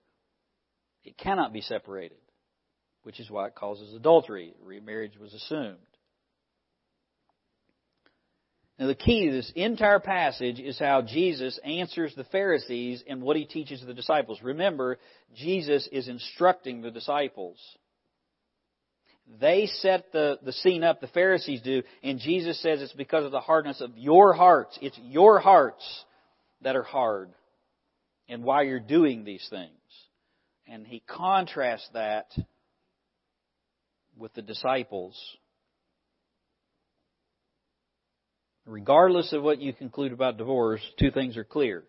It 1.04 1.18
cannot 1.18 1.52
be 1.52 1.60
separated, 1.60 2.20
which 3.04 3.20
is 3.20 3.30
why 3.30 3.48
it 3.48 3.56
causes 3.56 3.94
adultery. 3.94 4.54
Remarriage 4.64 5.18
was 5.18 5.34
assumed. 5.34 5.78
Now, 8.82 8.88
the 8.88 8.96
key 8.96 9.28
to 9.28 9.32
this 9.32 9.52
entire 9.56 10.00
passage 10.00 10.60
is 10.60 10.80
how 10.80 11.04
Jesus 11.04 11.60
answers 11.64 12.16
the 12.16 12.24
Pharisees 12.24 13.04
and 13.08 13.22
what 13.22 13.38
he 13.38 13.46
teaches 13.46 13.80
the 13.86 13.94
disciples. 13.94 14.40
Remember, 14.42 14.98
Jesus 15.36 15.88
is 15.92 16.08
instructing 16.08 16.82
the 16.82 16.90
disciples. 16.90 17.60
They 19.40 19.68
set 19.68 20.12
the, 20.12 20.40
the 20.44 20.52
scene 20.52 20.84
up, 20.84 21.00
the 21.00 21.06
Pharisees 21.06 21.62
do, 21.62 21.84
and 22.02 22.18
Jesus 22.18 22.60
says 22.60 22.82
it's 22.82 22.92
because 22.94 23.24
of 23.24 23.32
the 23.32 23.40
hardness 23.40 23.82
of 23.82 23.96
your 24.00 24.34
hearts. 24.34 24.80
It's 24.82 24.98
your 25.04 25.38
hearts 25.38 26.04
that 26.64 26.76
are 26.76 26.82
hard 26.82 27.30
and 28.28 28.44
why 28.44 28.64
you're 28.64 28.80
doing 28.80 29.24
these 29.24 29.46
things. 29.52 29.70
And 30.68 30.88
he 30.88 31.04
contrasts 31.06 31.88
that 31.94 32.32
with 34.18 34.34
the 34.34 34.42
disciples 34.42 35.16
Regardless 38.72 39.34
of 39.34 39.44
what 39.44 39.60
you 39.60 39.74
conclude 39.74 40.14
about 40.14 40.38
divorce, 40.38 40.80
two 40.98 41.12
things 41.12 41.36
are 41.36 41.44
clear 41.44 41.84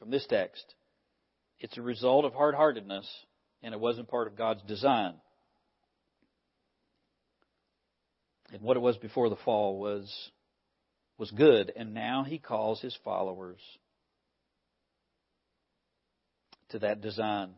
from 0.00 0.10
this 0.10 0.26
text. 0.26 0.74
It's 1.60 1.78
a 1.78 1.82
result 1.82 2.24
of 2.24 2.34
hard 2.34 2.56
heartedness, 2.56 3.08
and 3.62 3.72
it 3.72 3.78
wasn't 3.78 4.08
part 4.08 4.26
of 4.26 4.34
God's 4.34 4.60
design. 4.62 5.14
And 8.52 8.60
what 8.60 8.76
it 8.76 8.80
was 8.80 8.96
before 8.96 9.28
the 9.28 9.36
fall 9.36 9.78
was, 9.78 10.12
was 11.16 11.30
good, 11.30 11.72
and 11.76 11.94
now 11.94 12.24
he 12.24 12.38
calls 12.38 12.80
his 12.80 12.98
followers 13.04 13.60
to 16.70 16.80
that 16.80 17.00
design. 17.00 17.50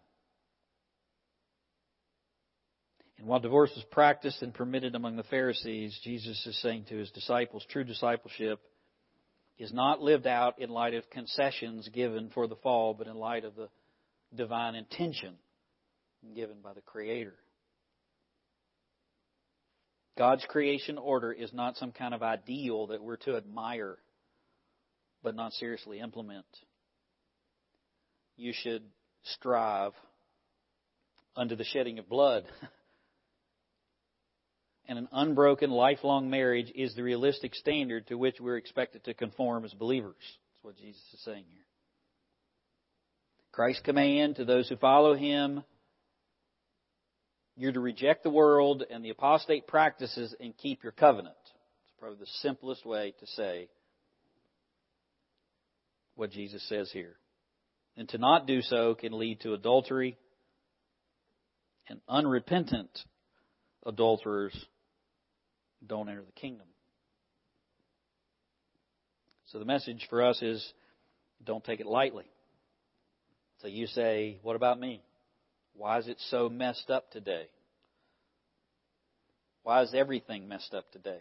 And 3.20 3.28
while 3.28 3.38
divorce 3.38 3.70
was 3.76 3.84
practiced 3.90 4.40
and 4.40 4.54
permitted 4.54 4.94
among 4.94 5.16
the 5.16 5.22
Pharisees, 5.24 6.00
Jesus 6.02 6.46
is 6.46 6.58
saying 6.62 6.86
to 6.88 6.96
his 6.96 7.10
disciples, 7.10 7.66
true 7.68 7.84
discipleship 7.84 8.60
is 9.58 9.74
not 9.74 10.00
lived 10.00 10.26
out 10.26 10.58
in 10.58 10.70
light 10.70 10.94
of 10.94 11.08
concessions 11.10 11.86
given 11.92 12.30
for 12.32 12.46
the 12.46 12.56
fall, 12.56 12.94
but 12.94 13.06
in 13.06 13.14
light 13.14 13.44
of 13.44 13.54
the 13.56 13.68
divine 14.34 14.74
intention 14.74 15.34
given 16.34 16.62
by 16.62 16.72
the 16.72 16.80
Creator. 16.80 17.34
God's 20.16 20.46
creation 20.48 20.96
order 20.96 21.30
is 21.30 21.52
not 21.52 21.76
some 21.76 21.92
kind 21.92 22.14
of 22.14 22.22
ideal 22.22 22.86
that 22.86 23.02
we're 23.02 23.16
to 23.18 23.36
admire 23.36 23.98
but 25.22 25.34
not 25.34 25.52
seriously 25.52 26.00
implement. 26.00 26.46
You 28.38 28.54
should 28.54 28.84
strive 29.24 29.92
under 31.36 31.54
the 31.54 31.64
shedding 31.64 31.98
of 31.98 32.08
blood. 32.08 32.44
and 34.90 34.98
an 34.98 35.08
unbroken, 35.12 35.70
lifelong 35.70 36.28
marriage 36.30 36.72
is 36.74 36.96
the 36.96 37.04
realistic 37.04 37.54
standard 37.54 38.08
to 38.08 38.16
which 38.16 38.40
we're 38.40 38.56
expected 38.56 39.04
to 39.04 39.14
conform 39.14 39.64
as 39.64 39.72
believers. 39.72 40.16
That's 40.18 40.64
what 40.64 40.76
Jesus 40.78 41.00
is 41.14 41.20
saying 41.24 41.44
here. 41.48 41.62
Christ's 43.52 43.82
command 43.82 44.36
to 44.36 44.44
those 44.44 44.68
who 44.68 44.74
follow 44.74 45.14
him 45.14 45.62
you're 47.56 47.70
to 47.70 47.78
reject 47.78 48.24
the 48.24 48.30
world 48.30 48.82
and 48.90 49.04
the 49.04 49.10
apostate 49.10 49.68
practices 49.68 50.34
and 50.40 50.56
keep 50.56 50.82
your 50.82 50.92
covenant. 50.92 51.36
It's 51.44 52.00
probably 52.00 52.18
the 52.18 52.26
simplest 52.40 52.84
way 52.84 53.14
to 53.20 53.26
say 53.28 53.68
what 56.16 56.32
Jesus 56.32 56.68
says 56.68 56.90
here. 56.90 57.14
And 57.96 58.08
to 58.08 58.18
not 58.18 58.48
do 58.48 58.60
so 58.60 58.96
can 58.96 59.16
lead 59.16 59.40
to 59.42 59.54
adultery, 59.54 60.16
and 61.88 62.00
unrepentant 62.08 62.90
adulterers 63.86 64.66
don't 65.86 66.08
enter 66.08 66.22
the 66.22 66.32
kingdom. 66.32 66.66
So 69.46 69.58
the 69.58 69.64
message 69.64 70.06
for 70.08 70.22
us 70.24 70.40
is 70.42 70.64
don't 71.44 71.64
take 71.64 71.80
it 71.80 71.86
lightly. 71.86 72.26
So 73.62 73.68
you 73.68 73.86
say, 73.86 74.38
What 74.42 74.56
about 74.56 74.78
me? 74.78 75.02
Why 75.74 75.98
is 75.98 76.08
it 76.08 76.18
so 76.28 76.48
messed 76.48 76.90
up 76.90 77.10
today? 77.10 77.46
Why 79.62 79.82
is 79.82 79.92
everything 79.94 80.48
messed 80.48 80.74
up 80.74 80.90
today? 80.92 81.20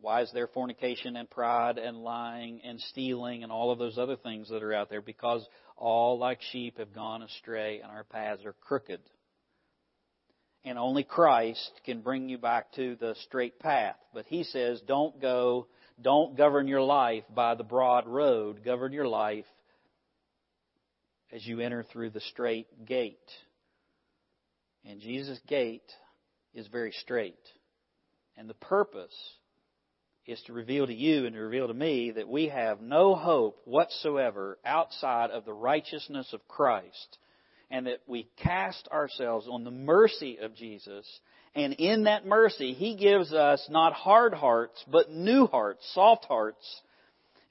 Why 0.00 0.22
is 0.22 0.30
there 0.32 0.46
fornication 0.46 1.16
and 1.16 1.28
pride 1.28 1.78
and 1.78 1.98
lying 1.98 2.60
and 2.64 2.80
stealing 2.80 3.42
and 3.42 3.50
all 3.50 3.70
of 3.70 3.78
those 3.78 3.96
other 3.98 4.16
things 4.16 4.50
that 4.50 4.62
are 4.62 4.74
out 4.74 4.90
there? 4.90 5.00
Because 5.00 5.46
all 5.76 6.18
like 6.18 6.40
sheep 6.52 6.78
have 6.78 6.92
gone 6.92 7.22
astray 7.22 7.80
and 7.80 7.90
our 7.90 8.04
paths 8.04 8.44
are 8.44 8.54
crooked. 8.60 9.00
And 10.66 10.78
only 10.78 11.04
Christ 11.04 11.70
can 11.84 12.00
bring 12.00 12.28
you 12.28 12.38
back 12.38 12.72
to 12.72 12.96
the 12.96 13.14
straight 13.24 13.60
path. 13.60 13.94
But 14.12 14.26
He 14.26 14.42
says, 14.42 14.82
don't 14.86 15.20
go, 15.20 15.68
don't 16.02 16.36
govern 16.36 16.66
your 16.66 16.82
life 16.82 17.22
by 17.32 17.54
the 17.54 17.62
broad 17.62 18.08
road. 18.08 18.64
Govern 18.64 18.92
your 18.92 19.06
life 19.06 19.46
as 21.32 21.46
you 21.46 21.60
enter 21.60 21.84
through 21.84 22.10
the 22.10 22.20
straight 22.20 22.84
gate. 22.84 23.30
And 24.84 25.00
Jesus' 25.00 25.40
gate 25.46 25.88
is 26.52 26.66
very 26.66 26.92
straight. 26.92 27.38
And 28.36 28.50
the 28.50 28.54
purpose 28.54 29.16
is 30.26 30.42
to 30.46 30.52
reveal 30.52 30.88
to 30.88 30.94
you 30.94 31.26
and 31.26 31.34
to 31.36 31.40
reveal 31.40 31.68
to 31.68 31.74
me 31.74 32.10
that 32.10 32.28
we 32.28 32.48
have 32.48 32.80
no 32.80 33.14
hope 33.14 33.60
whatsoever 33.64 34.58
outside 34.64 35.30
of 35.30 35.44
the 35.44 35.52
righteousness 35.52 36.32
of 36.32 36.48
Christ 36.48 37.18
and 37.70 37.86
that 37.86 38.00
we 38.06 38.28
cast 38.36 38.88
ourselves 38.92 39.46
on 39.50 39.64
the 39.64 39.70
mercy 39.70 40.38
of 40.40 40.54
Jesus. 40.54 41.06
And 41.54 41.72
in 41.74 42.04
that 42.04 42.26
mercy, 42.26 42.74
He 42.74 42.96
gives 42.96 43.32
us 43.32 43.66
not 43.70 43.92
hard 43.92 44.34
hearts, 44.34 44.84
but 44.90 45.10
new 45.10 45.46
hearts, 45.46 45.88
soft 45.94 46.26
hearts. 46.26 46.82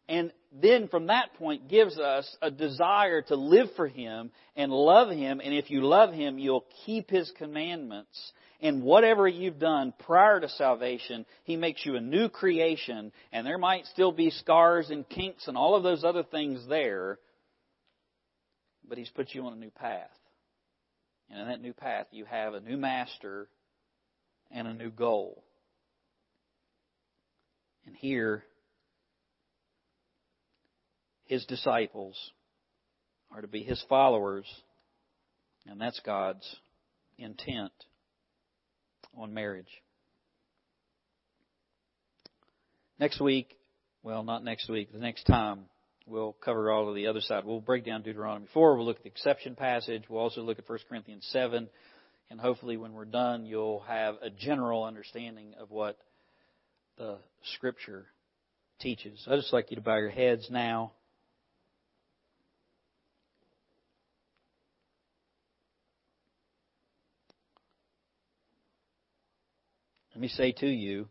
And 0.08 0.32
then 0.62 0.88
from 0.88 1.08
that 1.08 1.34
point 1.34 1.68
gives 1.68 1.98
us 1.98 2.38
a 2.42 2.52
desire 2.52 3.24
to 3.24 3.36
live 3.36 3.68
for 3.76 3.88
Him 3.88 4.32
and 4.56 4.72
love 4.72 5.10
Him. 5.10 5.42
And 5.44 5.54
if 5.54 5.72
you 5.72 5.82
love 5.82 6.14
Him, 6.14 6.38
you'll 6.38 6.66
keep 6.86 7.10
His 7.10 7.32
commandments 7.38 8.32
And 8.62 8.84
whatever 8.84 9.28
you've 9.28 9.60
done 9.60 9.94
prior 10.06 10.40
to 10.40 10.50
salvation, 10.50 11.26
He 11.44 11.58
makes 11.58 11.86
you 11.86 11.98
a 11.98 12.02
new 12.02 12.30
creation, 12.30 13.12
and 13.32 13.46
there 13.46 13.58
might 13.58 13.86
still 13.88 14.12
be 14.12 14.30
scars 14.32 14.90
and 14.90 15.08
kinks 15.08 15.48
and 15.48 15.58
all 15.58 15.76
of 15.76 15.84
those 15.84 16.04
other 16.04 16.24
things 16.24 16.66
there, 16.68 17.20
but 18.88 18.98
He's 18.98 19.10
put 19.10 19.34
you 19.34 19.46
on 19.46 19.54
a 19.54 19.58
new 19.58 19.72
path. 19.72 20.10
And 21.30 21.40
in 21.40 21.48
that 21.48 21.62
new 21.62 21.74
path, 21.74 22.08
you 22.12 22.26
have 22.26 22.54
a 22.54 22.60
new 22.60 22.78
master 22.78 23.48
and 24.52 24.68
a 24.68 24.74
new 24.74 24.92
goal. 24.92 25.44
And 27.86 27.96
here, 27.96 28.44
His 31.26 31.46
disciples 31.46 32.16
are 33.32 33.42
to 33.42 33.48
be 33.48 33.64
His 33.64 33.84
followers, 33.90 34.46
and 35.68 35.80
that's 35.82 36.00
God's 36.06 36.56
intent 37.18 37.72
on 39.18 39.34
marriage. 39.34 39.66
Next 43.00 43.20
week, 43.20 43.58
well, 44.04 44.24
not 44.24 44.44
next 44.44 44.70
week, 44.70 44.94
the 44.94 45.00
next 45.00 45.24
time, 45.24 45.66
we'll 46.06 46.34
cover 46.34 46.72
all 46.72 46.90
of 46.90 46.96
the 46.96 47.08
other 47.08 47.22
side. 47.22 47.46
We'll 47.46 47.62
break 47.62 47.86
down 47.86 48.02
Deuteronomy 48.02 48.48
4. 48.54 48.76
We'll 48.76 48.86
look 48.86 48.98
at 48.98 49.04
the 49.04 49.10
exception 49.10 49.56
passage. 49.56 50.04
We'll 50.10 50.22
also 50.22 50.42
look 50.42 50.60
at 50.60 50.70
1 50.70 50.80
Corinthians 50.88 51.28
7. 51.32 51.68
And 52.30 52.40
hopefully, 52.40 52.78
when 52.78 52.94
we're 52.94 53.06
done, 53.06 53.46
you'll 53.46 53.82
have 53.88 54.16
a 54.22 54.30
general 54.30 54.84
understanding 54.84 55.54
of 55.60 55.72
what 55.72 55.98
the 56.98 57.18
Scripture 57.56 58.06
teaches. 58.80 59.24
I'd 59.30 59.36
just 59.36 59.54
like 59.54 59.70
you 59.70 59.76
to 59.76 59.82
bow 59.82 59.98
your 59.98 60.10
heads 60.10 60.48
now. 60.50 60.94
Let 70.14 70.22
me 70.22 70.30
say 70.30 70.54
to 70.54 70.68
you, 70.68 71.10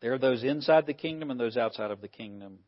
there 0.00 0.12
are 0.12 0.18
those 0.18 0.44
inside 0.44 0.86
the 0.86 0.94
kingdom 0.94 1.32
and 1.32 1.40
those 1.40 1.56
outside 1.56 1.90
of 1.90 2.00
the 2.00 2.08
kingdom. 2.08 2.60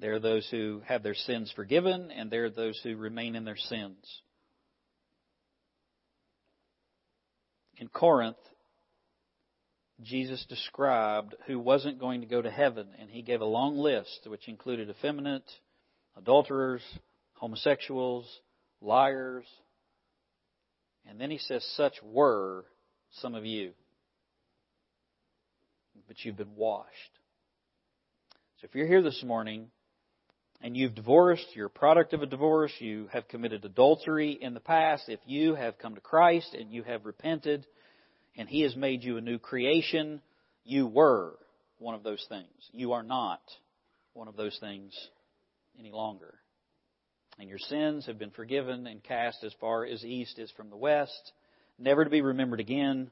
There 0.00 0.14
are 0.14 0.20
those 0.20 0.48
who 0.50 0.82
have 0.86 1.02
their 1.02 1.14
sins 1.14 1.52
forgiven, 1.54 2.10
and 2.10 2.30
there 2.30 2.44
are 2.44 2.50
those 2.50 2.78
who 2.82 2.96
remain 2.96 3.34
in 3.34 3.44
their 3.44 3.56
sins. 3.56 4.22
In 7.76 7.88
Corinth, 7.88 8.36
Jesus 10.02 10.44
described 10.48 11.34
who 11.46 11.58
wasn't 11.58 11.98
going 11.98 12.20
to 12.20 12.26
go 12.26 12.40
to 12.40 12.50
heaven, 12.50 12.88
and 12.98 13.10
he 13.10 13.22
gave 13.22 13.40
a 13.40 13.46
long 13.46 13.76
list 13.76 14.26
which 14.26 14.48
included 14.48 14.88
effeminate, 14.88 15.50
adulterers, 16.16 16.82
homosexuals, 17.34 18.26
liars, 18.80 19.44
and 21.08 21.20
then 21.20 21.30
he 21.30 21.38
says, 21.38 21.64
Such 21.76 21.94
were 22.02 22.64
some 23.10 23.34
of 23.34 23.44
you 23.44 23.72
but 26.08 26.24
you've 26.24 26.36
been 26.36 26.56
washed. 26.56 26.88
So 28.60 28.66
if 28.66 28.74
you're 28.74 28.86
here 28.86 29.02
this 29.02 29.22
morning 29.22 29.70
and 30.60 30.76
you've 30.76 30.94
divorced, 30.94 31.46
you're 31.54 31.66
a 31.66 31.70
product 31.70 32.12
of 32.12 32.22
a 32.22 32.26
divorce, 32.26 32.72
you 32.78 33.08
have 33.12 33.28
committed 33.28 33.64
adultery 33.64 34.38
in 34.40 34.54
the 34.54 34.60
past, 34.60 35.04
if 35.08 35.20
you 35.26 35.54
have 35.54 35.78
come 35.78 35.94
to 35.94 36.00
Christ 36.00 36.54
and 36.54 36.72
you 36.72 36.82
have 36.82 37.06
repented 37.06 37.66
and 38.36 38.48
He 38.48 38.62
has 38.62 38.74
made 38.76 39.02
you 39.02 39.16
a 39.16 39.22
new 39.22 39.38
creation, 39.38 40.20
you 40.64 40.86
were 40.86 41.34
one 41.78 41.94
of 41.94 42.02
those 42.02 42.24
things. 42.28 42.48
You 42.72 42.92
are 42.92 43.02
not 43.02 43.40
one 44.14 44.28
of 44.28 44.36
those 44.36 44.56
things 44.58 44.92
any 45.78 45.92
longer. 45.92 46.34
And 47.38 47.48
your 47.48 47.58
sins 47.58 48.06
have 48.06 48.18
been 48.18 48.30
forgiven 48.30 48.86
and 48.86 49.02
cast 49.02 49.44
as 49.44 49.54
far 49.60 49.84
as 49.84 50.04
east 50.04 50.38
is 50.38 50.50
from 50.56 50.70
the 50.70 50.76
west, 50.76 51.32
never 51.78 52.02
to 52.02 52.10
be 52.10 52.20
remembered 52.20 52.60
again 52.60 53.10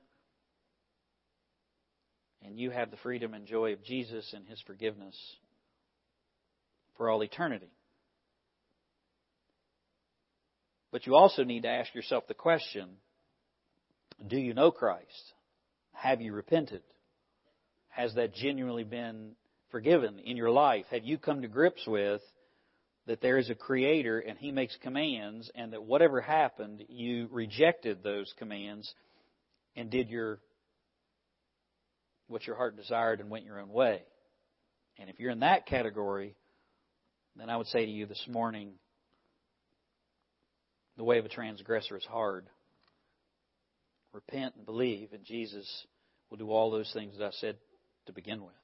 and 2.46 2.58
you 2.58 2.70
have 2.70 2.90
the 2.90 2.96
freedom 2.98 3.34
and 3.34 3.46
joy 3.46 3.72
of 3.72 3.84
Jesus 3.84 4.32
and 4.34 4.46
His 4.46 4.60
forgiveness 4.66 5.16
for 6.96 7.10
all 7.10 7.22
eternity. 7.22 7.70
But 10.92 11.06
you 11.06 11.14
also 11.14 11.44
need 11.44 11.62
to 11.62 11.68
ask 11.68 11.94
yourself 11.94 12.26
the 12.26 12.34
question 12.34 12.88
do 14.26 14.38
you 14.38 14.54
know 14.54 14.70
Christ? 14.70 15.34
Have 15.92 16.22
you 16.22 16.32
repented? 16.32 16.82
Has 17.88 18.14
that 18.14 18.34
genuinely 18.34 18.84
been 18.84 19.32
forgiven 19.70 20.18
in 20.20 20.36
your 20.36 20.50
life? 20.50 20.86
Have 20.90 21.04
you 21.04 21.18
come 21.18 21.42
to 21.42 21.48
grips 21.48 21.86
with 21.86 22.22
that 23.06 23.20
there 23.20 23.38
is 23.38 23.50
a 23.50 23.54
creator 23.54 24.18
and 24.18 24.38
he 24.38 24.52
makes 24.52 24.76
commands 24.82 25.50
and 25.54 25.72
that 25.72 25.82
whatever 25.82 26.20
happened, 26.20 26.84
you 26.88 27.28
rejected 27.30 28.02
those 28.02 28.32
commands 28.38 28.92
and 29.76 29.90
did 29.90 30.08
your 30.08 30.40
what 32.28 32.46
your 32.46 32.56
heart 32.56 32.76
desired 32.76 33.20
and 33.20 33.30
went 33.30 33.44
your 33.44 33.60
own 33.60 33.68
way. 33.68 34.02
And 34.98 35.08
if 35.08 35.20
you're 35.20 35.30
in 35.30 35.40
that 35.40 35.66
category, 35.66 36.34
then 37.40 37.50
I 37.50 37.56
would 37.56 37.66
say 37.68 37.84
to 37.84 37.90
you 37.90 38.06
this 38.06 38.24
morning, 38.28 38.72
the 40.96 41.04
way 41.04 41.18
of 41.18 41.24
a 41.24 41.28
transgressor 41.28 41.96
is 41.96 42.04
hard. 42.04 42.46
Repent 44.12 44.54
and 44.56 44.64
believe, 44.64 45.12
and 45.12 45.24
Jesus 45.24 45.68
will 46.30 46.38
do 46.38 46.50
all 46.50 46.70
those 46.70 46.90
things 46.92 47.18
that 47.18 47.26
I 47.26 47.30
said 47.32 47.56
to 48.06 48.12
begin 48.12 48.42
with. 48.42 48.54